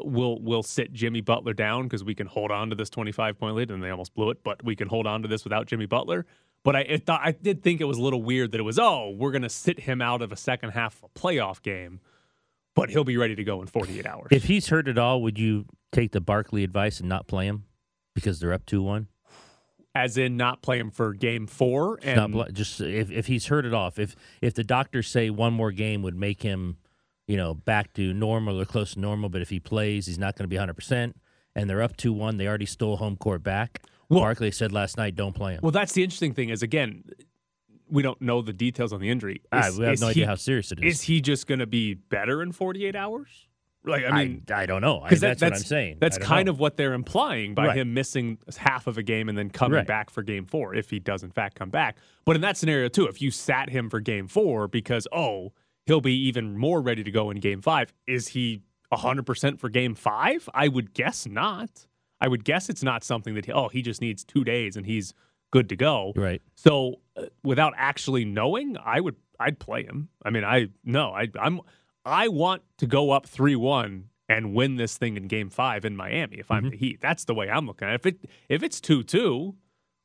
we'll 0.00 0.38
we'll 0.40 0.62
sit 0.62 0.92
Jimmy 0.92 1.20
Butler 1.20 1.52
down 1.52 1.84
because 1.84 2.04
we 2.04 2.14
can 2.14 2.26
hold 2.26 2.50
on 2.50 2.70
to 2.70 2.76
this 2.76 2.90
25 2.90 3.38
point 3.38 3.56
lead, 3.56 3.70
and 3.70 3.82
they 3.82 3.90
almost 3.90 4.14
blew 4.14 4.30
it. 4.30 4.42
But 4.42 4.64
we 4.64 4.76
can 4.76 4.88
hold 4.88 5.06
on 5.06 5.22
to 5.22 5.28
this 5.28 5.44
without 5.44 5.66
Jimmy 5.66 5.86
Butler. 5.86 6.26
But 6.62 6.76
I 6.76 6.98
thought 6.98 7.22
I 7.24 7.32
did 7.32 7.62
think 7.62 7.80
it 7.80 7.84
was 7.84 7.96
a 7.96 8.02
little 8.02 8.22
weird 8.22 8.52
that 8.52 8.60
it 8.60 8.64
was 8.64 8.78
oh 8.78 9.10
we're 9.10 9.32
gonna 9.32 9.48
sit 9.48 9.80
him 9.80 10.02
out 10.02 10.20
of 10.22 10.30
a 10.32 10.36
second 10.36 10.70
half 10.70 11.02
of 11.02 11.10
a 11.14 11.18
playoff 11.18 11.62
game, 11.62 12.00
but 12.74 12.90
he'll 12.90 13.04
be 13.04 13.16
ready 13.16 13.34
to 13.34 13.44
go 13.44 13.60
in 13.62 13.66
48 13.66 14.06
hours. 14.06 14.28
If 14.30 14.44
he's 14.44 14.68
hurt 14.68 14.86
at 14.86 14.98
all, 14.98 15.22
would 15.22 15.38
you 15.38 15.66
take 15.92 16.12
the 16.12 16.20
Barkley 16.20 16.62
advice 16.64 17.00
and 17.00 17.08
not 17.08 17.26
play 17.26 17.46
him 17.46 17.64
because 18.14 18.40
they're 18.40 18.52
up 18.52 18.66
two 18.66 18.82
one? 18.82 19.08
As 19.94 20.16
in 20.16 20.36
not 20.36 20.62
play 20.62 20.78
him 20.78 20.90
for 20.90 21.14
game 21.14 21.46
four 21.46 21.98
and 22.02 22.32
bl- 22.32 22.42
just 22.52 22.80
if, 22.80 23.10
if 23.10 23.26
he's 23.26 23.46
hurt 23.46 23.64
at 23.64 23.72
all. 23.72 23.90
If 23.96 24.14
if 24.42 24.54
the 24.54 24.62
doctors 24.62 25.08
say 25.08 25.30
one 25.30 25.54
more 25.54 25.72
game 25.72 26.02
would 26.02 26.14
make 26.14 26.42
him, 26.42 26.76
you 27.30 27.36
know, 27.36 27.54
back 27.54 27.92
to 27.94 28.12
normal 28.12 28.60
or 28.60 28.64
close 28.64 28.94
to 28.94 29.00
normal, 29.00 29.28
but 29.28 29.40
if 29.40 29.50
he 29.50 29.60
plays, 29.60 30.06
he's 30.06 30.18
not 30.18 30.34
going 30.36 30.44
to 30.44 30.48
be 30.48 30.56
100. 30.56 30.74
percent 30.74 31.16
And 31.54 31.68
they're 31.70 31.82
up 31.82 31.96
two 31.96 32.12
one. 32.12 32.36
They 32.38 32.48
already 32.48 32.66
stole 32.66 32.96
home 32.96 33.16
court 33.16 33.42
back. 33.42 33.82
Well- 34.08 34.20
Barkley 34.20 34.50
said 34.50 34.72
last 34.72 34.96
night, 34.96 35.14
"Don't 35.14 35.34
play 35.34 35.52
him." 35.54 35.60
well, 35.62 35.70
that's 35.72 35.92
the 35.92 36.02
interesting 36.02 36.34
thing 36.34 36.48
is 36.48 36.62
again, 36.62 37.04
we 37.88 38.02
don't 38.02 38.20
know 38.20 38.42
the 38.42 38.52
details 38.52 38.92
on 38.92 39.00
the 39.00 39.08
injury. 39.10 39.42
Is- 39.52 39.78
we 39.78 39.84
have 39.86 40.00
no 40.00 40.06
he- 40.08 40.10
idea 40.12 40.26
how 40.26 40.34
serious 40.34 40.72
it 40.72 40.82
is. 40.82 40.96
Is 40.96 41.02
he 41.02 41.20
just 41.20 41.46
going 41.46 41.60
to 41.60 41.66
be 41.66 41.94
better 41.94 42.42
in 42.42 42.50
48 42.52 42.96
hours? 42.96 43.28
Like 43.84 44.04
I 44.04 44.24
mean, 44.24 44.42
I, 44.52 44.66
don't 44.66 44.82
know. 44.82 45.00
I, 45.00 45.04
Because 45.04 45.20
that's, 45.20 45.40
what 45.40 45.54
I'm 45.54 45.58
saying. 45.60 45.96
That's 46.00 46.18
kind 46.18 46.46
know. 46.46 46.52
of 46.52 46.58
what 46.60 46.76
they're 46.76 46.92
implying 46.92 47.54
by 47.54 47.68
Right. 47.68 47.78
him 47.78 47.94
missing 47.94 48.36
half 48.58 48.86
of 48.86 48.98
a 48.98 49.02
game 49.02 49.30
and 49.30 49.38
then 49.38 49.48
coming 49.48 49.76
Right. 49.76 49.86
back 49.86 50.10
for 50.10 50.22
game 50.22 50.44
four, 50.44 50.74
if 50.74 50.90
he 50.90 50.98
does 50.98 51.22
in 51.22 51.30
fact 51.30 51.54
come 51.54 51.70
back. 51.70 51.96
But 52.26 52.36
in 52.36 52.42
that 52.42 52.58
scenario 52.58 52.88
too, 52.88 53.06
if 53.06 53.22
you 53.22 53.30
sat 53.30 53.70
him 53.70 53.88
for 53.88 53.98
game 54.00 54.26
four 54.28 54.68
because 54.68 55.08
oh 55.12 55.52
he'll 55.90 56.00
be 56.00 56.14
even 56.14 56.56
more 56.56 56.80
ready 56.80 57.02
to 57.02 57.10
go 57.10 57.30
in 57.30 57.40
game 57.40 57.60
five, 57.60 57.92
is 58.06 58.28
he 58.28 58.62
hundred 58.92 59.26
percent 59.26 59.58
for 59.58 59.68
game 59.68 59.96
five? 59.96 60.48
I 60.54 60.68
would 60.68 60.94
guess 60.94 61.26
not. 61.26 61.88
I 62.20 62.28
would 62.28 62.44
guess 62.44 62.68
it's 62.68 62.84
not 62.84 63.02
something 63.02 63.34
that 63.34 63.46
he, 63.46 63.52
oh 63.52 63.68
he 63.68 63.82
just 63.82 64.00
needs 64.00 64.22
two 64.22 64.44
days 64.44 64.76
and 64.76 64.86
he's 64.86 65.14
good 65.50 65.68
to 65.68 65.76
go. 65.76 66.12
right. 66.14 66.40
So 66.54 67.00
uh, 67.16 67.22
without 67.42 67.72
actually 67.76 68.24
knowing, 68.24 68.76
I 68.84 69.00
would 69.00 69.16
I'd 69.40 69.58
play 69.58 69.82
him. 69.82 70.10
I 70.24 70.30
mean, 70.30 70.44
I 70.44 70.68
no, 70.84 71.10
I 71.10 71.28
I'm 71.40 71.60
I 72.04 72.28
want 72.28 72.62
to 72.78 72.86
go 72.86 73.10
up 73.10 73.26
three 73.26 73.56
one 73.56 74.10
and 74.28 74.54
win 74.54 74.76
this 74.76 74.96
thing 74.96 75.16
in 75.16 75.26
Game 75.26 75.50
Five 75.50 75.84
in 75.84 75.96
Miami. 75.96 76.36
If 76.36 76.52
I'm 76.52 76.70
the 76.70 76.76
Heat, 76.76 77.00
that's 77.00 77.24
the 77.24 77.34
way 77.34 77.50
I'm 77.50 77.66
looking 77.66 77.88
at 77.88 77.94
it. 77.94 78.00
If 78.00 78.06
it 78.06 78.30
if 78.48 78.62
it's 78.62 78.80
two 78.80 79.02
two, 79.02 79.56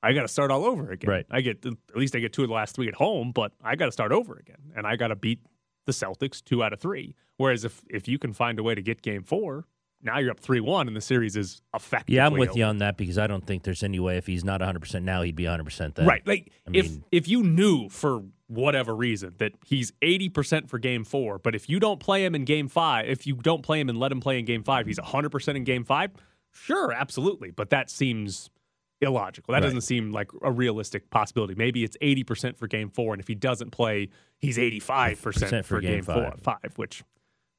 I 0.01 0.13
got 0.13 0.23
to 0.23 0.27
start 0.27 0.49
all 0.49 0.65
over 0.65 0.89
again. 0.89 1.11
Right. 1.11 1.25
I 1.29 1.41
get 1.41 1.63
at 1.63 1.95
least 1.95 2.15
I 2.15 2.19
get 2.19 2.33
two 2.33 2.41
of 2.41 2.47
the 2.47 2.55
last 2.55 2.75
three 2.75 2.87
at 2.87 2.95
home, 2.95 3.31
but 3.31 3.51
I 3.63 3.75
got 3.75 3.85
to 3.85 3.91
start 3.91 4.11
over 4.11 4.35
again, 4.35 4.71
and 4.75 4.87
I 4.87 4.95
got 4.95 5.09
to 5.09 5.15
beat 5.15 5.41
the 5.85 5.91
Celtics 5.91 6.43
two 6.43 6.63
out 6.63 6.73
of 6.73 6.79
three. 6.79 7.15
Whereas 7.37 7.65
if 7.65 7.81
if 7.89 8.07
you 8.07 8.17
can 8.19 8.33
find 8.33 8.59
a 8.59 8.63
way 8.63 8.75
to 8.75 8.81
get 8.81 9.01
Game 9.01 9.23
Four, 9.23 9.65
now 10.01 10.19
you're 10.19 10.31
up 10.31 10.39
three 10.39 10.59
one, 10.59 10.87
and 10.87 10.95
the 10.95 11.01
series 11.01 11.35
is 11.35 11.61
effectively 11.73 12.15
Yeah, 12.15 12.27
I'm 12.27 12.33
with 12.33 12.49
over. 12.51 12.59
you 12.59 12.65
on 12.65 12.77
that 12.79 12.97
because 12.97 13.17
I 13.17 13.27
don't 13.27 13.45
think 13.45 13.63
there's 13.63 13.83
any 13.83 13.99
way 13.99 14.17
if 14.17 14.27
he's 14.27 14.43
not 14.43 14.61
100 14.61 14.79
percent 14.79 15.05
now, 15.05 15.21
he'd 15.21 15.35
be 15.35 15.45
100 15.45 15.63
percent 15.63 15.95
then. 15.95 16.05
Right. 16.05 16.25
Like 16.27 16.51
I 16.67 16.71
if 16.73 16.91
if 17.11 17.27
you 17.27 17.43
knew 17.43 17.89
for 17.89 18.21
whatever 18.47 18.95
reason 18.95 19.33
that 19.39 19.53
he's 19.65 19.91
80% 20.03 20.69
for 20.69 20.77
game 20.77 21.03
4, 21.03 21.39
but 21.39 21.55
if 21.55 21.67
you 21.67 21.79
don't 21.79 21.99
play 21.99 22.23
him 22.23 22.35
in 22.35 22.45
game 22.45 22.67
5, 22.67 23.09
if 23.09 23.25
you 23.25 23.33
don't 23.37 23.63
play 23.63 23.79
him 23.79 23.89
and 23.89 23.99
let 23.99 24.11
him 24.11 24.19
play 24.19 24.37
in 24.37 24.45
game 24.45 24.61
5, 24.63 24.85
he's 24.85 24.99
100% 24.99 25.55
in 25.55 25.63
game 25.63 25.83
5? 25.83 26.11
Sure, 26.51 26.91
absolutely, 26.93 27.49
but 27.49 27.71
that 27.71 27.89
seems 27.89 28.51
illogical. 29.01 29.51
That 29.51 29.59
Right. 29.59 29.63
doesn't 29.67 29.81
seem 29.81 30.11
like 30.11 30.29
a 30.41 30.51
realistic 30.51 31.09
possibility. 31.09 31.55
Maybe 31.55 31.83
it's 31.83 31.97
80% 32.01 32.57
for 32.57 32.67
game 32.67 32.89
4 32.89 33.13
and 33.13 33.21
if 33.21 33.27
he 33.27 33.35
doesn't 33.35 33.71
play, 33.71 34.09
he's 34.39 34.57
85% 34.57 35.65
for, 35.65 35.75
for 35.75 35.81
game, 35.81 35.95
game 35.95 36.03
4 36.03 36.31
five. 36.41 36.61
5, 36.63 36.77
which 36.77 37.03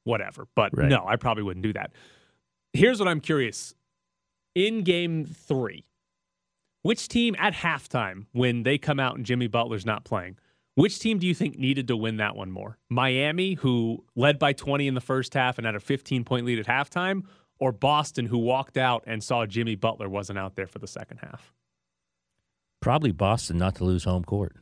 whatever. 0.03 0.47
But 0.55 0.75
Right. 0.75 0.89
no, 0.89 1.03
I 1.05 1.15
probably 1.15 1.43
wouldn't 1.43 1.63
do 1.63 1.73
that. 1.73 1.91
Here's 2.73 2.99
what 2.99 3.07
I'm 3.07 3.19
curious. 3.21 3.75
In 4.55 4.81
game 4.83 5.25
3, 5.25 5.85
which 6.81 7.07
team 7.07 7.35
at 7.37 7.53
halftime, 7.53 8.25
when 8.31 8.63
they 8.63 8.77
come 8.77 8.99
out 8.99 9.15
and 9.15 9.25
Jimmy 9.25 9.47
Butler's 9.47 9.85
not 9.85 10.03
playing, 10.05 10.37
which 10.75 10.99
team 10.99 11.17
do 11.19 11.27
you 11.27 11.33
think 11.33 11.57
needed 11.57 11.87
to 11.87 11.97
win 11.97 12.17
that 12.17 12.35
one 12.35 12.51
more? 12.51 12.77
Miami, 12.89 13.55
who 13.55 14.05
led 14.15 14.37
by 14.39 14.53
20 14.53 14.87
in 14.87 14.93
the 14.95 15.01
first 15.01 15.33
half 15.33 15.57
and 15.57 15.65
had 15.65 15.75
a 15.75 15.79
15 15.79 16.23
point 16.23 16.45
lead 16.45 16.59
at 16.59 16.65
halftime, 16.67 17.23
or 17.59 17.71
Boston, 17.71 18.27
who 18.27 18.37
walked 18.37 18.77
out 18.77 19.03
and 19.07 19.23
saw 19.23 19.45
Jimmy 19.45 19.75
Butler 19.75 20.09
wasn't 20.09 20.39
out 20.39 20.55
there 20.55 20.67
for 20.67 20.79
the 20.79 20.87
second 20.87 21.17
half? 21.17 21.53
Probably 22.79 23.11
Boston 23.11 23.57
not 23.57 23.75
to 23.75 23.83
lose 23.83 24.03
home 24.03 24.23
court. 24.23 24.55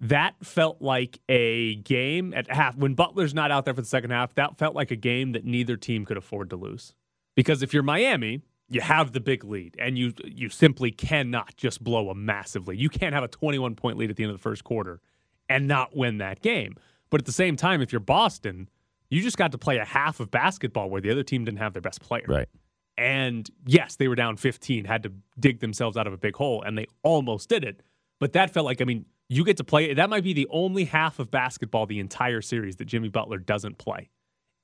That 0.00 0.34
felt 0.42 0.80
like 0.80 1.18
a 1.28 1.76
game 1.76 2.32
at 2.32 2.50
half. 2.50 2.76
When 2.76 2.94
Butler's 2.94 3.34
not 3.34 3.50
out 3.50 3.64
there 3.64 3.74
for 3.74 3.80
the 3.80 3.88
second 3.88 4.10
half, 4.10 4.34
that 4.34 4.56
felt 4.56 4.76
like 4.76 4.92
a 4.92 4.96
game 4.96 5.32
that 5.32 5.44
neither 5.44 5.76
team 5.76 6.04
could 6.04 6.16
afford 6.16 6.50
to 6.50 6.56
lose. 6.56 6.94
Because 7.34 7.62
if 7.62 7.74
you're 7.74 7.82
Miami, 7.82 8.42
you 8.68 8.80
have 8.80 9.12
the 9.12 9.20
big 9.20 9.44
lead, 9.44 9.74
and 9.78 9.98
you 9.98 10.12
you 10.24 10.50
simply 10.50 10.90
cannot 10.90 11.56
just 11.56 11.82
blow 11.82 12.10
a 12.10 12.14
massive 12.14 12.68
lead. 12.68 12.78
You 12.78 12.88
can't 12.88 13.14
have 13.14 13.24
a 13.24 13.28
21 13.28 13.74
point 13.74 13.96
lead 13.96 14.10
at 14.10 14.16
the 14.16 14.22
end 14.22 14.30
of 14.30 14.36
the 14.36 14.42
first 14.42 14.62
quarter 14.62 15.00
and 15.48 15.66
not 15.66 15.96
win 15.96 16.18
that 16.18 16.42
game. 16.42 16.76
But 17.10 17.20
at 17.22 17.26
the 17.26 17.32
same 17.32 17.56
time, 17.56 17.80
if 17.80 17.92
you're 17.92 18.00
Boston, 18.00 18.68
you 19.10 19.22
just 19.22 19.36
got 19.36 19.52
to 19.52 19.58
play 19.58 19.78
a 19.78 19.84
half 19.84 20.20
of 20.20 20.30
basketball 20.30 20.90
where 20.90 21.00
the 21.00 21.10
other 21.10 21.22
team 21.22 21.44
didn't 21.44 21.58
have 21.58 21.72
their 21.72 21.82
best 21.82 22.00
player. 22.00 22.24
Right. 22.26 22.48
And 22.96 23.48
yes, 23.64 23.96
they 23.96 24.08
were 24.08 24.16
down 24.16 24.36
15, 24.36 24.84
had 24.84 25.04
to 25.04 25.12
dig 25.38 25.60
themselves 25.60 25.96
out 25.96 26.06
of 26.06 26.12
a 26.12 26.16
big 26.16 26.34
hole, 26.34 26.62
and 26.62 26.76
they 26.76 26.86
almost 27.02 27.48
did 27.48 27.64
it. 27.64 27.80
But 28.18 28.32
that 28.32 28.50
felt 28.50 28.66
like, 28.66 28.82
I 28.82 28.84
mean, 28.84 29.06
you 29.28 29.44
get 29.44 29.56
to 29.58 29.64
play. 29.64 29.94
That 29.94 30.10
might 30.10 30.24
be 30.24 30.32
the 30.32 30.48
only 30.50 30.84
half 30.84 31.18
of 31.18 31.30
basketball 31.30 31.86
the 31.86 32.00
entire 32.00 32.42
series 32.42 32.76
that 32.76 32.86
Jimmy 32.86 33.08
Butler 33.08 33.38
doesn't 33.38 33.78
play. 33.78 34.10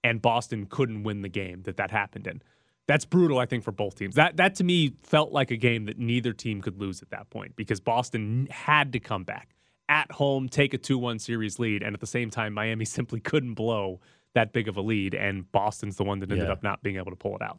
And 0.02 0.20
Boston 0.20 0.66
couldn't 0.66 1.04
win 1.04 1.22
the 1.22 1.28
game 1.28 1.62
that 1.62 1.76
that 1.76 1.90
happened 1.90 2.26
in. 2.26 2.42
That's 2.86 3.06
brutal, 3.06 3.38
I 3.38 3.46
think, 3.46 3.64
for 3.64 3.72
both 3.72 3.94
teams. 3.94 4.16
That 4.16 4.36
that 4.36 4.56
to 4.56 4.64
me 4.64 4.94
felt 5.02 5.32
like 5.32 5.50
a 5.50 5.56
game 5.56 5.86
that 5.86 5.98
neither 5.98 6.34
team 6.34 6.60
could 6.60 6.78
lose 6.78 7.00
at 7.00 7.10
that 7.10 7.30
point 7.30 7.56
because 7.56 7.80
Boston 7.80 8.46
had 8.50 8.92
to 8.92 9.00
come 9.00 9.24
back 9.24 9.54
at 9.88 10.10
home, 10.12 10.48
take 10.48 10.74
a 10.74 10.78
2 10.78 10.98
1 10.98 11.18
series 11.18 11.58
lead. 11.58 11.82
And 11.82 11.94
at 11.94 12.00
the 12.00 12.06
same 12.06 12.30
time, 12.30 12.52
Miami 12.52 12.84
simply 12.84 13.20
couldn't 13.20 13.54
blow 13.54 14.00
that 14.34 14.52
big 14.52 14.68
of 14.68 14.76
a 14.76 14.80
lead. 14.82 15.14
And 15.14 15.50
Boston's 15.52 15.96
the 15.96 16.04
one 16.04 16.18
that 16.20 16.30
ended 16.30 16.46
Yeah. 16.46 16.52
up 16.52 16.62
not 16.62 16.82
being 16.82 16.96
able 16.96 17.10
to 17.10 17.16
pull 17.16 17.36
it 17.36 17.42
out. 17.42 17.58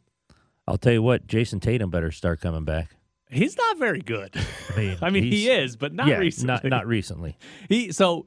I'll 0.68 0.78
tell 0.78 0.94
you 0.94 1.02
what, 1.04 1.28
Jayson 1.28 1.60
Tatum 1.60 1.90
better 1.90 2.12
start 2.12 2.42
coming 2.42 2.64
back. 2.66 2.96
He's 3.30 3.58
not 3.58 3.78
very 3.78 4.02
good. 4.02 4.36
I 4.76 4.78
mean, 4.78 4.98
I 5.02 5.10
mean, 5.10 5.24
he 5.24 5.50
is, 5.50 5.76
but 5.76 5.94
not 5.94 6.08
yeah, 6.08 6.18
recently. 6.18 6.48
not 6.48 6.64
not 6.66 6.88
recently. 6.88 7.38
He 7.70 7.92
so 7.92 8.26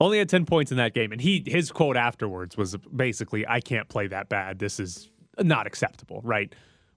only 0.00 0.18
had 0.18 0.28
ten 0.28 0.44
points 0.44 0.70
in 0.70 0.76
that 0.76 0.94
game, 0.94 1.12
and 1.12 1.20
he 1.20 1.42
his 1.46 1.72
quote 1.72 1.96
afterwards 1.96 2.56
was 2.56 2.76
basically, 2.94 3.46
"I 3.46 3.60
can't 3.60 3.88
play 3.88 4.06
that 4.08 4.28
bad. 4.28 4.58
This 4.58 4.78
is 4.80 5.10
not 5.40 5.66
acceptable." 5.66 6.20
Right, 6.22 6.54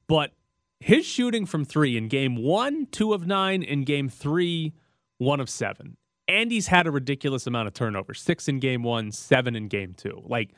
but 0.08 0.32
his 0.80 1.06
shooting 1.06 1.46
from 1.46 1.64
three 1.66 1.96
in 1.98 2.08
game 2.10 2.36
one, 2.36 2.86
two 2.88 3.14
of 3.14 3.26
nine, 3.26 3.64
in 3.64 3.84
game 3.86 4.08
three, 4.10 4.74
one 5.18 5.40
of 5.40 5.50
seven, 5.50 5.98
and 6.28 6.52
he's 6.52 6.68
had 6.68 6.86
a 6.86 6.92
ridiculous 6.92 7.48
amount 7.48 7.68
of 7.68 7.74
turnovers: 7.74 8.22
six 8.22 8.48
in 8.48 8.60
game 8.60 8.84
one, 8.84 9.12
seven 9.12 9.56
in 9.56 9.68
game 9.68 9.94
two. 9.96 10.22
Like 10.26 10.52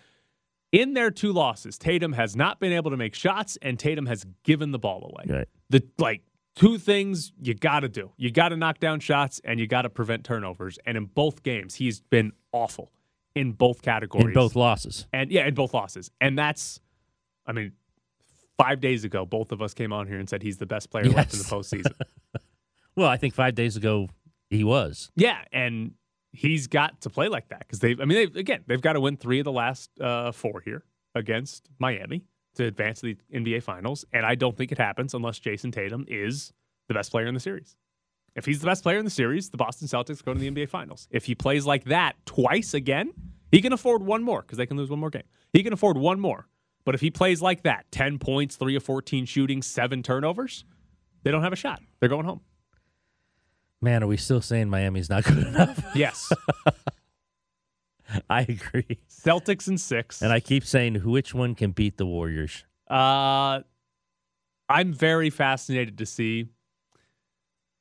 in 0.74 0.94
their 0.94 1.10
two 1.12 1.32
losses, 1.32 1.78
Tatum 1.78 2.12
has 2.14 2.36
not 2.36 2.60
been 2.60 2.74
able 2.74 2.92
to 2.92 2.98
make 2.98 3.16
shots, 3.16 3.58
and 3.62 3.80
Tatum 3.80 4.06
has 4.08 4.26
given 4.44 4.72
the 4.72 4.80
ball 4.80 5.10
away 5.14 5.34
Right. 5.38 5.48
the 5.70 5.84
like 5.98 6.24
two 6.56 6.78
things 6.78 7.32
you 7.42 7.54
got 7.54 7.80
to 7.82 7.90
do. 7.90 8.12
You 8.18 8.30
got 8.32 8.50
to 8.50 8.58
knock 8.58 8.80
down 8.80 9.00
shots 9.00 9.40
and 9.46 9.60
you 9.60 9.68
got 9.68 9.84
to 9.84 9.90
prevent 9.90 10.24
turnovers. 10.26 10.78
And 10.86 10.98
in 10.98 11.06
both 11.06 11.42
games, 11.44 11.76
he's 11.76 12.02
been 12.02 12.32
awful 12.52 12.92
in 13.36 13.54
both 13.54 13.82
categories. 13.82 14.28
In 14.28 14.34
both 14.34 14.56
losses. 14.56 15.08
and 15.14 15.32
yeah, 15.32 15.48
in 15.48 15.54
both 15.54 15.74
losses. 15.74 16.12
And 16.20 16.38
that's 16.38 16.80
I 17.48 17.54
mean, 17.54 17.72
five 18.58 18.80
days 18.82 19.04
ago, 19.04 19.26
both 19.26 19.52
of 19.52 19.62
us 19.62 19.74
came 19.74 19.92
on 19.94 20.08
here 20.08 20.18
and 20.20 20.30
said 20.30 20.44
he's 20.44 20.58
the 20.58 20.66
best 20.66 20.90
player 20.92 21.06
left 21.06 21.34
in 21.34 21.40
the 21.40 21.46
postseason. 21.46 21.94
Well, 22.96 23.08
I 23.10 23.18
think 23.18 23.34
five 23.34 23.56
days 23.56 23.76
ago 23.76 24.08
he 24.52 24.64
was. 24.64 25.10
yeah, 25.16 25.40
and 25.52 25.94
he's 26.34 26.68
got 26.68 27.02
to 27.02 27.10
play 27.10 27.30
like 27.30 27.50
that 27.50 27.60
because 27.60 27.80
they've. 27.80 28.00
I 28.02 28.06
mean, 28.06 28.30
they 28.34 28.40
again, 28.40 28.64
they've 28.68 28.82
got 28.82 28.94
to 28.94 29.00
win 29.00 29.16
three 29.16 29.40
of 29.40 29.46
the 29.46 29.52
last 29.52 29.90
uh, 30.02 30.32
four 30.32 30.62
here 30.66 30.84
against 31.16 31.70
Miami 31.80 32.26
to 32.56 32.66
advance 32.66 33.00
to 33.02 33.16
the 33.16 33.18
NBA 33.40 33.64
Finals, 33.64 34.04
and 34.12 34.26
I 34.26 34.36
don't 34.36 34.58
think 34.58 34.72
it 34.72 34.78
happens 34.78 35.14
unless 35.14 35.40
Jayson 35.40 35.72
Tatum 35.72 36.06
is 36.08 36.52
the 36.88 36.94
best 36.94 37.12
player 37.12 37.28
in 37.28 37.34
the 37.34 37.40
series. 37.40 37.78
If 38.36 38.46
he's 38.46 38.60
the 38.60 38.66
best 38.66 38.84
player 38.84 38.98
in 38.98 39.06
the 39.06 39.12
series, 39.12 39.50
the 39.50 39.58
Boston 39.58 39.88
Celtics 39.88 40.24
go 40.24 40.34
to 40.34 40.40
the 40.40 40.50
NBA 40.50 40.70
Finals. 40.70 41.08
If 41.12 41.26
he 41.26 41.36
plays 41.36 41.66
like 41.66 41.86
that 41.86 42.16
twice 42.26 42.74
again, 42.74 43.14
he 43.52 43.62
can 43.62 43.74
afford 43.74 44.02
one 44.02 44.24
more 44.24 44.42
because 44.42 44.58
they 44.58 44.66
can 44.66 44.78
lose 44.78 44.90
one 44.90 45.00
more 45.00 45.12
game. 45.12 45.24
He 45.52 45.62
can 45.62 45.74
afford 45.74 45.98
one 45.98 46.20
more. 46.20 46.48
But 46.86 46.96
if 46.96 47.02
he 47.02 47.12
plays 47.12 47.42
like 47.42 47.64
that, 47.64 47.86
10 47.92 48.18
points, 48.18 48.56
3 48.56 48.76
of 48.76 48.84
14 48.84 49.26
shooting, 49.26 49.62
7 49.62 50.02
turnovers, 50.04 50.66
they 51.24 51.32
don't 51.32 51.44
have 51.44 51.54
a 51.54 51.58
shot. 51.58 51.82
They're 52.00 52.10
going 52.10 52.26
home. 52.26 52.42
Man, 53.84 54.02
are 54.02 54.08
we 54.08 54.16
still 54.16 54.40
saying 54.40 54.70
Miami's 54.70 55.10
not 55.10 55.26
good 55.26 55.40
enough? 55.48 55.84
Yes. 55.94 56.32
I 58.30 58.42
agree. 58.44 59.00
Celtics 59.10 59.68
in 59.68 59.78
6. 59.78 60.22
And 60.22 60.32
I 60.32 60.40
keep 60.40 60.64
saying 60.64 60.96
which 61.04 61.34
one 61.34 61.54
can 61.54 61.72
beat 61.72 61.98
the 61.98 62.06
Warriors. 62.06 62.64
Uh, 62.90 63.60
I'm 64.70 64.94
very 64.94 65.30
fascinated 65.30 65.98
to 65.98 66.06
see. 66.06 66.48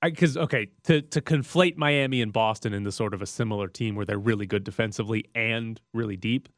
Because 0.02 0.36
okay, 0.36 0.66
to 0.82 1.00
to 1.00 1.20
conflate 1.20 1.76
Miami 1.76 2.20
and 2.20 2.32
Boston 2.32 2.74
into 2.74 2.90
sort 2.90 3.14
of 3.14 3.22
a 3.22 3.26
similar 3.26 3.68
team 3.68 3.94
where 3.94 4.04
they're 4.04 4.18
really 4.18 4.46
good 4.46 4.64
defensively 4.64 5.26
and 5.36 5.80
really 5.94 6.16
deep. 6.16 6.48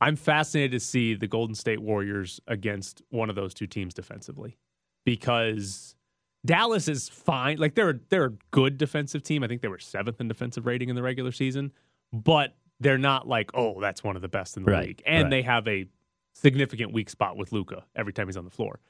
I'm 0.00 0.14
fascinated 0.14 0.70
to 0.70 0.80
see 0.80 1.14
the 1.14 1.26
Golden 1.26 1.56
State 1.56 1.80
Warriors 1.80 2.38
against 2.46 3.02
one 3.10 3.28
of 3.28 3.34
those 3.34 3.54
two 3.54 3.66
teams 3.66 3.92
defensively, 3.92 4.56
because 5.04 5.96
Dallas 6.44 6.88
is 6.88 7.08
fine. 7.08 7.58
Like 7.58 7.74
they're 7.74 8.00
they're 8.08 8.26
a 8.26 8.32
good 8.50 8.78
defensive 8.78 9.22
team. 9.22 9.42
I 9.44 9.48
think 9.48 9.60
they 9.62 9.68
were 9.68 9.78
seventh 9.78 10.20
in 10.20 10.28
defensive 10.28 10.66
rating 10.66 10.88
in 10.88 10.96
the 10.96 11.02
regular 11.02 11.32
season, 11.32 11.72
but 12.12 12.56
they're 12.80 12.98
not 12.98 13.28
like 13.28 13.50
oh 13.54 13.80
that's 13.80 14.02
one 14.02 14.16
of 14.16 14.22
the 14.22 14.28
best 14.28 14.56
in 14.56 14.64
the 14.64 14.70
Right, 14.72 14.88
league. 14.88 15.02
And 15.04 15.24
right. 15.24 15.30
they 15.30 15.42
have 15.42 15.68
a 15.68 15.86
significant 16.32 16.92
weak 16.92 17.10
spot 17.10 17.36
with 17.36 17.52
Luka 17.52 17.84
every 17.94 18.12
time 18.12 18.26
he's 18.28 18.36
on 18.36 18.44
the 18.44 18.50
floor. 18.50 18.80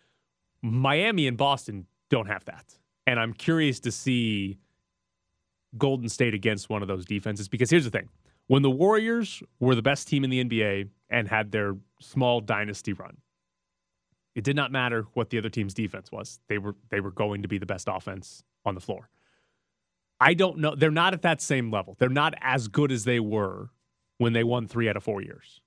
Miami 0.63 1.27
and 1.27 1.37
Boston 1.37 1.87
don't 2.09 2.27
have 2.27 2.45
that. 2.45 2.79
And 3.07 3.19
I'm 3.19 3.33
curious 3.33 3.81
to 3.81 3.91
see 3.91 4.59
Golden 5.77 6.09
State 6.09 6.35
against 6.35 6.69
one 6.69 6.83
of 6.83 6.89
those 6.89 7.05
defenses 7.05 7.49
because 7.49 7.71
here's 7.71 7.85
the 7.85 7.91
thing. 7.91 8.09
When 8.47 8.63
the 8.63 8.71
Warriors 8.71 9.43
were 9.61 9.75
the 9.75 9.83
best 9.83 10.09
team 10.09 10.23
in 10.25 10.31
the 10.31 10.45
NBA 10.45 10.89
and 11.09 11.29
had 11.29 11.51
their 11.53 11.77
small 12.01 12.41
dynasty 12.41 12.93
run, 12.93 13.17
it 14.35 14.45
did 14.45 14.57
not 14.57 14.71
matter 14.73 15.07
what 15.15 15.31
the 15.31 15.39
other 15.39 15.49
team's 15.51 15.75
defense 15.75 16.11
was. 16.13 16.41
They 16.49 16.59
were 16.59 16.77
they 16.91 17.01
were 17.01 17.11
going 17.11 17.43
to 17.43 17.49
be 17.49 17.59
the 17.59 17.67
best 17.67 17.89
offense 17.91 18.43
on 18.65 18.75
the 18.75 18.81
floor. 18.81 19.09
I 20.21 20.35
don't 20.35 20.59
know. 20.59 20.75
They're 20.75 20.91
not 20.91 21.15
at 21.15 21.23
that 21.23 21.41
same 21.41 21.71
level. 21.71 21.97
They're 21.99 22.09
not 22.09 22.35
as 22.41 22.69
good 22.69 22.93
as 22.93 23.05
they 23.05 23.21
were 23.21 23.71
when 24.19 24.33
they 24.35 24.45
won 24.45 24.67
3 24.67 24.89
out 24.89 24.97
of 24.97 25.03
4 25.03 25.23
years 25.23 25.61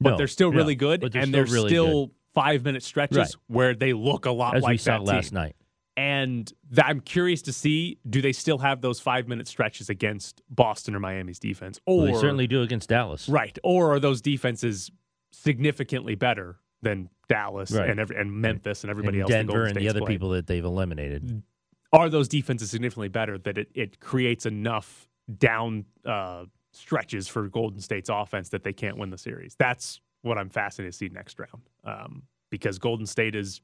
but 0.00 0.10
No, 0.10 0.16
they're 0.16 0.28
still 0.28 0.52
really 0.52 0.76
good, 0.76 1.00
they're 1.00 1.22
and 1.22 1.30
still 1.30 1.44
they're 1.44 1.52
really 1.52 1.68
still 1.70 2.12
five 2.34 2.64
minute 2.64 2.84
stretches 2.84 3.16
Right. 3.18 3.34
where 3.48 3.74
they 3.74 3.92
look 3.92 4.26
a 4.26 4.30
lot 4.30 4.54
As 4.56 4.62
like 4.62 4.74
we 4.74 4.76
saw 4.78 4.98
last 4.98 5.30
team. 5.30 5.34
night. 5.34 5.56
And 5.96 6.46
th- 6.72 6.86
I'm 6.86 7.00
curious 7.00 7.42
to 7.42 7.52
see 7.52 7.98
do 8.08 8.22
they 8.22 8.30
still 8.30 8.58
have 8.58 8.80
those 8.80 9.00
five 9.00 9.26
minute 9.26 9.48
stretches 9.48 9.90
against 9.90 10.40
Boston 10.48 10.94
or 10.94 11.00
Miami's 11.00 11.40
defense, 11.40 11.80
or 11.84 11.96
Well, 12.04 12.06
they 12.06 12.20
certainly 12.20 12.46
do 12.46 12.62
against 12.62 12.88
Dallas. 12.90 13.28
right, 13.28 13.58
or 13.64 13.92
are 13.92 13.98
those 13.98 14.20
defenses 14.20 14.92
significantly 15.32 16.14
better 16.14 16.60
than 16.82 17.08
Dallas 17.28 17.70
Right. 17.72 17.90
and 17.90 17.98
every, 18.00 18.16
and 18.16 18.32
Memphis 18.32 18.84
and 18.84 18.90
everybody 18.90 19.18
and 19.18 19.22
else? 19.24 19.30
Denver 19.30 19.52
Golden 19.52 19.68
and 19.68 19.76
the 19.76 19.88
other 19.88 20.00
played? 20.00 20.08
people 20.08 20.30
that 20.30 20.46
they've 20.46 20.64
eliminated. 20.64 21.42
are 21.92 22.08
those 22.08 22.28
defenses 22.28 22.70
significantly 22.70 23.08
better 23.08 23.38
that 23.38 23.58
it, 23.58 23.68
it 23.74 24.00
creates 24.00 24.46
enough 24.46 25.08
down 25.38 25.84
uh, 26.06 26.44
stretches 26.72 27.28
for 27.28 27.48
Golden 27.48 27.80
State's 27.80 28.08
offense 28.08 28.48
that 28.50 28.62
they 28.64 28.72
can't 28.72 28.96
win 28.96 29.10
the 29.10 29.18
series? 29.18 29.54
That's 29.58 30.00
what 30.22 30.38
I'm 30.38 30.48
fascinated 30.50 30.92
to 30.92 30.96
see 30.98 31.08
next 31.08 31.38
round 31.38 31.62
um, 31.84 32.22
because 32.50 32.78
Golden 32.78 33.06
State 33.06 33.34
is 33.34 33.60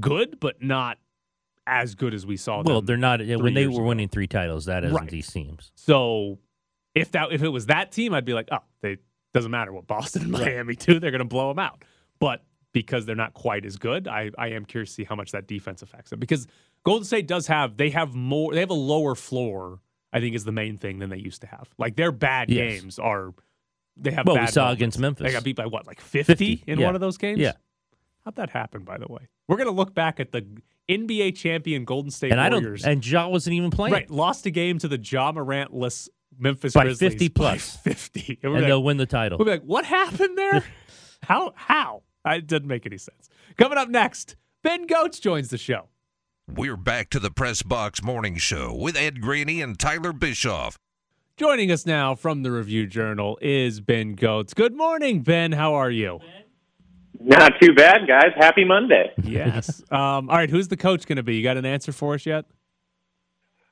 good, 0.00 0.38
but 0.40 0.62
not 0.62 0.98
as 1.66 1.94
good 1.94 2.12
as 2.14 2.26
we 2.26 2.36
saw. 2.36 2.62
Well, 2.62 2.82
they're 2.82 2.96
not 2.96 3.20
when 3.20 3.54
they 3.54 3.66
were 3.66 3.72
ago. 3.74 3.82
winning 3.84 4.08
three 4.08 4.26
titles. 4.26 4.66
That 4.66 4.84
isn't 4.84 4.94
Right. 4.96 5.08
these 5.08 5.28
teams. 5.30 5.72
So 5.74 6.38
if 6.94 7.10
that 7.12 7.32
if 7.32 7.42
it 7.42 7.48
was 7.48 7.66
that 7.66 7.90
team, 7.90 8.12
I'd 8.12 8.24
be 8.26 8.34
like, 8.34 8.48
oh, 8.52 8.58
they 8.82 8.98
doesn't 9.32 9.50
matter 9.50 9.72
what 9.72 9.86
Boston 9.86 10.22
and 10.22 10.30
Miami 10.30 10.76
do, 10.76 11.00
they're 11.00 11.10
going 11.10 11.18
to 11.20 11.24
blow 11.24 11.48
them 11.48 11.58
out. 11.58 11.82
But 12.20 12.42
because 12.72 13.06
they're 13.06 13.14
not 13.16 13.34
quite 13.34 13.64
as 13.64 13.76
good, 13.76 14.08
I 14.08 14.30
I 14.38 14.48
am 14.48 14.64
curious 14.64 14.90
to 14.90 14.94
see 14.96 15.04
how 15.04 15.14
much 15.16 15.32
that 15.32 15.46
defense 15.46 15.82
affects 15.82 16.10
them 16.10 16.20
because 16.20 16.46
Golden 16.84 17.04
State 17.04 17.26
does 17.26 17.46
have 17.46 17.76
they 17.76 17.90
have 17.90 18.14
more 18.14 18.52
they 18.54 18.60
have 18.60 18.70
a 18.70 18.74
lower 18.74 19.14
floor. 19.14 19.80
I 20.12 20.20
think 20.20 20.36
is 20.36 20.44
the 20.44 20.52
main 20.52 20.78
thing 20.78 21.00
than 21.00 21.10
they 21.10 21.16
used 21.18 21.40
to 21.40 21.48
have. 21.48 21.68
Like 21.76 21.96
their 21.96 22.12
bad 22.12 22.48
Yes. 22.48 22.80
games 22.80 22.98
are 23.00 23.34
they 23.96 24.12
have. 24.12 24.26
Well, 24.26 24.38
we 24.38 24.46
saw 24.46 24.62
moments. 24.66 24.78
against 24.78 24.98
Memphis. 25.00 25.26
They 25.26 25.32
got 25.32 25.42
beat 25.44 25.56
by 25.56 25.66
what, 25.66 25.86
like 25.88 26.00
fifty, 26.00 26.56
50, 26.56 26.64
in 26.70 26.78
yeah. 26.78 26.86
one 26.86 26.94
of 26.94 27.00
those 27.00 27.16
games. 27.18 27.40
Yeah. 27.40 27.52
how'd 28.24 28.36
that 28.36 28.50
happen? 28.50 28.84
By 28.84 28.98
the 28.98 29.06
way, 29.08 29.28
we're 29.48 29.56
gonna 29.56 29.70
look 29.72 29.92
back 29.92 30.20
at 30.20 30.30
the 30.30 30.46
NBA 30.88 31.36
champion 31.36 31.84
Golden 31.84 32.10
State 32.12 32.30
And 32.30 32.40
I 32.40 32.48
Warriors. 32.48 32.82
don't. 32.82 32.92
And 32.92 33.06
Ja 33.06 33.26
wasn't 33.28 33.54
even 33.54 33.70
playing. 33.70 33.92
Right, 33.92 34.08
lost 34.10 34.46
a 34.46 34.50
game 34.50 34.78
to 34.80 34.86
the 34.88 34.98
Ja 34.98 35.32
Morantless 35.32 36.08
Memphis 36.38 36.74
By 36.74 36.84
Grizzlies 36.84 37.10
50 37.12 37.28
by 37.28 37.34
plus. 37.34 37.76
fifty. 37.78 38.38
And 38.42 38.52
And 38.52 38.54
like, 38.62 38.68
they'll 38.68 38.82
win 38.84 38.98
the 38.98 39.06
title. 39.06 39.38
we'll 39.38 39.46
be 39.46 39.50
like, 39.52 39.62
what 39.62 39.84
happened 39.84 40.36
there? 40.38 40.62
how? 41.28 41.52
How? 41.56 42.02
It 42.26 42.46
doesn't 42.46 42.66
make 42.66 42.86
any 42.86 42.98
sense. 42.98 43.28
Coming 43.58 43.78
up 43.78 43.88
next, 43.88 44.36
Ben 44.62 44.86
Gotz 44.86 45.20
joins 45.20 45.48
the 45.50 45.58
show. 45.58 45.88
We're 46.46 46.76
back 46.76 47.10
to 47.10 47.18
the 47.18 47.30
Press 47.30 47.62
Box 47.62 48.02
Morning 48.02 48.36
Show 48.36 48.74
with 48.74 48.96
Ed 48.96 49.20
Graney 49.20 49.60
and 49.62 49.78
Tyler 49.78 50.12
Bischoff. 50.12 50.78
Joining 51.36 51.70
us 51.72 51.84
now 51.86 52.14
from 52.14 52.42
the 52.42 52.52
Review 52.52 52.86
Journal 52.86 53.38
is 53.42 53.80
Ben 53.80 54.14
Gotz. 54.14 54.54
Good 54.54 54.74
morning, 54.74 55.22
Ben. 55.22 55.52
How 55.52 55.74
are 55.74 55.90
you? 55.90 56.20
Not 57.18 57.52
too 57.60 57.72
bad, 57.74 58.06
guys. 58.06 58.32
Happy 58.36 58.64
Monday. 58.64 59.12
Yes. 59.24 59.82
um, 59.90 60.28
all 60.28 60.36
right. 60.36 60.50
Who's 60.50 60.68
the 60.68 60.76
coach 60.76 61.06
going 61.06 61.16
to 61.16 61.22
be? 61.22 61.36
You 61.36 61.42
got 61.42 61.56
an 61.56 61.64
answer 61.64 61.92
for 61.92 62.14
us 62.14 62.26
yet? 62.26 62.44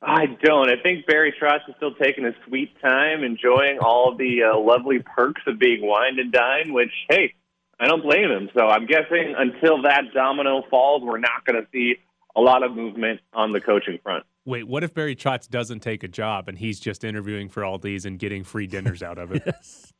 I 0.00 0.26
don't. 0.42 0.68
I 0.68 0.82
think 0.82 1.06
Barry 1.06 1.32
Trotz 1.40 1.68
is 1.68 1.74
still 1.76 1.94
taking 1.94 2.24
his 2.24 2.34
sweet 2.48 2.70
time, 2.80 3.22
enjoying 3.22 3.78
all 3.80 4.16
the 4.16 4.42
uh, 4.52 4.58
lovely 4.58 4.98
perks 4.98 5.42
of 5.46 5.58
being 5.58 5.86
wined 5.86 6.18
and 6.18 6.32
dined, 6.32 6.72
which, 6.74 6.90
hey, 7.08 7.34
I 7.82 7.88
don't 7.88 8.02
blame 8.02 8.30
him. 8.30 8.48
So 8.54 8.68
I'm 8.68 8.86
guessing 8.86 9.34
until 9.36 9.82
that 9.82 10.12
domino 10.14 10.62
falls, 10.70 11.02
we're 11.02 11.18
not 11.18 11.44
going 11.44 11.60
to 11.60 11.68
see 11.72 11.96
a 12.36 12.40
lot 12.40 12.62
of 12.62 12.76
movement 12.76 13.20
on 13.32 13.50
the 13.52 13.60
coaching 13.60 13.98
front. 14.02 14.24
Wait, 14.44 14.68
what 14.68 14.84
if 14.84 14.94
Barry 14.94 15.16
Trotz 15.16 15.48
doesn't 15.48 15.80
take 15.80 16.04
a 16.04 16.08
job 16.08 16.48
and 16.48 16.56
he's 16.58 16.78
just 16.78 17.02
interviewing 17.02 17.48
for 17.48 17.64
all 17.64 17.78
these 17.78 18.06
and 18.06 18.18
getting 18.20 18.44
free 18.44 18.68
dinners 18.68 19.02
out 19.02 19.18
of 19.18 19.32
it? 19.32 19.42
yes. 19.46 19.92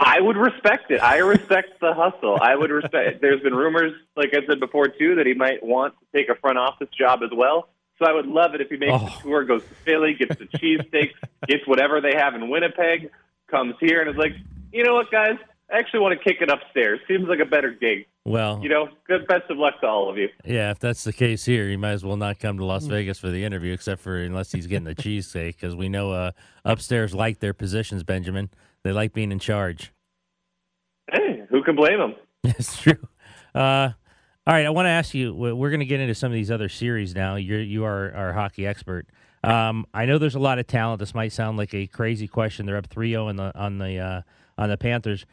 I 0.00 0.20
would 0.20 0.36
respect 0.36 0.90
it. 0.90 1.00
I 1.02 1.18
respect 1.18 1.78
the 1.80 1.92
hustle. 1.94 2.38
I 2.40 2.56
would 2.56 2.70
respect. 2.70 3.20
There's 3.20 3.40
been 3.42 3.54
rumors, 3.54 3.92
like 4.16 4.30
I 4.34 4.44
said 4.46 4.58
before, 4.58 4.88
too, 4.88 5.14
that 5.16 5.26
he 5.26 5.34
might 5.34 5.62
want 5.62 5.94
to 6.00 6.18
take 6.18 6.28
a 6.30 6.34
front 6.40 6.58
office 6.58 6.88
job 6.98 7.20
as 7.22 7.30
well. 7.36 7.68
So 7.98 8.06
I 8.06 8.12
would 8.12 8.26
love 8.26 8.54
it 8.54 8.60
if 8.60 8.68
he 8.70 8.76
makes 8.76 8.92
Oh. 8.94 9.04
the 9.04 9.22
tour, 9.22 9.44
goes 9.44 9.62
to 9.62 9.74
Philly, 9.84 10.14
gets 10.14 10.36
the 10.36 10.46
cheesesteaks, 10.46 11.12
gets 11.46 11.66
whatever 11.66 12.00
they 12.00 12.14
have 12.16 12.34
in 12.34 12.48
Winnipeg, 12.50 13.10
comes 13.46 13.74
here 13.78 14.00
and 14.00 14.10
is 14.10 14.16
like, 14.16 14.32
you 14.72 14.82
know 14.82 14.94
what, 14.94 15.10
guys, 15.12 15.36
I 15.72 15.78
actually 15.78 16.00
want 16.00 16.18
to 16.18 16.22
kick 16.22 16.42
it 16.42 16.50
upstairs. 16.50 17.00
Seems 17.08 17.26
like 17.28 17.40
a 17.40 17.44
better 17.46 17.70
gig. 17.70 18.06
Well, 18.26 18.60
You 18.62 18.68
know, 18.68 18.88
good 19.06 19.26
best 19.26 19.50
of 19.50 19.56
luck 19.58 19.80
to 19.80 19.86
all 19.86 20.08
of 20.10 20.16
you. 20.18 20.28
yeah. 20.44 20.70
If 20.70 20.78
that's 20.78 21.04
the 21.04 21.12
case 21.12 21.44
here, 21.44 21.68
you 21.68 21.78
might 21.78 21.92
as 21.92 22.04
well 22.04 22.16
not 22.16 22.38
come 22.38 22.56
to 22.58 22.64
Las 22.64 22.84
Vegas 22.86 23.18
for 23.18 23.30
the 23.30 23.44
interview, 23.44 23.72
except 23.72 24.00
for 24.00 24.16
unless 24.18 24.52
he's 24.52 24.66
getting 24.66 24.84
the 24.84 24.94
cheesesteak, 24.94 25.54
because 25.56 25.74
we 25.74 25.88
know 25.88 26.12
uh, 26.12 26.30
upstairs 26.64 27.14
like 27.14 27.40
their 27.40 27.52
positions. 27.54 28.02
Benjamin, 28.02 28.50
they 28.82 28.92
like 28.92 29.12
being 29.12 29.32
in 29.32 29.38
charge. 29.38 29.92
Hey, 31.12 31.42
who 31.50 31.62
can 31.62 31.76
blame 31.76 31.98
them? 31.98 32.14
It's 32.44 32.80
true. 32.82 33.08
Uh, 33.54 33.90
all 34.46 34.54
right, 34.54 34.66
I 34.66 34.70
want 34.70 34.86
to 34.86 34.90
ask 34.90 35.14
you. 35.14 35.34
we- 35.34 35.52
We're 35.52 35.70
going 35.70 35.80
to 35.80 35.86
get 35.86 36.00
into 36.00 36.14
some 36.14 36.30
of 36.30 36.34
these 36.34 36.50
other 36.50 36.68
series 36.68 37.14
now. 37.14 37.36
You're 37.36 37.60
you 37.62 37.84
are 37.84 38.12
our 38.14 38.32
hockey 38.32 38.66
expert. 38.66 39.06
Um, 39.42 39.86
I 39.92 40.06
know 40.06 40.16
there's 40.16 40.34
a 40.34 40.38
lot 40.40 40.58
of 40.58 40.66
talent. 40.66 41.00
This 41.00 41.14
might 41.14 41.32
sound 41.32 41.58
like 41.58 41.74
a 41.74 41.86
crazy 41.86 42.26
question. 42.26 42.64
They're 42.64 42.78
up 42.78 42.88
3-0 42.88 43.26
on 43.28 43.36
the 43.36 43.58
on 43.58 43.78
the 43.78 43.98
uh, 43.98 44.22
on 44.56 44.70
the 44.70 44.76
Panthers, 44.78 45.26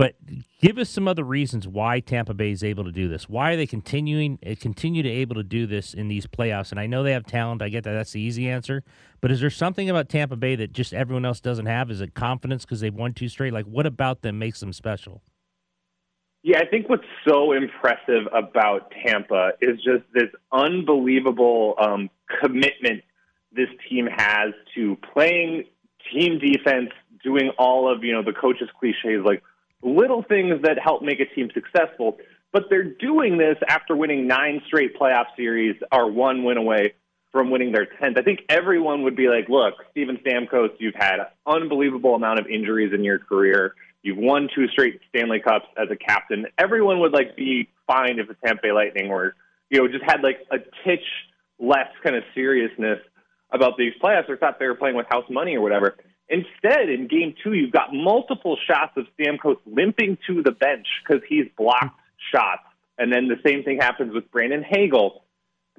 but 0.00 0.14
give 0.62 0.78
us 0.78 0.88
some 0.88 1.06
other 1.06 1.24
reasons 1.24 1.68
why 1.68 2.00
Tampa 2.00 2.32
Bay 2.32 2.52
is 2.52 2.64
able 2.64 2.84
to 2.84 2.90
do 2.90 3.06
this. 3.06 3.28
Why 3.28 3.52
are 3.52 3.56
they 3.56 3.66
continuing 3.66 4.38
uh, 4.46 4.54
continue 4.58 5.02
to 5.02 5.08
able 5.10 5.34
to 5.34 5.42
do 5.42 5.66
this 5.66 5.92
in 5.92 6.08
these 6.08 6.26
playoffs? 6.26 6.70
And 6.70 6.80
I 6.80 6.86
know 6.86 7.02
they 7.02 7.12
have 7.12 7.26
talent. 7.26 7.60
I 7.60 7.68
get 7.68 7.84
that. 7.84 7.92
That's 7.92 8.12
the 8.12 8.20
easy 8.22 8.48
answer. 8.48 8.82
But 9.20 9.30
is 9.30 9.42
there 9.42 9.50
something 9.50 9.90
about 9.90 10.08
Tampa 10.08 10.36
Bay 10.36 10.56
that 10.56 10.72
just 10.72 10.94
everyone 10.94 11.26
else 11.26 11.38
doesn't 11.38 11.66
have? 11.66 11.90
Is 11.90 12.00
it 12.00 12.14
confidence 12.14 12.64
because 12.64 12.80
they've 12.80 12.94
won 12.94 13.12
two 13.12 13.28
straight? 13.28 13.52
Like 13.52 13.66
what 13.66 13.84
about 13.84 14.22
them 14.22 14.38
makes 14.38 14.60
them 14.60 14.72
special? 14.72 15.20
Yeah, 16.42 16.60
I 16.60 16.64
think 16.64 16.88
what's 16.88 17.04
so 17.28 17.52
impressive 17.52 18.26
about 18.32 18.94
Tampa 19.04 19.50
is 19.60 19.76
just 19.84 20.04
this 20.14 20.30
unbelievable 20.50 21.74
um, 21.78 22.08
commitment 22.40 23.02
this 23.52 23.68
team 23.86 24.08
has 24.10 24.54
to 24.76 24.96
playing 25.12 25.64
team 26.10 26.38
defense, 26.38 26.88
doing 27.22 27.50
all 27.58 27.92
of 27.92 28.02
you 28.02 28.14
know 28.14 28.22
the 28.22 28.32
coach's 28.32 28.70
cliches 28.80 29.26
like 29.26 29.42
little 29.82 30.22
things 30.22 30.62
that 30.62 30.78
help 30.78 31.02
make 31.02 31.20
a 31.20 31.26
team 31.34 31.50
successful, 31.54 32.18
But 32.52 32.64
they're 32.68 32.82
doing 32.82 33.38
this 33.38 33.56
after 33.68 33.96
winning 33.96 34.26
nine 34.26 34.60
straight 34.66 34.98
playoff 34.98 35.26
series, 35.36 35.76
are 35.92 36.10
one 36.10 36.44
win 36.44 36.56
away 36.56 36.94
from 37.30 37.50
winning 37.50 37.70
their 37.72 37.86
10th. 37.86 38.18
I 38.18 38.22
think 38.22 38.40
everyone 38.48 39.02
would 39.02 39.14
be 39.14 39.28
like, 39.28 39.48
look, 39.48 39.74
Steven 39.92 40.18
Stamkos, 40.18 40.70
you've 40.78 40.96
had 40.96 41.20
an 41.20 41.26
unbelievable 41.46 42.16
amount 42.16 42.40
of 42.40 42.46
injuries 42.48 42.92
in 42.92 43.04
your 43.04 43.20
career. 43.20 43.74
You've 44.02 44.18
won 44.18 44.48
two 44.52 44.66
straight 44.68 45.00
Stanley 45.10 45.38
Cups 45.38 45.66
as 45.76 45.88
a 45.90 45.96
captain. 45.96 46.46
Everyone 46.58 47.00
would 47.00 47.12
like 47.12 47.36
be 47.36 47.68
fine 47.86 48.18
if 48.18 48.26
the 48.26 48.36
Tampa 48.44 48.62
Bay 48.62 48.72
Lightning 48.72 49.08
were, 49.08 49.36
you 49.68 49.78
know, 49.78 49.86
just 49.86 50.04
had 50.04 50.22
like 50.22 50.38
a 50.50 50.58
titch 50.84 51.04
less 51.60 51.88
kind 52.02 52.16
of 52.16 52.24
seriousness 52.34 52.98
about 53.52 53.76
these 53.76 53.92
playoffs 54.02 54.28
or 54.28 54.36
thought 54.36 54.58
they 54.58 54.66
were 54.66 54.74
playing 54.74 54.96
with 54.96 55.06
house 55.08 55.26
money 55.30 55.54
or 55.56 55.60
whatever. 55.60 55.96
Instead, 56.30 56.88
in 56.88 57.08
game 57.08 57.34
two, 57.42 57.54
you've 57.54 57.72
got 57.72 57.92
multiple 57.92 58.56
shots 58.66 58.92
of 58.96 59.06
Stamkos 59.18 59.58
limping 59.66 60.16
to 60.28 60.42
the 60.42 60.52
bench 60.52 60.86
because 61.02 61.22
he's 61.28 61.46
blocked 61.58 61.98
shots. 62.32 62.62
And 62.98 63.12
then 63.12 63.28
the 63.28 63.40
same 63.44 63.64
thing 63.64 63.78
happens 63.78 64.14
with 64.14 64.30
Brandon 64.30 64.62
Hagel 64.62 65.24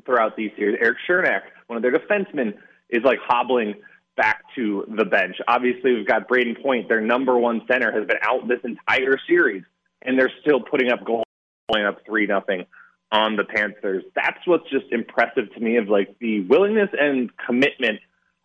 throughout 0.05 0.35
these 0.35 0.51
series. 0.57 0.77
Erik 0.81 0.97
Cernak, 1.07 1.41
one 1.67 1.77
of 1.77 1.83
their 1.83 1.91
defensemen, 1.91 2.57
is 2.89 3.03
like 3.03 3.19
hobbling 3.25 3.75
back 4.17 4.43
to 4.55 4.85
the 4.97 5.05
bench. 5.05 5.37
Obviously, 5.47 5.93
we've 5.93 6.07
got 6.07 6.27
Brayden 6.27 6.61
Point, 6.61 6.89
their 6.89 7.01
number 7.01 7.37
one 7.37 7.61
center, 7.71 7.91
has 7.91 8.05
been 8.05 8.17
out 8.21 8.47
this 8.47 8.59
entire 8.63 9.17
series, 9.27 9.63
and 10.01 10.19
they're 10.19 10.31
still 10.41 10.59
putting 10.59 10.91
up 10.91 11.05
goals, 11.05 11.23
going 11.71 11.85
up 11.85 12.05
three 12.05 12.27
nothing 12.27 12.65
on 13.11 13.35
the 13.35 13.43
Panthers. 13.43 14.03
That's 14.15 14.39
what's 14.45 14.69
just 14.69 14.85
impressive 14.91 15.53
to 15.53 15.59
me 15.59 15.77
of 15.77 15.87
like 15.87 16.17
the 16.19 16.41
willingness 16.41 16.89
and 16.97 17.29
commitment 17.37 17.99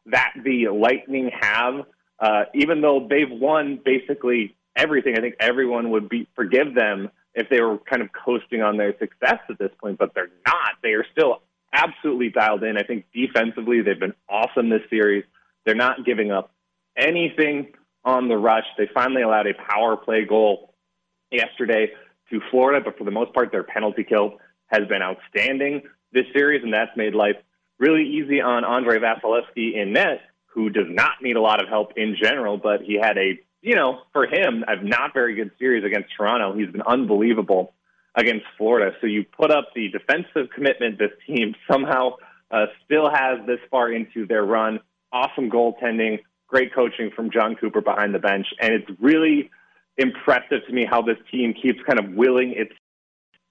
that 0.07 0.33
the 0.45 0.69
Lightning 0.69 1.31
have. 1.40 1.85
Uh, 2.19 2.45
even 2.55 2.81
though 2.81 3.07
they've 3.09 3.31
won 3.31 3.81
basically 3.85 4.57
everything, 4.75 5.17
I 5.17 5.21
think 5.21 5.37
everyone 5.41 5.91
would 5.91 6.09
be 6.09 6.29
forgive 6.35 6.75
them 6.75 7.11
if 7.35 7.49
they 7.51 7.61
were 7.61 7.79
kind 7.79 8.03
of 8.03 8.09
coasting 8.13 8.63
on 8.63 8.79
their 8.79 8.97
success 8.99 9.41
at 9.51 9.59
this 9.59 9.71
point, 9.81 9.99
but 9.99 10.15
they're 10.15 10.31
not. 10.47 10.73
They 10.83 10.91
are 10.91 11.05
still 11.13 11.43
absolutely 11.73 12.31
dialed 12.31 12.63
in. 12.63 12.79
I 12.79 12.83
think 12.83 13.05
defensively 13.13 13.83
they've 13.83 14.01
been 14.01 14.15
awesome 14.29 14.71
this 14.71 14.83
series. 14.89 15.25
They're 15.65 15.75
not 15.75 16.05
giving 16.07 16.31
up 16.33 16.51
anything 16.97 17.73
on 18.05 18.29
the 18.29 18.37
rush. 18.37 18.65
They 18.79 18.89
finally 18.95 19.23
allowed 19.23 19.47
a 19.47 19.55
power 19.55 19.97
play 19.97 20.25
goal 20.25 20.75
yesterday 21.31 21.91
to 22.31 22.41
Florida, 22.51 22.83
but 22.83 22.97
for 22.97 23.05
the 23.05 23.11
most 23.11 23.35
part, 23.35 23.53
their 23.53 23.65
penalty 23.65 24.05
kill 24.05 24.39
has 24.69 24.89
been 24.89 25.03
outstanding 25.03 25.83
this 26.13 26.25
series, 26.35 26.63
and 26.63 26.73
that's 26.73 26.97
made 26.97 27.15
life 27.15 27.37
really 27.79 28.05
easy 28.09 28.41
on 28.41 28.65
Andrei 28.65 28.99
Vasilevskiy 28.99 29.77
in 29.77 29.93
net, 29.93 30.21
who 30.57 30.71
does 30.71 30.87
not 30.88 31.23
need 31.23 31.37
a 31.37 31.40
lot 31.40 31.62
of 31.62 31.69
help 31.69 31.92
in 31.97 32.16
general, 32.21 32.57
but 32.57 32.81
he 32.81 32.95
had 32.95 33.19
a, 33.19 33.38
you 33.61 33.77
know, 33.77 34.01
for 34.14 34.27
him, 34.27 34.64
a 34.66 34.83
not 34.83 35.12
very 35.12 35.35
good 35.35 35.51
series 35.59 35.85
against 35.85 36.09
Toronto. 36.16 36.57
He's 36.57 36.71
been 36.71 36.83
unbelievable 36.83 37.75
against 38.14 38.47
Florida. 38.57 38.97
So 39.03 39.07
you 39.07 39.25
put 39.25 39.51
up 39.51 39.69
the 39.75 39.90
defensive 39.90 40.51
commitment 40.55 40.99
this 40.99 41.11
team 41.27 41.55
somehow 41.71 42.16
uh, 42.51 42.66
still 42.87 43.11
has 43.11 43.47
this 43.47 43.59
far 43.71 43.92
into 43.92 44.27
their 44.27 44.45
run. 44.45 44.81
Awesome 45.12 45.51
goaltending, 45.51 46.21
great 46.49 46.75
coaching 46.75 47.11
from 47.14 47.31
Jon 47.31 47.55
Cooper 47.55 47.83
behind 47.83 48.14
the 48.14 48.19
bench, 48.19 48.47
and 48.59 48.73
it's 48.73 48.88
really 48.99 49.51
impressive 49.99 50.66
to 50.66 50.73
me 50.73 50.87
how 50.88 51.03
this 51.03 51.19
team 51.31 51.53
keeps 51.53 51.81
kind 51.87 51.99
of 51.99 52.14
willing 52.14 52.55
its 52.57 52.73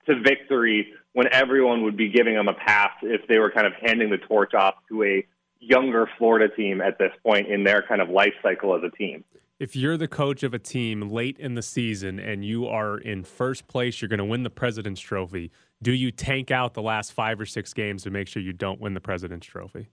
to 0.07 0.19
victory 0.21 0.93
when 1.13 1.27
everyone 1.31 1.83
would 1.83 1.97
be 1.97 2.09
giving 2.09 2.33
them 2.33 2.47
a 2.47 2.53
pass 2.53 2.91
if 3.03 3.27
they 3.27 3.37
were 3.37 3.51
kind 3.51 3.65
of 3.67 3.73
handing 3.81 4.09
the 4.09 4.17
torch 4.17 4.53
off 4.53 4.75
to 4.89 5.03
a 5.03 5.25
younger 5.59 6.09
Florida 6.17 6.53
team 6.53 6.81
at 6.81 6.97
this 6.97 7.11
point 7.23 7.47
in 7.47 7.63
their 7.63 7.83
kind 7.87 8.01
of 8.01 8.09
life 8.09 8.33
cycle 8.41 8.75
as 8.75 8.81
a 8.83 8.95
team. 8.95 9.23
If 9.57 9.75
you're 9.75 9.95
the 9.95 10.07
coach 10.07 10.43
of 10.43 10.53
a 10.53 10.59
team 10.59 11.09
late 11.09 11.39
in 11.39 11.55
the 11.55 11.61
season 11.61 12.19
and 12.19 12.43
you 12.43 12.67
are 12.67 12.97
in 12.97 13.23
first 13.23 13.67
place, 13.67 14.01
you're 14.01 14.09
going 14.09 14.19
to 14.19 14.25
win 14.25 14.43
the 14.43 14.49
President's 14.49 14.99
Trophy. 14.99 15.51
Do 15.81 15.93
you 15.93 16.11
tank 16.11 16.51
out 16.51 16.73
the 16.73 16.81
last 16.81 17.13
five 17.13 17.39
or 17.39 17.45
six 17.45 17.73
games 17.73 18.03
to 18.03 18.09
make 18.09 18.27
sure 18.27 18.41
you 18.41 18.51
don't 18.51 18.81
win 18.81 18.93
the 18.93 18.99
President's 18.99 19.47
Trophy? 19.47 19.87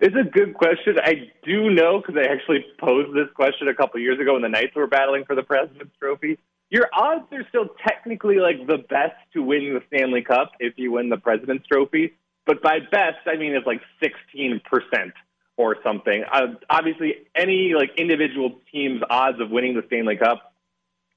It's 0.00 0.14
a 0.14 0.30
good 0.30 0.54
question. 0.54 0.96
I 1.02 1.30
do 1.44 1.70
know 1.70 2.00
because 2.00 2.16
I 2.16 2.32
actually 2.32 2.64
posed 2.78 3.14
this 3.14 3.28
question 3.34 3.68
a 3.68 3.74
couple 3.74 4.00
years 4.00 4.18
ago 4.18 4.34
when 4.34 4.42
the 4.42 4.48
Knights 4.48 4.74
were 4.74 4.86
battling 4.86 5.24
for 5.24 5.34
the 5.34 5.42
President's 5.42 5.94
Trophy. 5.98 6.38
Your 6.70 6.88
odds 6.94 7.26
are 7.32 7.44
still 7.48 7.66
technically 7.86 8.36
like 8.36 8.66
the 8.66 8.78
best 8.88 9.16
to 9.32 9.42
win 9.42 9.74
the 9.74 9.82
Stanley 9.88 10.22
Cup 10.22 10.52
if 10.60 10.74
you 10.76 10.92
win 10.92 11.08
the 11.08 11.16
President's 11.16 11.66
Trophy, 11.66 12.14
but 12.46 12.62
by 12.62 12.80
best 12.80 13.18
I 13.26 13.36
mean 13.36 13.54
it's 13.54 13.66
like 13.66 13.82
sixteen 14.02 14.60
percent 14.64 15.14
or 15.56 15.76
something. 15.82 16.24
Uh, 16.32 16.54
obviously, 16.70 17.16
any 17.34 17.74
like 17.76 17.90
individual 17.98 18.58
team's 18.72 19.02
odds 19.10 19.40
of 19.40 19.50
winning 19.50 19.74
the 19.74 19.82
Stanley 19.86 20.16
Cup 20.16 20.54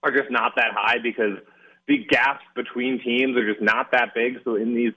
are 0.04 0.12
just 0.12 0.30
not 0.30 0.54
that 0.58 0.72
high 0.74 0.98
because 1.02 1.38
the 1.88 2.06
gaps 2.10 2.44
between 2.56 3.02
teams 3.02 3.38
are 3.38 3.50
just 3.50 3.62
not 3.62 3.92
that 3.92 4.14
big. 4.14 4.40
So 4.44 4.56
in 4.56 4.76
these 4.76 4.92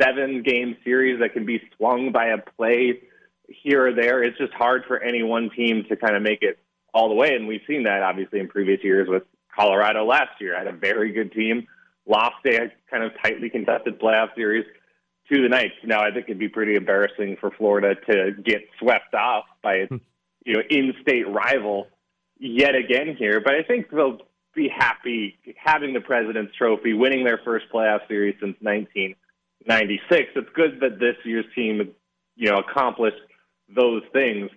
seven 0.00 0.42
game 0.42 0.76
series 0.84 1.20
that 1.20 1.32
can 1.32 1.46
be 1.46 1.60
swung 1.76 2.10
by 2.10 2.26
a 2.26 2.38
play 2.38 3.02
here 3.46 3.86
or 3.86 3.94
there, 3.94 4.22
it's 4.22 4.38
just 4.38 4.52
hard 4.52 4.84
for 4.86 5.00
any 5.00 5.22
one 5.22 5.50
team 5.50 5.84
to 5.88 5.96
kind 5.96 6.16
of 6.16 6.22
make 6.22 6.42
it 6.42 6.58
all 6.92 7.08
the 7.08 7.14
way. 7.14 7.34
And 7.34 7.46
we've 7.46 7.62
seen 7.68 7.84
that 7.84 8.02
obviously 8.02 8.40
in 8.40 8.48
previous 8.48 8.82
years 8.82 9.08
with 9.08 9.22
Colorado 9.54 10.04
last 10.04 10.40
year. 10.40 10.56
I 10.56 10.58
Had 10.58 10.68
a 10.68 10.72
very 10.72 11.12
good 11.12 11.32
team, 11.32 11.68
lost 12.06 12.44
a 12.46 12.72
kind 12.90 13.04
of 13.04 13.12
tightly 13.22 13.48
contested 13.48 14.00
playoff 14.00 14.34
series 14.34 14.66
to 15.30 15.42
the 15.42 15.48
Knights. 15.48 15.74
Now 15.84 16.00
I 16.00 16.10
think 16.10 16.26
it'd 16.26 16.38
be 16.38 16.48
pretty 16.48 16.74
embarrassing 16.74 17.36
for 17.40 17.50
Florida 17.50 17.94
to 18.10 18.32
get 18.44 18.62
swept 18.78 19.14
off 19.14 19.44
by 19.62 19.74
its 19.74 19.90
hmm. 19.90 19.98
you 20.44 20.54
know 20.54 20.62
in-state 20.68 21.28
rival 21.28 21.88
yet 22.38 22.74
again 22.74 23.16
here. 23.16 23.40
But 23.40 23.54
I 23.54 23.62
think 23.62 23.90
they'll 23.90 24.18
be 24.54 24.68
happy 24.68 25.38
having 25.56 25.94
the 25.94 26.00
President's 26.00 26.54
Trophy, 26.56 26.92
winning 26.92 27.24
their 27.24 27.40
first 27.44 27.66
playoff 27.72 28.06
series 28.08 28.34
since 28.40 28.56
1996. 28.60 30.30
It's 30.36 30.48
good 30.54 30.80
that 30.80 30.98
this 30.98 31.16
year's 31.24 31.46
team, 31.54 31.94
you 32.36 32.50
know, 32.50 32.58
accomplished 32.58 33.16
those 33.74 34.02
things, 34.12 34.50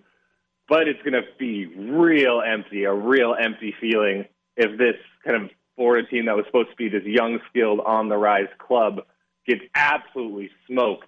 but 0.68 0.88
it's 0.88 1.02
going 1.04 1.14
to 1.14 1.24
be 1.38 1.68
real 1.68 2.42
empty, 2.42 2.84
a 2.84 2.94
real 2.94 3.36
empty 3.40 3.74
feeling 3.80 4.26
if 4.58 4.78
this 4.78 4.96
kind 5.24 5.44
of 5.44 5.50
Florida 5.76 6.08
team 6.08 6.26
that 6.26 6.36
was 6.36 6.46
supposed 6.48 6.70
to 6.72 6.76
be 6.76 6.90
this 6.90 7.04
young, 7.06 7.40
skilled, 7.50 7.82
on 7.86 8.10
the 8.10 8.18
rise 8.18 8.48
club 8.60 9.02
gets 9.46 9.62
absolutely 9.74 10.50
smoked 10.68 11.08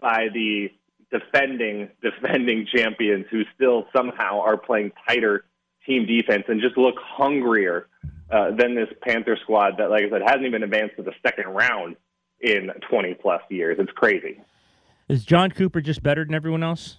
by 0.00 0.28
the 0.32 0.70
defending 1.10 1.88
defending 2.02 2.66
champions 2.72 3.26
who 3.30 3.42
still 3.54 3.86
somehow 3.94 4.40
are 4.40 4.56
playing 4.56 4.92
tighter 5.08 5.44
team 5.86 6.06
defense 6.06 6.44
and 6.48 6.60
just 6.60 6.76
look 6.76 6.94
hungrier 6.98 7.88
uh, 8.30 8.50
than 8.56 8.74
this 8.74 8.88
Panther 9.02 9.36
squad 9.42 9.78
that, 9.78 9.90
like 9.90 10.04
I 10.04 10.10
said, 10.10 10.22
hasn't 10.24 10.44
even 10.44 10.62
advanced 10.62 10.96
to 10.96 11.02
the 11.02 11.12
second 11.26 11.48
round 11.48 11.96
in 12.40 12.70
20 12.88 13.14
plus 13.14 13.42
years. 13.50 13.76
It's 13.80 13.90
crazy. 13.92 14.40
Is 15.08 15.24
Jon 15.24 15.50
Cooper 15.50 15.80
just 15.80 16.02
better 16.02 16.24
than 16.24 16.34
everyone 16.34 16.62
else? 16.62 16.98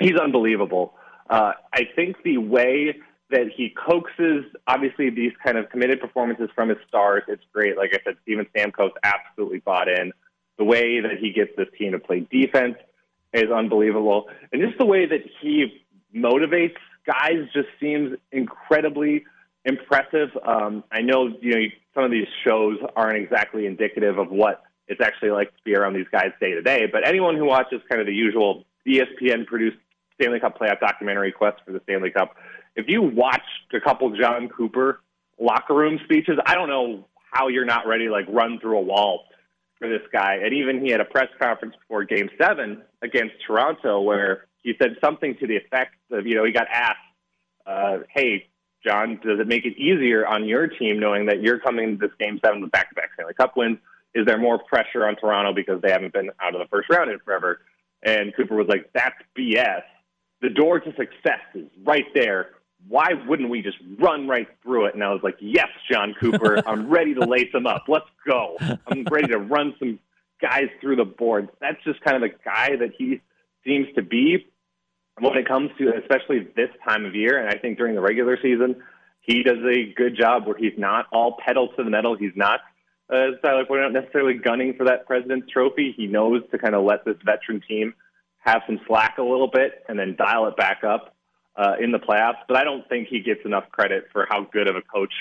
He's 0.00 0.16
unbelievable. 0.16 0.94
Uh, 1.28 1.52
I 1.72 1.82
think 1.94 2.16
the 2.24 2.38
way 2.38 2.96
that 3.32 3.48
he 3.54 3.70
coaxes 3.70 4.44
obviously 4.66 5.10
these 5.10 5.32
kind 5.44 5.58
of 5.58 5.68
committed 5.70 6.00
performances 6.00 6.48
from 6.54 6.68
his 6.68 6.78
stars. 6.86 7.22
It's 7.28 7.42
great. 7.52 7.76
Like 7.76 7.90
I 7.92 7.98
said, 8.04 8.16
Steven 8.22 8.46
Stamkos 8.54 8.92
absolutely 9.02 9.58
bought 9.58 9.88
in. 9.88 10.12
The 10.58 10.64
way 10.64 11.00
that 11.00 11.18
he 11.18 11.32
gets 11.32 11.50
this 11.56 11.68
team 11.76 11.92
to 11.92 11.98
play 11.98 12.20
defense 12.30 12.76
is 13.32 13.50
unbelievable, 13.50 14.28
and 14.52 14.62
just 14.62 14.78
the 14.78 14.86
way 14.86 15.06
that 15.06 15.22
he 15.40 15.82
motivates 16.14 16.76
guys 17.06 17.48
just 17.54 17.68
seems 17.80 18.16
incredibly 18.30 19.24
impressive. 19.64 20.28
Um, 20.46 20.84
I 20.92 21.00
know 21.00 21.28
you 21.40 21.54
know 21.54 21.66
some 21.94 22.04
of 22.04 22.10
these 22.10 22.28
shows 22.44 22.78
aren't 22.94 23.16
exactly 23.16 23.66
indicative 23.66 24.18
of 24.18 24.30
what 24.30 24.62
it's 24.88 25.00
actually 25.00 25.30
like 25.30 25.48
to 25.48 25.62
be 25.64 25.74
around 25.74 25.94
these 25.94 26.08
guys 26.12 26.32
day 26.38 26.52
to 26.52 26.62
day, 26.62 26.86
but 26.92 27.08
anyone 27.08 27.36
who 27.36 27.46
watches 27.46 27.80
kind 27.88 28.00
of 28.00 28.06
the 28.06 28.14
usual 28.14 28.64
ESPN 28.86 29.46
produced 29.46 29.78
Stanley 30.20 30.40
Cup 30.40 30.58
playoff 30.58 30.80
documentary 30.80 31.32
Quest 31.32 31.58
for 31.64 31.72
the 31.72 31.80
Stanley 31.84 32.10
Cup 32.10 32.36
if 32.76 32.88
you 32.88 33.02
watched 33.02 33.72
a 33.74 33.80
couple 33.80 34.14
Jon 34.16 34.48
Cooper 34.48 35.00
locker 35.38 35.74
room 35.74 35.98
speeches, 36.04 36.38
I 36.46 36.54
don't 36.54 36.68
know 36.68 37.06
how 37.30 37.48
you're 37.48 37.64
not 37.64 37.86
ready 37.86 38.06
to 38.06 38.12
like 38.12 38.26
run 38.28 38.58
through 38.60 38.78
a 38.78 38.82
wall 38.82 39.24
for 39.78 39.88
this 39.88 40.02
guy. 40.12 40.36
And 40.42 40.54
even 40.54 40.84
he 40.84 40.90
had 40.90 41.00
a 41.00 41.04
press 41.04 41.28
conference 41.40 41.74
before 41.76 42.04
Game 42.04 42.30
Seven 42.40 42.82
against 43.02 43.34
Toronto 43.46 44.00
where 44.00 44.46
he 44.62 44.74
said 44.80 44.96
something 45.04 45.36
to 45.38 45.46
the 45.46 45.56
effect 45.56 45.96
of, 46.12 46.26
you 46.26 46.36
know, 46.36 46.44
he 46.44 46.52
got 46.52 46.68
asked, 46.72 46.98
uh, 47.66 47.98
"Hey, 48.08 48.48
Jon, 48.84 49.20
does 49.24 49.40
it 49.40 49.48
make 49.48 49.64
it 49.64 49.76
easier 49.76 50.26
on 50.26 50.44
your 50.44 50.66
team 50.66 51.00
knowing 51.00 51.26
that 51.26 51.42
you're 51.42 51.58
coming 51.58 51.98
to 51.98 52.06
this 52.06 52.16
Game 52.18 52.38
Seven 52.44 52.62
with 52.62 52.70
back-to-back 52.70 53.10
Stanley 53.14 53.34
Cup 53.34 53.56
wins? 53.56 53.78
Is 54.14 54.26
there 54.26 54.38
more 54.38 54.58
pressure 54.58 55.06
on 55.06 55.16
Toronto 55.16 55.52
because 55.52 55.80
they 55.80 55.90
haven't 55.90 56.12
been 56.12 56.30
out 56.40 56.54
of 56.54 56.60
the 56.60 56.68
first 56.68 56.88
round 56.88 57.10
in 57.10 57.18
forever?" 57.20 57.62
And 58.02 58.34
Cooper 58.36 58.54
was 58.54 58.68
like, 58.68 58.92
"That's 58.92 59.16
BS. 59.34 59.82
The 60.40 60.50
door 60.50 60.80
to 60.80 60.94
success 60.94 61.40
is 61.54 61.68
right 61.84 62.06
there 62.14 62.50
why 62.88 63.08
wouldn't 63.26 63.48
we 63.48 63.62
just 63.62 63.78
run 63.98 64.28
right 64.28 64.48
through 64.62 64.86
it? 64.86 64.94
And 64.94 65.02
I 65.02 65.12
was 65.12 65.20
like, 65.22 65.36
yes, 65.40 65.68
Jon 65.90 66.14
Cooper, 66.20 66.62
I'm 66.66 66.88
ready 66.90 67.14
to 67.14 67.20
lace 67.20 67.50
them 67.52 67.66
up. 67.66 67.84
Let's 67.88 68.06
go. 68.26 68.56
I'm 68.86 69.04
ready 69.10 69.28
to 69.28 69.38
run 69.38 69.74
some 69.78 69.98
guys 70.40 70.68
through 70.80 70.96
the 70.96 71.04
boards. 71.04 71.48
That's 71.60 71.82
just 71.84 72.00
kind 72.00 72.16
of 72.16 72.22
the 72.22 72.36
guy 72.44 72.76
that 72.76 72.92
he 72.98 73.20
seems 73.64 73.86
to 73.94 74.02
be 74.02 74.46
when 75.18 75.36
it 75.36 75.46
comes 75.46 75.70
to, 75.78 75.92
especially 75.96 76.48
this 76.56 76.70
time 76.86 77.04
of 77.04 77.14
year. 77.14 77.38
And 77.38 77.48
I 77.48 77.58
think 77.58 77.78
during 77.78 77.94
the 77.94 78.00
regular 78.00 78.36
season, 78.42 78.82
he 79.20 79.42
does 79.42 79.58
a 79.64 79.92
good 79.94 80.16
job 80.16 80.46
where 80.46 80.56
he's 80.56 80.76
not 80.76 81.06
all 81.12 81.36
pedal 81.44 81.68
to 81.76 81.84
the 81.84 81.90
metal. 81.90 82.16
He's 82.16 82.32
not, 82.34 82.60
uh, 83.12 83.32
as 83.32 83.34
Tyler 83.42 83.64
pointed 83.64 83.84
out, 83.86 83.92
necessarily 83.92 84.34
gunning 84.34 84.74
for 84.76 84.84
that 84.84 85.06
President's 85.06 85.50
Trophy. 85.50 85.94
He 85.96 86.08
knows 86.08 86.42
to 86.50 86.58
kind 86.58 86.74
of 86.74 86.84
let 86.84 87.04
this 87.04 87.16
veteran 87.24 87.62
team 87.66 87.94
have 88.38 88.62
some 88.66 88.80
slack 88.88 89.18
a 89.18 89.22
little 89.22 89.48
bit 89.48 89.84
and 89.88 89.96
then 89.96 90.16
dial 90.16 90.48
it 90.48 90.56
back 90.56 90.82
up 90.82 91.11
uh, 91.56 91.74
in 91.80 91.92
the 91.92 91.98
playoffs. 91.98 92.38
But 92.48 92.56
I 92.56 92.64
don't 92.64 92.88
think 92.88 93.08
he 93.08 93.20
gets 93.20 93.40
enough 93.44 93.70
credit 93.70 94.06
for 94.12 94.26
how 94.28 94.44
good 94.52 94.68
of 94.68 94.76
a 94.76 94.82
coach 94.82 95.12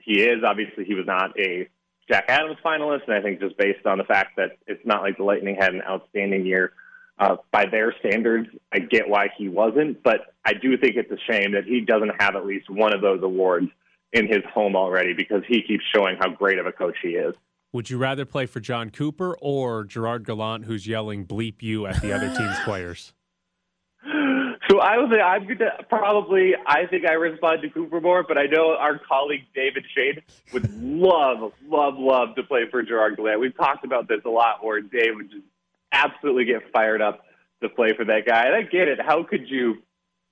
he 0.00 0.22
is. 0.22 0.42
Obviously, 0.44 0.84
he 0.84 0.94
was 0.94 1.06
not 1.06 1.38
a 1.38 1.68
Jack 2.08 2.24
Adams 2.28 2.56
finalist, 2.64 3.06
and 3.06 3.14
I 3.14 3.22
think 3.22 3.40
just 3.40 3.56
based 3.56 3.86
on 3.86 3.98
the 3.98 4.04
fact 4.04 4.36
that 4.36 4.58
it's 4.66 4.84
not 4.84 5.02
like 5.02 5.16
the 5.16 5.24
Lightning 5.24 5.56
had 5.58 5.74
an 5.74 5.82
outstanding 5.88 6.44
year 6.44 6.72
uh, 7.20 7.36
by 7.52 7.66
their 7.66 7.94
standards, 8.00 8.48
I 8.72 8.78
get 8.78 9.08
why 9.08 9.28
he 9.36 9.48
wasn't. 9.48 10.02
But 10.02 10.34
I 10.44 10.54
do 10.54 10.76
think 10.76 10.96
it's 10.96 11.10
a 11.10 11.32
shame 11.32 11.52
that 11.52 11.64
he 11.64 11.82
doesn't 11.82 12.20
have 12.20 12.34
at 12.34 12.46
least 12.46 12.70
one 12.70 12.94
of 12.94 13.02
those 13.02 13.22
awards 13.22 13.68
in 14.12 14.26
his 14.26 14.42
home 14.52 14.74
already 14.74 15.12
because 15.12 15.42
he 15.46 15.62
keeps 15.62 15.84
showing 15.94 16.16
how 16.18 16.30
great 16.30 16.58
of 16.58 16.66
a 16.66 16.72
coach 16.72 16.96
he 17.02 17.10
is. 17.10 17.34
Would 17.72 17.88
you 17.88 17.98
rather 17.98 18.24
play 18.24 18.46
for 18.46 18.58
Jon 18.58 18.90
Cooper 18.90 19.36
or 19.40 19.84
Gerard 19.84 20.24
Gallant, 20.24 20.64
who's 20.64 20.88
yelling 20.88 21.24
"bleep 21.24 21.62
you" 21.62 21.86
at 21.86 22.02
the 22.02 22.12
other 22.12 22.34
team's 22.34 22.58
players? 22.64 23.12
So 24.70 24.78
I 24.78 24.98
would 24.98 25.10
say 25.10 25.20
I'm 25.20 25.48
gonna 25.48 25.72
probably 25.88 26.52
I 26.64 26.86
think 26.86 27.04
I 27.04 27.14
respond 27.14 27.62
to 27.62 27.70
Cooper 27.70 28.00
more, 28.00 28.22
but 28.22 28.38
I 28.38 28.46
know 28.46 28.76
our 28.78 29.00
colleague 29.00 29.46
David 29.52 29.84
Shade 29.96 30.22
would 30.52 30.72
love, 30.80 31.52
love, 31.66 31.94
love 31.98 32.36
to 32.36 32.44
play 32.44 32.70
for 32.70 32.80
Gerard 32.84 33.16
Gallant. 33.16 33.40
We've 33.40 33.56
talked 33.56 33.84
about 33.84 34.06
this 34.06 34.20
a 34.24 34.28
lot 34.28 34.64
where 34.64 34.80
Dave 34.80 35.16
would 35.16 35.28
just 35.28 35.42
absolutely 35.90 36.44
get 36.44 36.70
fired 36.72 37.02
up 37.02 37.24
to 37.62 37.68
play 37.68 37.94
for 37.96 38.04
that 38.04 38.26
guy. 38.26 38.44
And 38.46 38.54
I 38.54 38.62
get 38.62 38.86
it. 38.86 39.00
How 39.04 39.24
could 39.24 39.48
you 39.48 39.82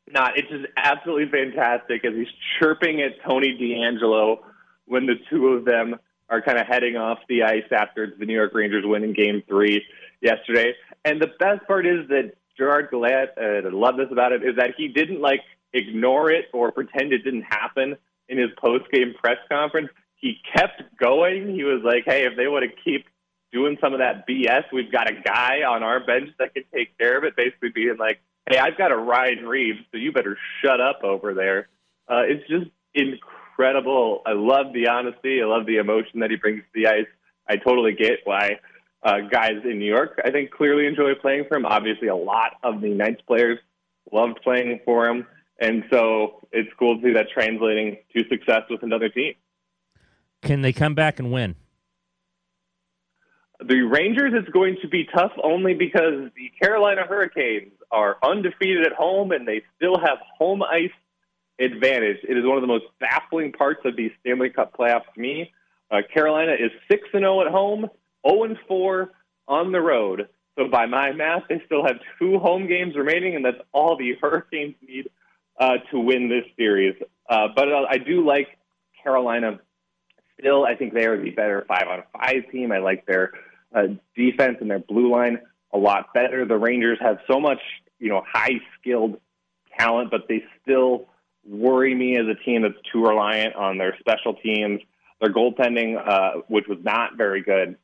not? 0.07 0.38
It's 0.38 0.48
just 0.48 0.66
absolutely 0.77 1.29
fantastic 1.33 2.05
as 2.05 2.14
he's 2.14 2.29
chirping 2.61 3.03
at 3.03 3.20
Tony 3.29 3.59
DeAngelo 3.61 4.38
when 4.87 5.07
the 5.07 5.16
two 5.31 5.48
of 5.48 5.64
them 5.64 5.96
are 6.31 6.42
kind 6.42 6.59
of 6.59 6.66
heading 6.68 6.96
off 6.96 7.18
the 7.29 7.42
ice 7.42 7.66
after 7.72 8.14
the 8.16 8.24
New 8.24 8.35
York 8.35 8.55
Rangers 8.55 8.85
win 8.87 9.03
in 9.03 9.14
game 9.14 9.42
three 9.48 9.85
yesterday. 10.20 10.74
And 11.05 11.20
the 11.20 11.31
best 11.40 11.66
part 11.66 11.87
is 11.87 12.07
that 12.09 12.35
Gerard 12.59 12.90
Gallant, 12.90 13.31
and 13.37 13.66
I 13.66 13.71
love 13.71 13.97
this 13.97 14.09
about 14.11 14.33
it, 14.33 14.42
is 14.42 14.57
that 14.57 14.75
he 14.77 14.88
didn't 14.88 15.21
like 15.21 15.40
ignore 15.73 16.31
it 16.31 16.47
or 16.53 16.73
pretend 16.73 17.12
it 17.12 17.25
didn't 17.25 17.42
happen 17.49 17.97
in 18.29 18.38
his 18.38 18.51
post 18.59 18.90
game 18.90 19.14
press 19.18 19.38
conference. 19.49 19.88
He 20.16 20.40
kept 20.55 20.83
going. 20.99 21.55
He 21.55 21.62
was 21.62 21.83
like, 21.85 22.05
hey, 22.05 22.27
if 22.27 22.37
they 22.37 22.49
want 22.49 22.68
to 22.68 22.83
keep 22.83 23.07
doing 23.53 23.79
some 23.81 23.92
of 23.92 24.01
that 24.01 24.27
BS, 24.27 24.64
we've 24.73 24.90
got 24.90 25.09
a 25.09 25.14
guy 25.14 25.62
on 25.62 25.83
our 25.83 26.05
bench 26.05 26.31
that 26.38 26.53
can 26.53 26.64
take 26.75 26.99
care 26.99 27.16
of 27.16 27.25
it, 27.25 27.37
basically 27.37 27.71
being 27.71 27.97
like, 27.99 28.21
hey, 28.51 28.59
I've 28.59 28.77
got 28.77 28.90
a 28.90 28.97
Ryan 28.97 29.47
Reaves, 29.47 29.79
so 29.92 29.99
you 29.99 30.12
better 30.12 30.37
shut 30.62 30.81
up 30.81 31.05
over 31.05 31.35
there. 31.35 31.68
Uh, 32.09 32.23
it's 32.27 32.47
just 32.49 32.71
incredible. 32.94 34.23
I 34.27 34.33
love 34.33 34.73
the 34.75 34.88
honesty. 34.88 35.40
I 35.40 35.47
love 35.47 35.66
the 35.66 35.77
emotion 35.77 36.21
that 36.21 36.31
he 36.31 36.37
brings 36.37 36.62
to 36.62 36.68
the 36.75 36.88
ice. 36.88 37.07
I 37.49 37.57
totally 37.57 37.92
get 37.92 38.21
why 38.25 38.59
uh, 39.02 39.20
guys 39.30 39.56
in 39.64 39.78
New 39.78 39.87
York, 39.87 40.20
I 40.24 40.30
think, 40.30 40.50
clearly 40.50 40.87
enjoy 40.87 41.14
playing 41.14 41.44
for 41.48 41.56
him. 41.56 41.66
Obviously, 41.66 42.08
a 42.08 42.16
lot 42.16 42.52
of 42.62 42.80
the 42.80 42.88
Knights 42.88 43.22
players 43.26 43.58
loved 44.12 44.40
playing 44.42 44.80
for 44.84 45.06
him. 45.06 45.26
And 45.61 45.84
so 45.90 46.40
it's 46.52 46.70
cool 46.78 46.96
to 46.96 47.02
see 47.02 47.12
that 47.14 47.26
translating 47.32 47.98
to 48.14 48.28
success 48.28 48.62
with 48.70 48.82
another 48.82 49.08
team. 49.08 49.34
Can 50.42 50.62
they 50.62 50.72
come 50.72 50.94
back 50.94 51.18
and 51.18 51.32
win? 51.32 51.56
The 53.61 53.82
Rangers 53.82 54.34
is 54.34 54.48
going 54.52 54.76
to 54.82 54.88
be 54.88 55.08
tough 55.12 55.32
only 55.42 55.74
because 55.74 56.30
the 56.37 56.52
Carolina 56.62 57.02
Hurricanes 57.08 57.72
are 57.90 58.16
undefeated 58.22 58.87
at 58.87 58.92
home 58.92 59.32
and 59.32 59.48
they 59.48 59.62
still 59.76 59.98
have 59.98 60.18
home 60.38 60.62
ice 60.62 60.92
advantage. 61.58 62.18
It 62.28 62.37
is 62.38 62.44
one 62.44 62.56
of 62.56 62.62
the 62.62 62.68
most 62.68 62.84
baffling 63.00 63.50
parts 63.52 63.80
of 63.84 63.96
the 63.96 64.12
Stanley 64.20 64.50
Cup 64.50 64.76
playoffs 64.76 65.12
to 65.12 65.20
me. 65.20 65.52
Uh, 65.90 66.02
Carolina 66.12 66.52
is 66.52 66.70
6 66.88 67.02
and 67.14 67.22
0 67.22 67.40
at 67.40 67.48
home, 67.48 67.88
0 68.26 68.44
and 68.44 68.59
4 68.66 69.11
on 69.46 69.72
the 69.72 69.81
road. 69.81 70.28
So 70.59 70.66
by 70.68 70.87
my 70.87 71.12
math, 71.12 71.44
they 71.48 71.62
still 71.66 71.85
have 71.87 71.96
two 72.18 72.38
home 72.38 72.66
games 72.66 72.96
remaining, 72.96 73.37
and 73.37 73.44
that's 73.44 73.61
all 73.72 73.96
the 73.96 74.14
Hurricanes 74.20 74.74
need 74.87 75.09
uh, 75.59 75.76
to 75.92 76.00
win 76.00 76.28
this 76.28 76.44
series. 76.57 76.94
Uh, 77.28 77.48
but 77.54 77.72
uh, 77.72 77.87
I 77.88 77.98
do 77.98 78.26
like 78.26 78.48
Carolina. 79.02 79.61
Still, 80.40 80.64
I 80.64 80.74
think 80.74 80.94
they 80.94 81.07
are 81.07 81.20
the 81.20 81.31
better 81.31 81.64
five 81.68 81.87
on 81.88 82.02
five 82.12 82.50
team. 82.50 82.72
I 82.72 82.78
like 82.78 83.07
their 83.07 83.33
uh, 83.74 83.83
defense 84.16 84.59
and 84.61 84.70
their 84.70 84.81
blue 84.81 85.12
line 85.12 85.38
a 85.72 85.78
lot 85.78 86.12
better. 86.12 86.44
The 86.44 86.57
Rangers 86.57 86.98
have 87.00 87.18
so 87.31 87.38
much, 87.38 87.61
you 87.98 88.09
know, 88.09 88.22
high 88.26 88.61
skilled 88.81 89.20
talent, 89.78 90.11
but 90.11 90.22
they 90.28 90.42
still 90.62 91.09
worry 91.44 91.94
me 91.94 92.16
as 92.16 92.26
a 92.26 92.35
team 92.44 92.62
that's 92.62 92.74
too 92.92 93.07
reliant 93.07 93.54
on 93.54 93.78
their 93.78 93.96
special 94.00 94.35
teams. 94.35 94.81
Their 95.20 95.33
goaltending, 95.33 95.96
uh, 95.96 96.42
which 96.48 96.66
was 96.68 96.78
not 96.83 97.16
very 97.16 97.42
good 97.42 97.76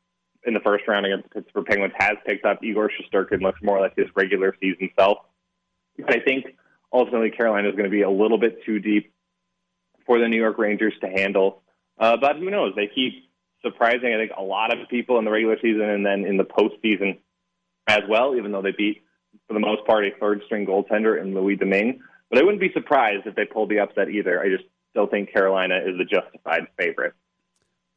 in 0.47 0.55
the 0.55 0.61
first 0.61 0.87
round 0.87 1.07
against 1.07 1.25
the 1.25 1.41
Pittsburgh 1.41 1.67
Penguins, 1.67 1.95
has 1.97 2.17
picked 2.27 2.45
up. 2.45 2.63
Igor 2.63 2.91
Shesterkin 2.91 3.41
looks 3.41 3.61
more 3.63 3.81
like 3.81 3.97
his 3.97 4.07
regular 4.15 4.55
season 4.61 4.91
self. 4.99 5.19
But 5.99 6.15
I 6.15 6.21
think 6.21 6.47
ultimately 6.93 7.31
Carolina 7.31 7.69
is 7.69 7.75
going 7.75 7.85
to 7.85 7.91
be 7.91 8.03
a 8.03 8.11
little 8.11 8.39
bit 8.39 8.65
too 8.65 8.79
deep 8.79 9.13
for 10.07 10.19
the 10.19 10.29
New 10.29 10.37
York 10.37 10.59
Rangers 10.59 10.95
to 11.01 11.09
handle. 11.09 11.63
Uh, 11.99 12.17
but 12.17 12.37
who 12.37 12.51
knows? 12.51 12.75
They 12.77 12.89
keep 12.93 13.31
surprising, 13.63 14.13
I 14.13 14.19
think, 14.19 14.33
a 14.37 14.43
lot 14.43 14.73
of 14.73 14.89
people 14.89 15.19
in 15.19 15.25
the 15.25 15.31
regular 15.31 15.57
season 15.61 15.89
and 15.89 16.05
then 16.05 16.25
in 16.25 16.37
the 16.37 16.45
postseason 16.45 17.19
as 17.87 18.01
well, 18.09 18.37
even 18.37 18.53
though 18.53 18.63
they 18.63 18.73
beat, 18.73 19.03
for 19.49 19.55
the 19.55 19.61
most 19.61 19.87
part, 19.87 20.05
a 20.05 20.11
third 20.19 20.43
string 20.47 20.67
goaltender 20.67 21.21
in 21.21 21.35
Louis 21.35 21.57
Domingue. 21.57 22.01
But 22.31 22.39
I 22.39 22.43
wouldn't 22.43 22.61
be 22.61 22.73
surprised 22.73 23.27
if 23.27 23.35
they 23.35 23.45
pulled 23.45 23.71
the 23.71 23.81
upset 23.81 24.09
either. 24.09 24.41
I 24.41 24.49
just 24.49 24.65
still 24.91 25.07
think 25.07 25.33
Carolina 25.33 25.77
is 25.85 25.99
the 25.99 26.05
justified 26.05 26.69
favorite. 26.79 27.15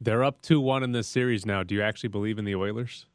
They're 0.00 0.22
up 0.22 0.42
2 0.42 0.60
1 0.60 0.82
in 0.82 0.92
this 0.92 1.08
series 1.08 1.44
now. 1.44 1.62
Do 1.62 1.74
you 1.74 1.82
actually 1.82 2.10
believe 2.10 2.38
in 2.38 2.44
the 2.44 2.54
Oilers? 2.54 3.06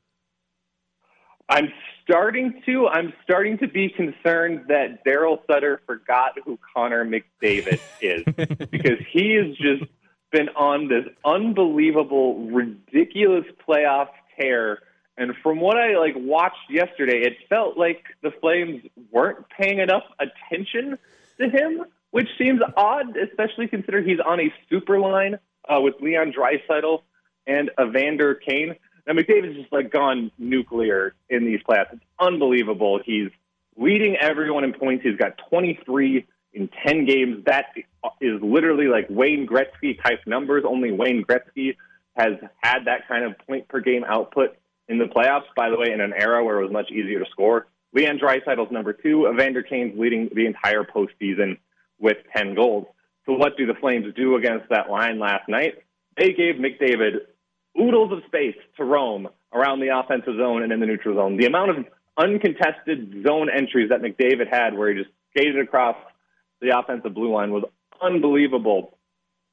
I'm 1.49 1.71
starting 2.03 2.61
to. 2.65 2.87
I'm 2.87 3.13
starting 3.23 3.57
to 3.59 3.67
be 3.67 3.89
concerned 3.89 4.65
that 4.67 5.05
Daryl 5.05 5.39
Sutter 5.47 5.81
forgot 5.85 6.33
who 6.43 6.59
Connor 6.75 7.05
McDavid 7.05 7.79
is 8.01 8.23
because 8.69 8.99
he 9.11 9.35
has 9.35 9.55
just 9.57 9.89
been 10.31 10.49
on 10.49 10.89
this 10.89 11.05
unbelievable, 11.23 12.47
ridiculous 12.47 13.45
playoff 13.67 14.09
tear. 14.37 14.79
And 15.15 15.33
from 15.43 15.59
what 15.59 15.77
I 15.77 15.97
like 15.97 16.15
watched 16.17 16.69
yesterday, 16.69 17.21
it 17.21 17.33
felt 17.47 17.77
like 17.77 18.03
the 18.23 18.31
Flames 18.41 18.83
weren't 19.11 19.45
paying 19.57 19.79
enough 19.79 20.03
attention 20.19 20.97
to 21.39 21.49
him, 21.49 21.85
which 22.11 22.27
seems 22.37 22.61
odd, 22.75 23.15
especially 23.15 23.67
considering 23.67 24.07
he's 24.07 24.19
on 24.25 24.39
a 24.39 24.51
super 24.69 24.99
line 24.99 25.37
uh, 25.67 25.79
with 25.81 25.95
Leon 26.01 26.33
Draisaitl 26.33 27.01
and 27.47 27.71
Evander 27.79 28.35
Kane. 28.35 28.75
Now 29.05 29.13
McDavid's 29.13 29.57
just 29.57 29.71
like 29.71 29.91
gone 29.91 30.31
nuclear 30.37 31.13
in 31.29 31.45
these 31.45 31.59
playoffs. 31.67 31.93
It's 31.93 32.03
unbelievable. 32.19 32.99
He's 33.03 33.29
leading 33.75 34.15
everyone 34.15 34.63
in 34.63 34.73
points. 34.73 35.03
He's 35.03 35.17
got 35.17 35.39
23 35.49 36.25
in 36.53 36.69
10 36.85 37.05
games. 37.05 37.45
That 37.45 37.65
is 38.21 38.41
literally 38.41 38.87
like 38.87 39.07
Wayne 39.09 39.47
Gretzky 39.47 40.01
type 40.01 40.19
numbers. 40.25 40.63
Only 40.67 40.91
Wayne 40.91 41.23
Gretzky 41.23 41.75
has 42.15 42.33
had 42.61 42.85
that 42.85 43.07
kind 43.07 43.25
of 43.25 43.37
point 43.47 43.67
per 43.67 43.79
game 43.79 44.03
output 44.03 44.55
in 44.87 44.99
the 44.99 45.05
playoffs, 45.05 45.45
by 45.55 45.69
the 45.69 45.77
way, 45.77 45.91
in 45.91 46.01
an 46.01 46.13
era 46.13 46.43
where 46.43 46.59
it 46.59 46.63
was 46.63 46.71
much 46.71 46.91
easier 46.91 47.19
to 47.19 47.25
score. 47.31 47.67
Leon 47.93 48.19
Draisaitl's 48.19 48.71
number 48.71 48.93
two. 48.93 49.27
Evander 49.27 49.63
Kane's 49.63 49.97
leading 49.97 50.29
the 50.33 50.45
entire 50.45 50.83
postseason 50.83 51.57
with 51.99 52.17
10 52.35 52.55
goals. 52.55 52.87
So 53.25 53.33
what 53.33 53.57
do 53.57 53.65
the 53.65 53.73
Flames 53.75 54.13
do 54.15 54.35
against 54.35 54.69
that 54.69 54.89
line 54.89 55.19
last 55.19 55.47
night? 55.47 55.83
They 56.17 56.33
gave 56.33 56.55
McDavid 56.55 57.19
oodles 57.79 58.11
of 58.11 58.19
space 58.27 58.55
to 58.77 58.83
roam 58.83 59.29
around 59.53 59.79
the 59.79 59.97
offensive 59.97 60.35
zone 60.37 60.63
and 60.63 60.71
in 60.71 60.79
the 60.79 60.85
neutral 60.85 61.15
zone. 61.15 61.37
The 61.37 61.45
amount 61.45 61.71
of 61.71 61.85
uncontested 62.17 63.23
zone 63.25 63.49
entries 63.49 63.89
that 63.89 64.01
McDavid 64.01 64.47
had 64.51 64.77
where 64.77 64.93
he 64.93 65.01
just 65.01 65.09
skated 65.31 65.59
across 65.59 65.95
the 66.61 66.77
offensive 66.77 67.13
blue 67.13 67.33
line 67.33 67.51
was 67.51 67.63
unbelievable 68.01 68.97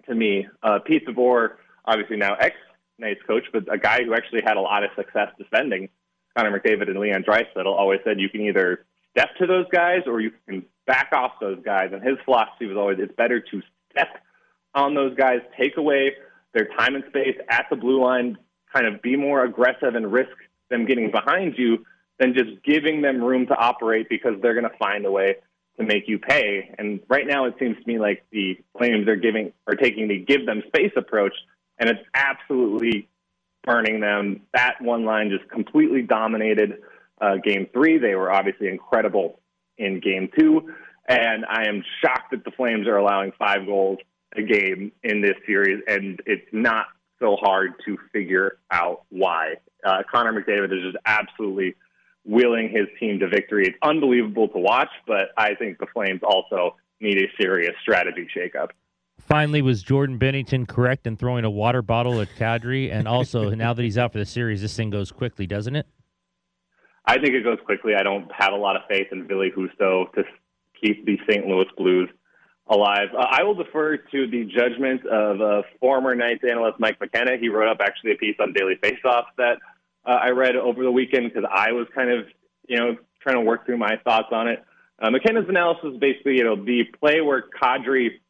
to 0.07 0.15
me. 0.15 0.47
Uh, 0.63 0.79
Pete 0.85 1.07
DeBoer, 1.07 1.55
obviously 1.85 2.17
now 2.17 2.35
ex 2.35 2.57
Knights 2.99 3.21
coach, 3.27 3.45
but 3.53 3.73
a 3.73 3.79
guy 3.79 4.05
who 4.05 4.15
actually 4.15 4.43
had 4.45 4.59
a 4.59 4.61
lot 4.61 4.85
of 4.85 4.91
success 4.95 5.29
defending 5.39 5.89
Connor 6.37 6.59
McDavid 6.59 6.89
and 6.89 6.99
Leon 6.99 7.25
Draisaitl, 7.25 7.67
always 7.67 8.01
said 8.05 8.21
you 8.21 8.29
can 8.29 8.43
either 8.43 8.85
step 9.13 9.31
to 9.39 9.47
those 9.47 9.67
guys 9.73 10.03
or 10.07 10.21
you 10.21 10.33
can 10.47 10.65
back 10.91 11.11
off 11.13 11.35
those 11.41 11.61
guys. 11.65 11.91
And 11.93 12.03
his 12.03 12.17
philosophy 12.25 12.67
was 12.67 12.77
always 12.77 12.99
it's 12.99 13.15
better 13.15 13.39
to 13.39 13.63
step 13.93 14.09
on 14.75 14.97
those 14.97 15.15
guys, 15.15 15.39
take 15.57 15.77
away 15.77 16.15
their 16.53 16.67
time 16.77 16.97
and 16.97 17.05
space 17.11 17.37
at 17.49 17.67
the 17.71 17.77
blue 17.77 18.03
line, 18.03 18.37
kind 18.75 18.87
of 18.87 19.01
be 19.01 19.15
more 19.15 19.45
aggressive 19.45 19.95
and 19.95 20.13
risk 20.13 20.37
them 20.69 20.87
getting 20.87 21.13
behind 21.13 21.55
you 21.57 21.87
than 22.19 22.35
just 22.35 22.61
giving 22.65 23.03
them 23.03 23.23
room 23.23 23.47
to 23.47 23.55
operate 23.55 24.09
because 24.09 24.33
they're 24.43 24.55
going 24.55 24.69
to 24.69 24.77
find 24.79 25.07
a 25.07 25.13
way 25.13 25.37
to 25.79 25.87
make 25.87 26.09
you 26.09 26.19
pay. 26.19 26.75
And 26.77 26.99
right 27.09 27.27
now, 27.27 27.45
it 27.45 27.55
seems 27.61 27.77
to 27.77 27.87
me 27.87 28.01
like 28.01 28.27
the 28.33 28.59
Flames 28.77 29.07
are 29.07 29.17
giving 29.17 29.53
are 29.69 29.77
taking 29.77 30.09
the 30.09 30.19
give 30.19 30.45
them 30.45 30.63
space 30.67 30.93
approach, 30.97 31.35
and 31.79 31.89
it's 31.89 32.01
absolutely 32.15 33.09
burning 33.63 34.01
them. 34.01 34.43
That 34.55 34.83
one 34.83 35.05
line 35.05 35.31
just 35.31 35.49
completely 35.51 36.03
dominated 36.03 36.83
uh, 37.21 37.37
Game 37.37 37.69
Three. 37.73 37.99
They 37.99 38.17
were 38.17 38.33
obviously 38.33 38.69
incredible 38.69 39.40
in 39.81 40.01
Game 40.01 40.29
Two, 40.39 40.73
and 41.09 41.45
I 41.47 41.65
am 41.67 41.83
shocked 42.01 42.31
that 42.31 42.45
the 42.45 42.53
Flames 42.53 42.87
are 42.87 42.97
allowing 42.97 43.33
five 43.39 43.67
goals 43.67 43.99
a 44.37 44.43
game 44.43 44.93
in 45.03 45.21
this 45.23 45.35
series, 45.47 45.83
and 45.89 46.21
it's 46.27 46.47
not 46.53 46.87
so 47.19 47.37
hard 47.37 47.73
to 47.85 47.99
figure 48.13 48.59
out 48.71 49.03
why. 49.11 49.55
Uh, 49.85 50.03
Connor 50.11 50.33
McDavid 50.33 50.73
is 50.73 50.93
just 50.93 50.97
absolutely 51.05 51.75
willing 52.25 52.71
his 52.71 52.87
team 52.99 53.19
to 53.21 53.29
victory. 53.29 53.67
It's 53.67 53.79
unbelievable 53.83 54.49
to 54.49 54.59
watch, 54.59 54.91
but 55.07 55.31
I 55.37 55.55
think 55.55 55.79
the 55.79 55.87
Flames 55.93 56.21
also 56.23 56.77
need 57.01 57.19
a 57.19 57.27
serious 57.41 57.75
strategy 57.83 58.29
shakeup. 58.37 58.69
Finally, 59.19 59.63
was 59.63 59.83
Jordan 59.83 60.19
Binnington 60.19 60.67
correct 60.67 61.07
in 61.07 61.17
throwing 61.17 61.45
a 61.45 61.51
water 61.51 61.83
bottle 61.83 62.21
at 62.21 62.29
Kadri? 62.39 62.93
And 62.93 63.07
also, 63.07 63.51
now 63.55 63.73
that 63.73 63.83
he's 63.83 63.99
out 63.99 64.13
for 64.13 64.19
the 64.19 64.27
series, 64.27 64.63
this 64.63 64.77
thing 64.77 64.91
goes 64.91 65.13
quickly, 65.13 65.47
doesn't 65.47 65.77
it? 65.77 65.87
I 67.11 67.15
think 67.15 67.35
it 67.35 67.43
goes 67.43 67.59
quickly. 67.65 67.97
I 67.97 68.05
don't 68.05 68.31
have 68.31 68.53
a 68.53 68.57
lot 68.57 68.77
of 68.77 68.83
faith 68.89 69.09
in 69.11 69.27
Ville 69.27 69.51
Husso 69.51 70.13
to 70.13 70.23
keep 70.81 71.05
the 71.05 71.19
St. 71.29 71.45
Louis 71.45 71.67
Blues 71.77 72.09
alive. 72.69 73.09
Uh, 73.13 73.27
I 73.29 73.43
will 73.43 73.57
defer 73.57 73.97
to 73.97 74.27
the 74.29 74.45
judgment 74.45 75.05
of 75.07 75.41
uh, 75.41 75.63
former 75.81 76.15
Knights 76.15 76.45
analyst 76.49 76.79
Mike 76.79 77.01
McKenna. 77.01 77.37
He 77.37 77.49
wrote 77.49 77.69
up 77.69 77.79
actually 77.81 78.13
a 78.13 78.15
piece 78.15 78.37
on 78.39 78.53
Daily 78.53 78.77
Faceoff 78.77 79.25
that 79.39 79.59
uh, 80.07 80.19
I 80.23 80.31
read 80.31 80.55
over 80.55 80.85
the 80.85 80.93
weekend 80.93 81.33
because 81.35 81.51
I 81.53 81.73
was 81.73 81.89
kind 81.93 82.13
of, 82.13 82.27
you 82.69 82.79
know, 82.79 82.97
trying 83.21 83.35
to 83.35 83.43
work 83.43 83.67
through 83.67 83.79
my 83.79 83.97
thoughts 84.05 84.29
on 84.31 84.47
it. 84.47 84.65
Uh, 85.03 85.11
McKenna's 85.11 85.49
analysis 85.49 85.95
is 85.95 85.99
basically, 85.99 86.37
you 86.37 86.45
know, 86.45 86.55
the 86.55 86.85
play 87.01 87.21
where 87.21 87.43
Kadri 87.61 88.21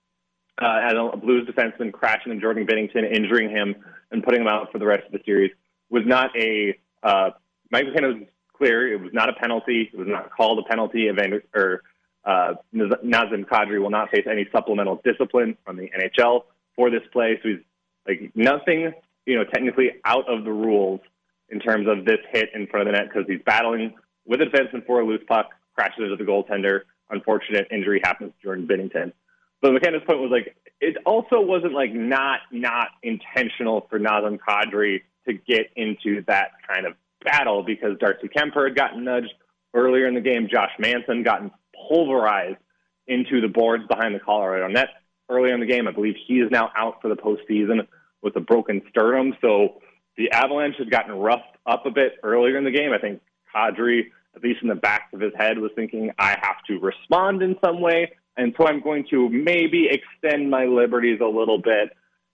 uh, 0.56 0.80
had 0.80 0.96
a 0.96 1.18
Blues 1.18 1.46
defenseman 1.46 1.92
crashing 1.92 2.32
into 2.32 2.40
Jordan 2.40 2.66
Binnington, 2.66 3.04
injuring 3.14 3.50
him, 3.50 3.74
and 4.10 4.24
putting 4.24 4.40
him 4.40 4.48
out 4.48 4.72
for 4.72 4.78
the 4.78 4.86
rest 4.86 5.04
of 5.04 5.12
the 5.12 5.20
series 5.26 5.50
was 5.90 6.04
not 6.06 6.30
a. 6.34 6.78
Uh, 7.02 7.30
Mike 7.70 7.86
McKenna 7.86 8.26
clear; 8.60 8.92
it 8.92 9.00
was 9.00 9.12
not 9.12 9.28
a 9.28 9.32
penalty. 9.32 9.90
It 9.92 9.98
was 9.98 10.08
not 10.08 10.30
called 10.30 10.58
a 10.58 10.68
penalty. 10.68 11.08
Evander, 11.08 11.42
or 11.54 11.82
uh, 12.24 12.54
Nazem 12.74 13.44
Kadri 13.46 13.80
will 13.80 13.90
not 13.90 14.10
face 14.10 14.26
any 14.30 14.46
supplemental 14.52 15.00
discipline 15.04 15.56
from 15.64 15.76
the 15.76 15.90
NHL 15.90 16.42
for 16.76 16.90
this 16.90 17.02
play. 17.12 17.38
So 17.42 17.48
he's 17.48 17.58
like 18.06 18.32
nothing, 18.34 18.92
you 19.26 19.36
know, 19.36 19.44
technically 19.44 19.92
out 20.04 20.28
of 20.28 20.44
the 20.44 20.52
rules 20.52 21.00
in 21.48 21.60
terms 21.60 21.88
of 21.88 22.04
this 22.04 22.18
hit 22.32 22.50
in 22.54 22.66
front 22.66 22.86
of 22.86 22.92
the 22.92 22.98
net 22.98 23.08
because 23.08 23.26
he's 23.26 23.40
battling 23.44 23.94
with 24.26 24.40
a 24.40 24.44
defenseman 24.44 24.86
for 24.86 25.00
a 25.00 25.06
loose 25.06 25.22
puck, 25.26 25.50
crashes 25.74 26.04
into 26.04 26.16
the 26.16 26.24
goaltender. 26.24 26.82
Unfortunate 27.10 27.66
injury 27.72 28.00
happens 28.04 28.32
to 28.40 28.46
Jordan 28.46 28.68
Binnington. 28.68 29.12
But 29.60 29.72
McKenna's 29.72 30.02
point 30.06 30.20
was 30.20 30.30
like 30.30 30.56
it 30.80 30.96
also 31.04 31.40
wasn't 31.40 31.74
like 31.74 31.92
not 31.92 32.40
not 32.50 32.88
intentional 33.02 33.86
for 33.90 33.98
Nazem 33.98 34.38
Kadri 34.38 35.02
to 35.26 35.34
get 35.34 35.70
into 35.76 36.22
that 36.26 36.52
kind 36.66 36.86
of 36.86 36.94
battle 37.24 37.62
because 37.62 37.98
Darcy 37.98 38.28
Kuemper 38.28 38.68
had 38.68 38.76
gotten 38.76 39.04
nudged 39.04 39.32
earlier 39.74 40.06
in 40.06 40.14
the 40.14 40.20
game. 40.20 40.48
Josh 40.50 40.72
Manson 40.78 41.22
gotten 41.22 41.50
pulverized 41.88 42.58
into 43.06 43.40
the 43.40 43.48
boards 43.48 43.84
behind 43.88 44.14
the 44.14 44.20
Colorado 44.20 44.68
net 44.68 44.88
earlier 45.28 45.54
in 45.54 45.60
the 45.60 45.66
game. 45.66 45.88
I 45.88 45.92
believe 45.92 46.14
he 46.26 46.40
is 46.40 46.50
now 46.50 46.70
out 46.76 47.00
for 47.02 47.08
the 47.08 47.16
postseason 47.16 47.86
with 48.22 48.36
a 48.36 48.40
broken 48.40 48.82
sternum. 48.90 49.34
So 49.40 49.80
the 50.16 50.30
Avalanche 50.30 50.76
had 50.78 50.90
gotten 50.90 51.14
roughed 51.14 51.56
up 51.66 51.86
a 51.86 51.90
bit 51.90 52.18
earlier 52.22 52.56
in 52.58 52.64
the 52.64 52.70
game. 52.70 52.92
I 52.92 52.98
think 52.98 53.20
Kadri, 53.54 54.06
at 54.34 54.42
least 54.42 54.62
in 54.62 54.68
the 54.68 54.74
back 54.74 55.08
of 55.12 55.20
his 55.20 55.32
head, 55.36 55.58
was 55.58 55.70
thinking, 55.74 56.10
I 56.18 56.36
have 56.42 56.62
to 56.68 56.78
respond 56.78 57.42
in 57.42 57.56
some 57.64 57.80
way. 57.80 58.12
And 58.36 58.54
so 58.56 58.66
I'm 58.66 58.80
going 58.80 59.06
to 59.10 59.28
maybe 59.28 59.88
extend 59.90 60.50
my 60.50 60.64
liberties 60.64 61.20
a 61.20 61.26
little 61.26 61.58
bit 61.58 61.90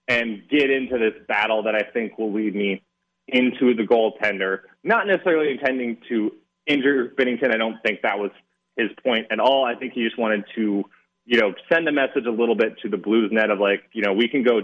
and 0.07 0.43
get 0.49 0.69
into 0.69 0.97
this 0.97 1.13
battle 1.27 1.63
that 1.63 1.75
I 1.75 1.83
think 1.91 2.17
will 2.17 2.31
lead 2.31 2.55
me 2.55 2.83
into 3.27 3.73
the 3.73 3.83
goaltender. 3.83 4.59
Not 4.83 5.07
necessarily 5.07 5.51
intending 5.51 5.97
to 6.09 6.33
injure 6.65 7.13
Binnington. 7.17 7.53
I 7.53 7.57
don't 7.57 7.81
think 7.83 8.01
that 8.01 8.19
was 8.19 8.31
his 8.75 8.89
point 9.03 9.27
at 9.31 9.39
all. 9.39 9.65
I 9.65 9.75
think 9.75 9.93
he 9.93 10.03
just 10.03 10.17
wanted 10.17 10.45
to, 10.55 10.83
you 11.25 11.39
know, 11.39 11.53
send 11.71 11.87
a 11.87 11.91
message 11.91 12.25
a 12.25 12.31
little 12.31 12.55
bit 12.55 12.77
to 12.83 12.89
the 12.89 12.97
Blues 12.97 13.31
net 13.31 13.49
of 13.49 13.59
like, 13.59 13.83
you 13.93 14.01
know, 14.01 14.13
we 14.13 14.27
can 14.27 14.43
go 14.43 14.61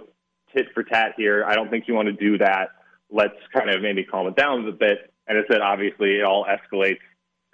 tit 0.55 0.67
for 0.73 0.83
tat 0.83 1.13
here. 1.17 1.43
I 1.45 1.55
don't 1.55 1.69
think 1.69 1.87
you 1.87 1.93
want 1.93 2.07
to 2.07 2.13
do 2.13 2.37
that. 2.37 2.69
Let's 3.09 3.35
kind 3.53 3.69
of 3.69 3.81
maybe 3.81 4.03
calm 4.03 4.27
it 4.27 4.35
down 4.35 4.67
a 4.67 4.71
bit. 4.71 5.11
And 5.27 5.37
it 5.37 5.45
said 5.49 5.61
obviously 5.61 6.17
it 6.17 6.23
all 6.23 6.45
escalates 6.45 6.99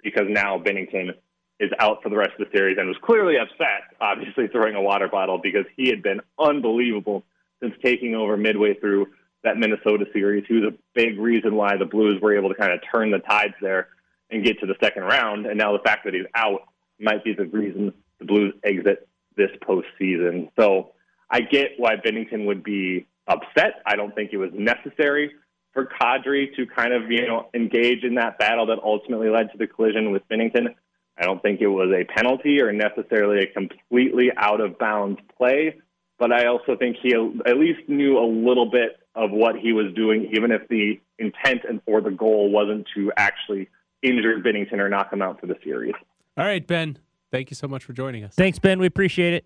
because 0.02 0.26
now 0.28 0.58
Binnington 0.58 1.10
is 1.58 1.70
out 1.78 2.02
for 2.02 2.08
the 2.08 2.16
rest 2.16 2.32
of 2.38 2.46
the 2.46 2.56
series 2.56 2.78
and 2.78 2.88
was 2.88 2.96
clearly 3.02 3.34
upset, 3.36 3.96
obviously 4.00 4.48
throwing 4.48 4.74
a 4.74 4.82
water 4.82 5.08
bottle 5.08 5.38
because 5.42 5.66
he 5.76 5.88
had 5.88 6.02
been 6.02 6.20
unbelievable 6.38 7.22
since 7.62 7.74
taking 7.84 8.14
over 8.14 8.36
midway 8.36 8.74
through 8.74 9.06
that 9.44 9.56
Minnesota 9.56 10.04
series. 10.12 10.44
He 10.46 10.54
was 10.54 10.72
a 10.72 10.76
big 10.94 11.18
reason 11.18 11.54
why 11.54 11.76
the 11.76 11.86
Blues 11.86 12.20
were 12.20 12.36
able 12.36 12.48
to 12.50 12.54
kind 12.54 12.72
of 12.72 12.80
turn 12.92 13.10
the 13.10 13.18
tides 13.18 13.54
there 13.60 13.88
and 14.30 14.44
get 14.44 14.60
to 14.60 14.66
the 14.66 14.76
second 14.82 15.04
round. 15.04 15.46
And 15.46 15.58
now 15.58 15.72
the 15.72 15.82
fact 15.82 16.04
that 16.04 16.14
he's 16.14 16.26
out 16.34 16.62
might 16.98 17.24
be 17.24 17.32
the 17.32 17.46
reason 17.46 17.92
the 18.18 18.24
Blues 18.26 18.54
exit 18.62 19.08
this 19.36 19.50
postseason. 19.62 20.50
So 20.58 20.92
I 21.30 21.40
get 21.40 21.72
why 21.78 21.96
Binnington 21.96 22.46
would 22.46 22.62
be 22.62 23.06
upset. 23.26 23.82
I 23.86 23.96
don't 23.96 24.14
think 24.14 24.32
it 24.32 24.36
was 24.36 24.50
necessary 24.52 25.32
for 25.72 25.86
Kadri 25.86 26.54
to 26.56 26.66
kind 26.66 26.92
of, 26.92 27.10
you 27.10 27.26
know, 27.26 27.48
engage 27.54 28.02
in 28.04 28.16
that 28.16 28.38
battle 28.38 28.66
that 28.66 28.78
ultimately 28.82 29.28
led 29.28 29.52
to 29.52 29.58
the 29.58 29.66
collision 29.66 30.10
with 30.10 30.28
Binnington. 30.28 30.74
I 31.16 31.24
don't 31.24 31.40
think 31.42 31.60
it 31.60 31.68
was 31.68 31.92
a 31.92 32.04
penalty 32.04 32.60
or 32.60 32.72
necessarily 32.72 33.44
a 33.44 33.46
completely 33.46 34.30
out 34.36 34.60
of 34.60 34.78
bounds 34.78 35.20
play, 35.36 35.76
but 36.18 36.32
I 36.32 36.46
also 36.46 36.76
think 36.76 36.96
he 37.02 37.14
at 37.14 37.56
least 37.56 37.88
knew 37.88 38.18
a 38.18 38.26
little 38.26 38.70
bit 38.70 38.98
of 39.14 39.30
what 39.30 39.56
he 39.56 39.72
was 39.72 39.92
doing, 39.94 40.30
even 40.32 40.50
if 40.50 40.66
the 40.68 41.00
intent 41.18 41.62
and 41.68 41.80
or 41.86 42.00
the 42.00 42.10
goal 42.10 42.50
wasn't 42.50 42.86
to 42.94 43.12
actually 43.16 43.68
injure 44.02 44.38
Binnington 44.38 44.78
or 44.78 44.88
knock 44.88 45.12
him 45.12 45.22
out 45.22 45.40
for 45.40 45.46
the 45.46 45.56
series. 45.64 45.94
All 46.36 46.44
right, 46.44 46.66
Ben. 46.66 46.98
Thank 47.30 47.50
you 47.50 47.54
so 47.54 47.68
much 47.68 47.84
for 47.84 47.92
joining 47.92 48.24
us. 48.24 48.34
Thanks, 48.34 48.58
Ben. 48.58 48.78
We 48.78 48.86
appreciate 48.86 49.34
it. 49.34 49.44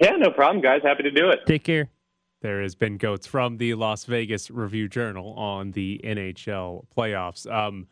Yeah, 0.00 0.12
no 0.18 0.30
problem, 0.30 0.62
guys. 0.62 0.80
Happy 0.82 1.02
to 1.04 1.10
do 1.10 1.28
it. 1.30 1.40
Take 1.46 1.64
care. 1.64 1.90
There 2.42 2.60
has 2.60 2.74
Ben 2.74 2.98
Gotz 2.98 3.26
from 3.26 3.56
the 3.56 3.74
Las 3.74 4.04
Vegas 4.04 4.50
Review 4.50 4.88
Journal 4.88 5.32
on 5.32 5.70
the 5.70 6.00
NHL 6.04 6.84
playoffs. 6.94 7.50
Um, 7.50 7.86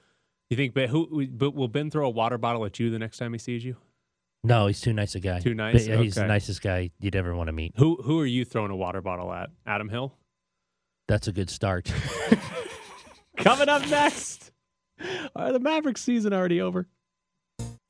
you 0.50 0.56
think 0.56 0.74
Ben, 0.74 0.88
who 0.90 1.26
but 1.28 1.54
will 1.54 1.68
Ben 1.68 1.90
throw 1.90 2.06
a 2.06 2.10
water 2.10 2.36
bottle 2.36 2.64
at 2.66 2.78
you 2.78 2.90
the 2.90 2.98
next 2.98 3.16
time 3.16 3.32
he 3.32 3.38
sees 3.38 3.64
you? 3.64 3.76
No, 4.44 4.66
he's 4.66 4.80
too 4.80 4.92
nice 4.92 5.14
a 5.14 5.20
guy. 5.20 5.38
Too 5.38 5.54
nice? 5.54 5.86
But, 5.86 5.86
yeah, 5.86 6.02
He's 6.02 6.16
the 6.16 6.26
nicest 6.26 6.60
guy 6.62 6.90
you'd 7.00 7.16
ever 7.16 7.34
want 7.34 7.46
to 7.48 7.52
meet. 7.52 7.72
Who 7.76 7.96
who 8.02 8.20
are 8.20 8.26
you 8.26 8.44
throwing 8.44 8.70
a 8.70 8.76
water 8.76 9.00
bottle 9.00 9.32
at? 9.32 9.50
Adam 9.66 9.88
Hill? 9.88 10.12
That's 11.12 11.28
a 11.28 11.32
good 11.32 11.50
start. 11.50 11.92
Coming 13.36 13.68
up 13.68 13.86
next. 13.90 14.50
Are 15.36 15.52
the 15.52 15.60
Mavericks 15.60 16.00
season 16.00 16.32
already 16.32 16.58
over? 16.58 16.86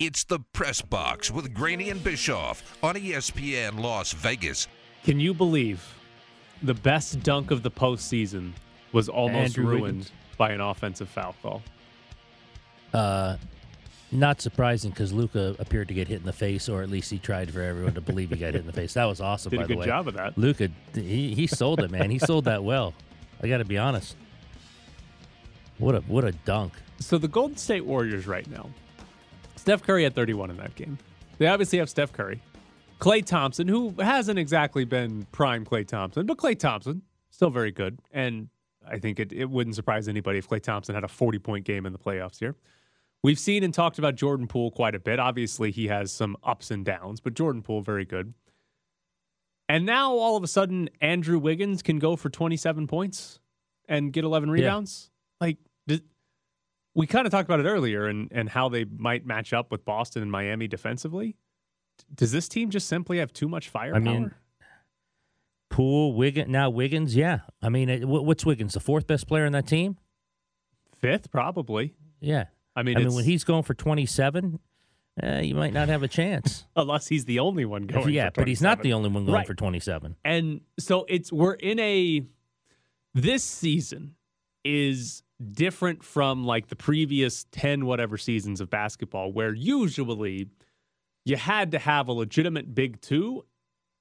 It's 0.00 0.24
the 0.24 0.40
Press 0.52 0.82
Box 0.82 1.30
with 1.30 1.54
Graney 1.54 1.90
and 1.90 2.02
Bischoff 2.02 2.76
on 2.82 2.96
ESPN 2.96 3.78
Las 3.78 4.10
Vegas. 4.10 4.66
Can 5.04 5.20
you 5.20 5.34
believe 5.34 5.86
the 6.64 6.74
best 6.74 7.22
dunk 7.22 7.52
of 7.52 7.62
the 7.62 7.70
postseason 7.70 8.54
was 8.90 9.08
almost 9.08 9.56
Andrew 9.56 9.66
ruined 9.66 9.82
Wiggins. 9.82 10.12
by 10.36 10.50
an 10.50 10.60
offensive 10.60 11.08
foul 11.08 11.36
call? 11.40 11.62
Uh, 12.92 13.36
not 14.12 14.40
surprising 14.40 14.90
because 14.90 15.12
Luka 15.12 15.56
appeared 15.58 15.88
to 15.88 15.94
get 15.94 16.08
hit 16.08 16.18
in 16.20 16.26
the 16.26 16.32
face, 16.32 16.68
or 16.68 16.82
at 16.82 16.90
least 16.90 17.10
he 17.10 17.18
tried 17.18 17.50
for 17.52 17.62
everyone 17.62 17.94
to 17.94 18.00
believe 18.00 18.30
he 18.30 18.36
got 18.36 18.52
hit 18.52 18.56
in 18.56 18.66
the 18.66 18.72
face. 18.72 18.94
That 18.94 19.06
was 19.06 19.20
awesome. 19.20 19.50
Did 19.50 19.56
by 19.58 19.62
a 19.62 19.66
the 19.66 19.74
good 19.74 19.80
way. 19.80 19.86
job 19.86 20.08
of 20.08 20.14
that. 20.14 20.36
Luka, 20.36 20.68
he, 20.94 21.34
he 21.34 21.46
sold 21.46 21.80
it, 21.80 21.90
man. 21.90 22.10
He 22.10 22.18
sold 22.18 22.44
that 22.44 22.64
well. 22.64 22.94
I 23.42 23.48
got 23.48 23.58
to 23.58 23.64
be 23.64 23.78
honest. 23.78 24.16
What 25.78 25.94
a 25.94 26.00
what 26.02 26.24
a 26.24 26.32
dunk. 26.32 26.74
So 27.00 27.18
the 27.18 27.28
Golden 27.28 27.56
State 27.56 27.84
Warriors 27.84 28.26
right 28.26 28.48
now, 28.48 28.70
Steph 29.56 29.82
Curry 29.82 30.04
had 30.04 30.14
31 30.14 30.50
in 30.50 30.56
that 30.58 30.74
game. 30.76 30.98
They 31.38 31.48
obviously 31.48 31.78
have 31.78 31.90
Steph 31.90 32.12
Curry. 32.12 32.40
Klay 33.00 33.24
Thompson, 33.24 33.66
who 33.66 33.92
hasn't 33.98 34.38
exactly 34.38 34.84
been 34.84 35.26
prime 35.32 35.64
Klay 35.64 35.84
Thompson, 35.84 36.24
but 36.24 36.36
Klay 36.36 36.56
Thompson, 36.56 37.02
still 37.30 37.50
very 37.50 37.72
good. 37.72 37.98
And 38.12 38.48
I 38.88 38.98
think 38.98 39.18
it, 39.18 39.32
it 39.32 39.50
wouldn't 39.50 39.74
surprise 39.74 40.06
anybody 40.06 40.38
if 40.38 40.48
Klay 40.48 40.62
Thompson 40.62 40.94
had 40.94 41.02
a 41.02 41.08
40 41.08 41.40
point 41.40 41.64
game 41.64 41.84
in 41.84 41.92
the 41.92 41.98
playoffs 41.98 42.38
here. 42.38 42.54
We've 43.24 43.38
seen 43.38 43.64
and 43.64 43.72
talked 43.74 43.98
about 43.98 44.14
Jordan 44.14 44.46
Poole 44.46 44.70
quite 44.70 44.94
a 44.94 45.00
bit. 45.00 45.18
Obviously, 45.18 45.70
he 45.70 45.88
has 45.88 46.12
some 46.12 46.36
ups 46.44 46.70
and 46.70 46.84
downs, 46.84 47.20
but 47.20 47.34
Jordan 47.34 47.62
Poole, 47.62 47.80
very 47.80 48.04
good. 48.04 48.34
And 49.72 49.86
now 49.86 50.12
all 50.12 50.36
of 50.36 50.44
a 50.44 50.46
sudden, 50.46 50.90
Andrew 51.00 51.38
Wiggins 51.38 51.80
can 51.80 51.98
go 51.98 52.14
for 52.14 52.28
27 52.28 52.86
points 52.86 53.40
and 53.88 54.12
get 54.12 54.22
11 54.22 54.50
rebounds. 54.50 55.10
Like, 55.40 55.56
does, 55.86 56.02
we 56.94 57.06
kind 57.06 57.26
of 57.26 57.30
talked 57.30 57.48
about 57.48 57.60
it 57.60 57.66
earlier 57.66 58.06
and, 58.06 58.28
and 58.32 58.50
how 58.50 58.68
they 58.68 58.84
might 58.84 59.24
match 59.24 59.54
up 59.54 59.70
with 59.70 59.82
Boston 59.86 60.20
and 60.20 60.30
Miami 60.30 60.68
defensively. 60.68 61.36
Does 62.14 62.32
this 62.32 62.48
team 62.48 62.68
just 62.68 62.86
simply 62.86 63.16
have 63.16 63.32
too 63.32 63.48
much 63.48 63.70
firepower? 63.70 64.00
mean, 64.00 64.34
Poole, 65.70 66.12
Wiggins, 66.12 66.50
now 66.50 66.68
Wiggins. 66.68 67.16
Yeah, 67.16 67.38
I 67.62 67.70
mean, 67.70 67.88
it, 67.88 68.04
what's 68.06 68.44
Wiggins? 68.44 68.74
The 68.74 68.80
fourth 68.80 69.06
best 69.06 69.26
player 69.26 69.46
on 69.46 69.52
that 69.52 69.66
team? 69.66 69.96
fifth 70.98 71.30
probably. 71.30 71.94
Yeah. 72.20 72.44
I 72.76 72.82
mean, 72.82 72.98
I 72.98 73.00
mean, 73.00 73.14
when 73.14 73.24
he's 73.24 73.42
going 73.42 73.62
for 73.62 73.72
twenty 73.72 74.04
seven, 74.04 74.60
uh, 75.22 75.38
you 75.42 75.54
might 75.54 75.72
not 75.72 75.88
have 75.88 76.02
a 76.02 76.08
chance. 76.08 76.64
unless 76.76 77.08
he's 77.08 77.24
the 77.24 77.38
only 77.40 77.64
one 77.64 77.86
going. 77.86 78.10
yeah, 78.10 78.28
for 78.30 78.42
but 78.42 78.48
he's 78.48 78.62
not 78.62 78.82
the 78.82 78.92
only 78.92 79.08
one 79.08 79.24
going 79.24 79.34
Right. 79.34 79.46
for 79.46 79.54
twenty 79.54 79.80
seven. 79.80 80.16
And 80.24 80.60
so 80.78 81.04
it's 81.08 81.32
we're 81.32 81.54
in 81.54 81.78
a 81.80 82.22
this 83.14 83.42
season 83.44 84.14
is 84.64 85.22
different 85.52 86.04
from 86.04 86.44
like 86.44 86.68
the 86.68 86.76
previous 86.76 87.46
10 87.50 87.84
whatever 87.84 88.16
seasons 88.16 88.60
of 88.60 88.70
basketball 88.70 89.32
where 89.32 89.52
usually 89.52 90.46
you 91.24 91.36
had 91.36 91.72
to 91.72 91.78
have 91.80 92.06
a 92.08 92.12
legitimate 92.12 92.72
big 92.74 93.00
2 93.00 93.44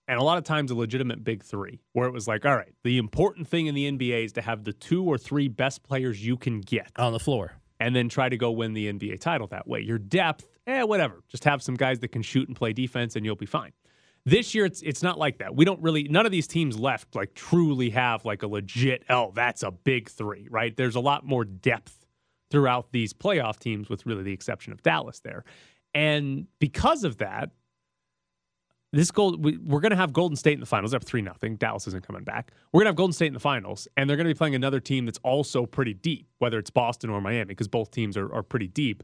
and 0.08 0.20
a 0.20 0.24
lot 0.24 0.38
of 0.38 0.44
times 0.44 0.70
a 0.72 0.76
legitimate 0.76 1.24
big 1.24 1.42
three, 1.44 1.80
where 1.94 2.06
it 2.08 2.12
was 2.12 2.28
like, 2.28 2.46
all 2.46 2.56
right, 2.56 2.74
the 2.84 2.98
important 2.98 3.48
thing 3.48 3.68
in 3.68 3.76
the 3.76 3.90
NBA 3.92 4.26
is 4.26 4.34
to 4.34 4.42
have 4.42 4.64
the 4.66 4.74
two 4.74 5.04
or 5.06 5.18
three 5.18 5.48
best 5.48 5.84
players 5.84 6.26
you 6.26 6.36
can 6.38 6.60
get 6.60 6.92
on 6.98 7.14
the 7.14 7.20
floor. 7.20 7.54
and 7.80 7.96
then 7.96 8.10
try 8.10 8.28
to 8.28 8.36
go 8.36 8.52
win 8.52 8.74
the 8.74 8.92
NBA 8.92 9.20
title 9.22 9.48
that 9.48 9.68
way. 9.68 9.80
Your 9.80 9.98
depth, 10.00 10.51
eh, 10.68 10.84
whatever. 10.84 11.24
Just 11.28 11.44
have 11.46 11.62
some 11.62 11.76
guys 11.76 12.00
that 12.00 12.10
can 12.10 12.22
shoot 12.22 12.48
and 12.48 12.56
play 12.56 12.74
defense, 12.74 13.16
and 13.16 13.26
you'll 13.26 13.36
be 13.36 13.46
fine. 13.46 13.72
This 14.26 14.54
year, 14.54 14.66
it's 14.66 14.82
it's 14.84 15.02
not 15.02 15.18
like 15.18 15.40
that. 15.40 15.56
We 15.56 15.66
don't 15.66 15.82
really. 15.82 16.04
None 16.04 16.26
of 16.26 16.32
these 16.32 16.48
teams 16.48 16.78
left 16.78 17.16
like 17.16 17.34
truly 17.34 17.90
have 17.90 18.24
like 18.24 18.44
a 18.44 18.48
legit. 18.48 19.04
Oh, 19.10 19.32
that's 19.34 19.64
a 19.64 19.72
big 19.72 20.10
three, 20.10 20.48
right? 20.50 20.76
There's 20.76 20.96
a 20.96 21.00
lot 21.00 21.26
more 21.26 21.44
depth 21.44 22.06
throughout 22.52 22.92
these 22.92 23.14
playoff 23.14 23.60
teams, 23.60 23.90
with 23.90 24.06
really 24.06 24.24
the 24.24 24.34
exception 24.34 24.74
of 24.74 24.84
Dallas 24.84 25.22
there, 25.22 25.44
and 25.96 26.46
because 26.60 27.04
of 27.04 27.18
that, 27.18 27.50
this 28.94 29.10
gold 29.10 29.44
we, 29.44 29.58
we're 29.58 29.80
going 29.80 29.92
to 29.92 29.96
have 29.96 30.14
Golden 30.14 30.36
State 30.36 30.54
in 30.54 30.60
the 30.60 30.66
finals. 30.66 30.94
Up 30.94 31.04
three 31.04 31.22
nothing. 31.22 31.56
Dallas 31.56 31.88
isn't 31.88 32.06
coming 32.06 32.24
back. 32.24 32.52
We're 32.72 32.80
going 32.80 32.86
to 32.86 32.90
have 32.90 32.96
Golden 32.98 33.14
State 33.14 33.28
in 33.28 33.34
the 33.34 33.40
finals, 33.40 33.88
and 33.98 34.10
they're 34.10 34.18
going 34.18 34.28
to 34.28 34.34
be 34.34 34.38
playing 34.38 34.56
another 34.56 34.80
team 34.80 35.06
that's 35.06 35.20
also 35.24 35.66
pretty 35.66 35.94
deep, 35.94 36.28
whether 36.40 36.60
it's 36.60 36.70
Boston 36.70 37.10
or 37.10 37.22
Miami, 37.22 37.46
because 37.46 37.68
both 37.68 37.90
teams 37.90 38.18
are, 38.18 38.32
are 38.34 38.44
pretty 38.44 38.68
deep. 38.68 39.04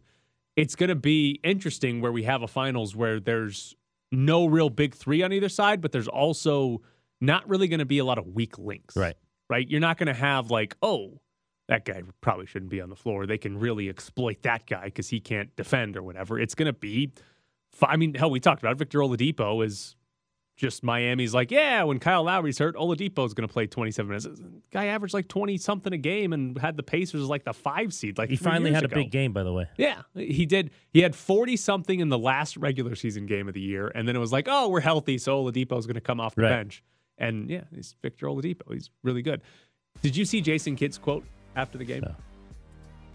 It's 0.57 0.75
going 0.75 0.89
to 0.89 0.95
be 0.95 1.39
interesting 1.43 2.01
where 2.01 2.11
we 2.11 2.23
have 2.23 2.41
a 2.41 2.47
finals 2.47 2.95
where 2.95 3.21
there's 3.21 3.75
no 4.11 4.45
real 4.45 4.69
big 4.69 4.93
three 4.93 5.23
on 5.23 5.31
either 5.31 5.49
side, 5.49 5.79
but 5.79 5.93
there's 5.93 6.07
also 6.09 6.81
not 7.21 7.47
really 7.47 7.69
going 7.69 7.79
to 7.79 7.85
be 7.85 7.99
a 7.99 8.05
lot 8.05 8.17
of 8.17 8.27
weak 8.27 8.57
links. 8.57 8.97
Right. 8.97 9.15
Right. 9.49 9.69
You're 9.69 9.79
not 9.79 9.97
going 9.97 10.07
to 10.07 10.13
have 10.13 10.51
like, 10.51 10.75
oh, 10.81 11.21
that 11.69 11.85
guy 11.85 12.03
probably 12.19 12.45
shouldn't 12.45 12.71
be 12.71 12.81
on 12.81 12.89
the 12.89 12.95
floor. 12.95 13.25
They 13.25 13.37
can 13.37 13.57
really 13.57 13.87
exploit 13.87 14.41
that 14.41 14.65
guy 14.65 14.85
because 14.85 15.07
he 15.07 15.21
can't 15.21 15.55
defend 15.55 15.95
or 15.95 16.03
whatever. 16.03 16.37
It's 16.39 16.55
going 16.55 16.65
to 16.67 16.73
be 16.73 17.13
I 17.81 17.97
mean, 17.97 18.13
hell, 18.13 18.29
we 18.29 18.39
talked 18.39 18.61
about 18.61 18.73
it. 18.73 18.77
Victor 18.77 18.99
Oladipo 18.99 19.65
is 19.65 19.95
just 20.57 20.83
Miami's 20.83 21.33
like, 21.35 21.51
yeah, 21.51 21.83
when 21.83 21.99
Kyle 21.99 22.23
Lowry's 22.23 22.57
hurt, 22.57 22.75
Oladipo's 22.75 23.33
going 23.35 23.47
to 23.47 23.53
play 23.53 23.67
27 23.67 24.09
minutes. 24.09 24.27
Guy 24.71 24.87
averaged 24.87 25.13
like 25.13 25.27
20 25.27 25.55
something 25.57 25.93
a 25.93 25.97
game 25.97 26.33
and 26.33 26.57
had 26.57 26.75
the 26.75 26.83
Pacers 26.83 27.21
like 27.27 27.43
the 27.45 27.53
five 27.53 27.93
seed. 27.93 28.17
Like 28.17 28.29
He 28.31 28.35
finally 28.35 28.71
had 28.73 28.83
a 28.83 28.87
big 28.89 29.11
game, 29.11 29.33
by 29.33 29.43
the 29.43 29.53
way. 29.53 29.67
Yeah, 29.77 30.01
he 30.15 30.45
did. 30.47 30.71
He 30.91 31.01
had 31.01 31.15
40 31.15 31.55
something 31.57 31.99
in 31.99 32.09
the 32.09 32.17
last 32.17 32.57
regular 32.57 32.95
season 32.95 33.27
game 33.27 33.47
of 33.47 33.53
the 33.53 33.61
year. 33.61 33.91
And 33.93 34.07
then 34.07 34.15
it 34.15 34.19
was 34.19 34.31
like, 34.33 34.47
oh, 34.49 34.67
we're 34.69 34.79
healthy. 34.81 35.19
So 35.19 35.43
Oladipo's 35.43 35.85
going 35.85 35.93
to 35.95 36.01
come 36.01 36.19
off 36.19 36.33
the 36.35 36.41
Right. 36.41 36.49
bench. 36.49 36.83
And 37.19 37.49
yeah, 37.49 37.61
he's 37.73 37.95
Victor 38.01 38.25
Oladipo. 38.25 38.73
He's 38.73 38.89
really 39.03 39.21
good. 39.21 39.41
Did 40.01 40.17
you 40.17 40.25
see 40.25 40.41
Jason 40.41 40.75
Kidd's 40.75 40.97
quote 40.97 41.23
after 41.55 41.77
the 41.77 41.85
game? 41.85 42.01
No. 42.01 42.15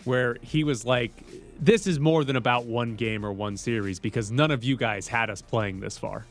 Where 0.05 0.37
he 0.43 0.65
was 0.65 0.85
like, 0.85 1.13
this 1.61 1.87
is 1.87 2.01
more 2.01 2.25
than 2.25 2.35
about 2.37 2.67
one 2.67 2.97
game 2.97 3.25
or 3.25 3.33
one 3.33 3.57
series 3.57 4.01
because 4.01 4.33
none 4.33 4.51
of 4.51 4.65
you 4.65 4.77
guys 4.77 5.07
had 5.07 5.31
us 5.31 5.41
playing 5.43 5.79
this 5.81 5.97
far. 5.97 6.25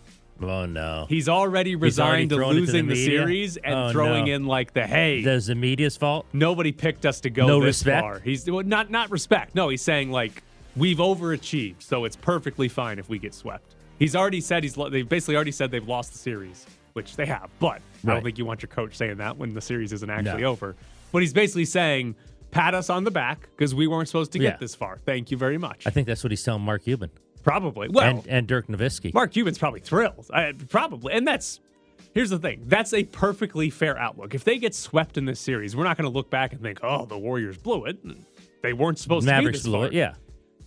Oh 0.44 0.66
no. 0.66 1.06
He's 1.10 1.30
already 1.30 1.42
already 1.52 1.76
resigned 1.76 2.30
to 2.32 2.36
thrown 2.38 2.50
to 2.50 2.56
the 2.56 2.60
losing 2.62 2.88
the, 2.88 2.94
media? 2.94 3.20
series 3.20 3.58
and 3.58 3.74
Oh, 3.76 3.92
throwing 3.92 4.26
no. 4.26 4.34
in 4.34 4.46
like 4.46 4.74
the 4.74 4.86
hey, 4.88 5.22
Does 5.22 5.48
the 5.48 5.56
media's 5.56 5.98
fault? 5.98 6.26
nobody 6.34 6.72
picked 6.72 7.06
us 7.06 7.20
to 7.22 7.30
go 7.30 7.46
No 7.48 7.60
this 7.60 7.68
respect? 7.80 8.02
far. 8.02 8.20
He's 8.20 8.50
well, 8.50 8.64
not 8.64 8.90
not 8.90 9.10
respect. 9.12 9.56
No, 9.56 9.70
he's 9.70 9.82
saying 9.82 10.12
like 10.12 10.44
we've 10.76 10.98
overachieved, 10.98 11.82
so 11.84 12.06
it's 12.06 12.16
perfectly 12.16 12.68
fine 12.70 13.00
if 13.00 13.10
we 13.10 13.20
get 13.20 13.34
swept. 13.34 13.76
He's 14.00 14.16
already 14.16 14.42
said 14.42 14.64
he's 14.64 14.76
they've 14.76 15.08
basically 15.08 15.36
already 15.36 15.52
said 15.52 15.70
they've 15.72 15.88
lost 15.88 16.14
the 16.14 16.18
series, 16.20 16.66
which 16.94 17.16
they 17.16 17.26
have. 17.26 17.50
But 17.60 17.82
I 18.04 18.14
don't 18.14 18.24
think 18.24 18.38
you 18.38 18.46
want 18.46 18.62
your 18.62 18.70
coach 18.70 18.96
saying 18.96 19.18
that 19.18 19.38
when 19.38 19.54
the 19.54 19.62
series 19.62 19.94
isn't 19.94 20.10
actually 20.10 20.42
No. 20.42 20.50
over. 20.52 20.76
But 21.12 21.22
he's 21.22 21.34
basically 21.34 21.66
saying 21.66 22.16
pat 22.52 22.74
us 22.74 22.90
on 22.90 23.04
the 23.04 23.12
back 23.12 23.48
because 23.56 23.76
we 23.76 23.88
weren't 23.88 24.08
supposed 24.08 24.32
to 24.34 24.40
get 24.40 24.54
Yeah. 24.54 24.58
this 24.58 24.74
far. 24.76 24.98
Thank 25.06 25.32
you 25.32 25.38
very 25.38 25.58
much. 25.58 25.86
I 25.86 25.90
think 25.92 26.08
that's 26.08 26.24
what 26.24 26.32
he's 26.32 26.44
telling 26.44 26.64
Mark 26.64 26.84
Cuban 26.84 27.10
probably. 27.44 27.90
Well, 27.90 28.18
and, 28.18 28.28
and 28.28 28.48
Dirk 28.48 28.68
Nowitzki. 28.68 29.14
Mark 29.14 29.32
Cuban's 29.32 29.58
probably 29.58 29.80
thrilled. 29.80 30.28
I, 30.34 30.54
probably. 30.70 31.14
And 31.14 31.28
that's 31.28 31.60
here's 32.14 32.30
the 32.30 32.40
thing. 32.40 32.64
That's 32.66 32.94
a 32.94 33.04
perfectly 33.04 33.70
fair 33.70 33.98
outlook. 33.98 34.36
If 34.36 34.44
they 34.44 34.58
get 34.58 34.76
swept 34.76 35.18
in 35.18 35.26
this 35.26 35.40
series, 35.40 35.76
we're 35.76 35.84
not 35.84 35.98
going 35.98 36.10
to 36.10 36.16
look 36.16 36.30
back 36.30 36.54
and 36.54 36.62
think, 36.62 36.80
"Oh, 36.84 37.06
the 37.06 37.18
Warriors 37.18 37.58
blew 37.58 37.86
it." 37.86 37.98
They 38.62 38.74
weren't 38.74 39.00
supposed 39.00 39.26
Mavericks 39.26 39.60
to 39.60 39.64
be 39.66 39.72
this 39.72 39.78
blew 39.78 39.84
it. 39.86 39.94
Yeah. 39.94 40.14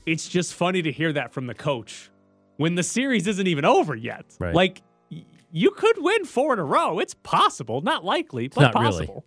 It's 0.06 0.28
just 0.28 0.54
funny 0.54 0.82
to 0.82 0.92
hear 0.92 1.12
that 1.12 1.32
from 1.32 1.46
the 1.46 1.54
coach 1.54 2.10
when 2.56 2.74
the 2.74 2.82
series 2.82 3.26
isn't 3.26 3.46
even 3.46 3.64
over 3.64 3.94
yet. 3.94 4.24
Right. 4.38 4.54
Like 4.54 4.82
you 5.50 5.70
could 5.70 5.96
win 5.98 6.24
four 6.24 6.52
in 6.52 6.58
a 6.58 6.64
row. 6.64 6.98
It's 6.98 7.14
possible, 7.14 7.80
not 7.80 8.04
likely, 8.04 8.48
but 8.48 8.60
not 8.60 8.74
really. 8.74 9.06
possible. 9.06 9.24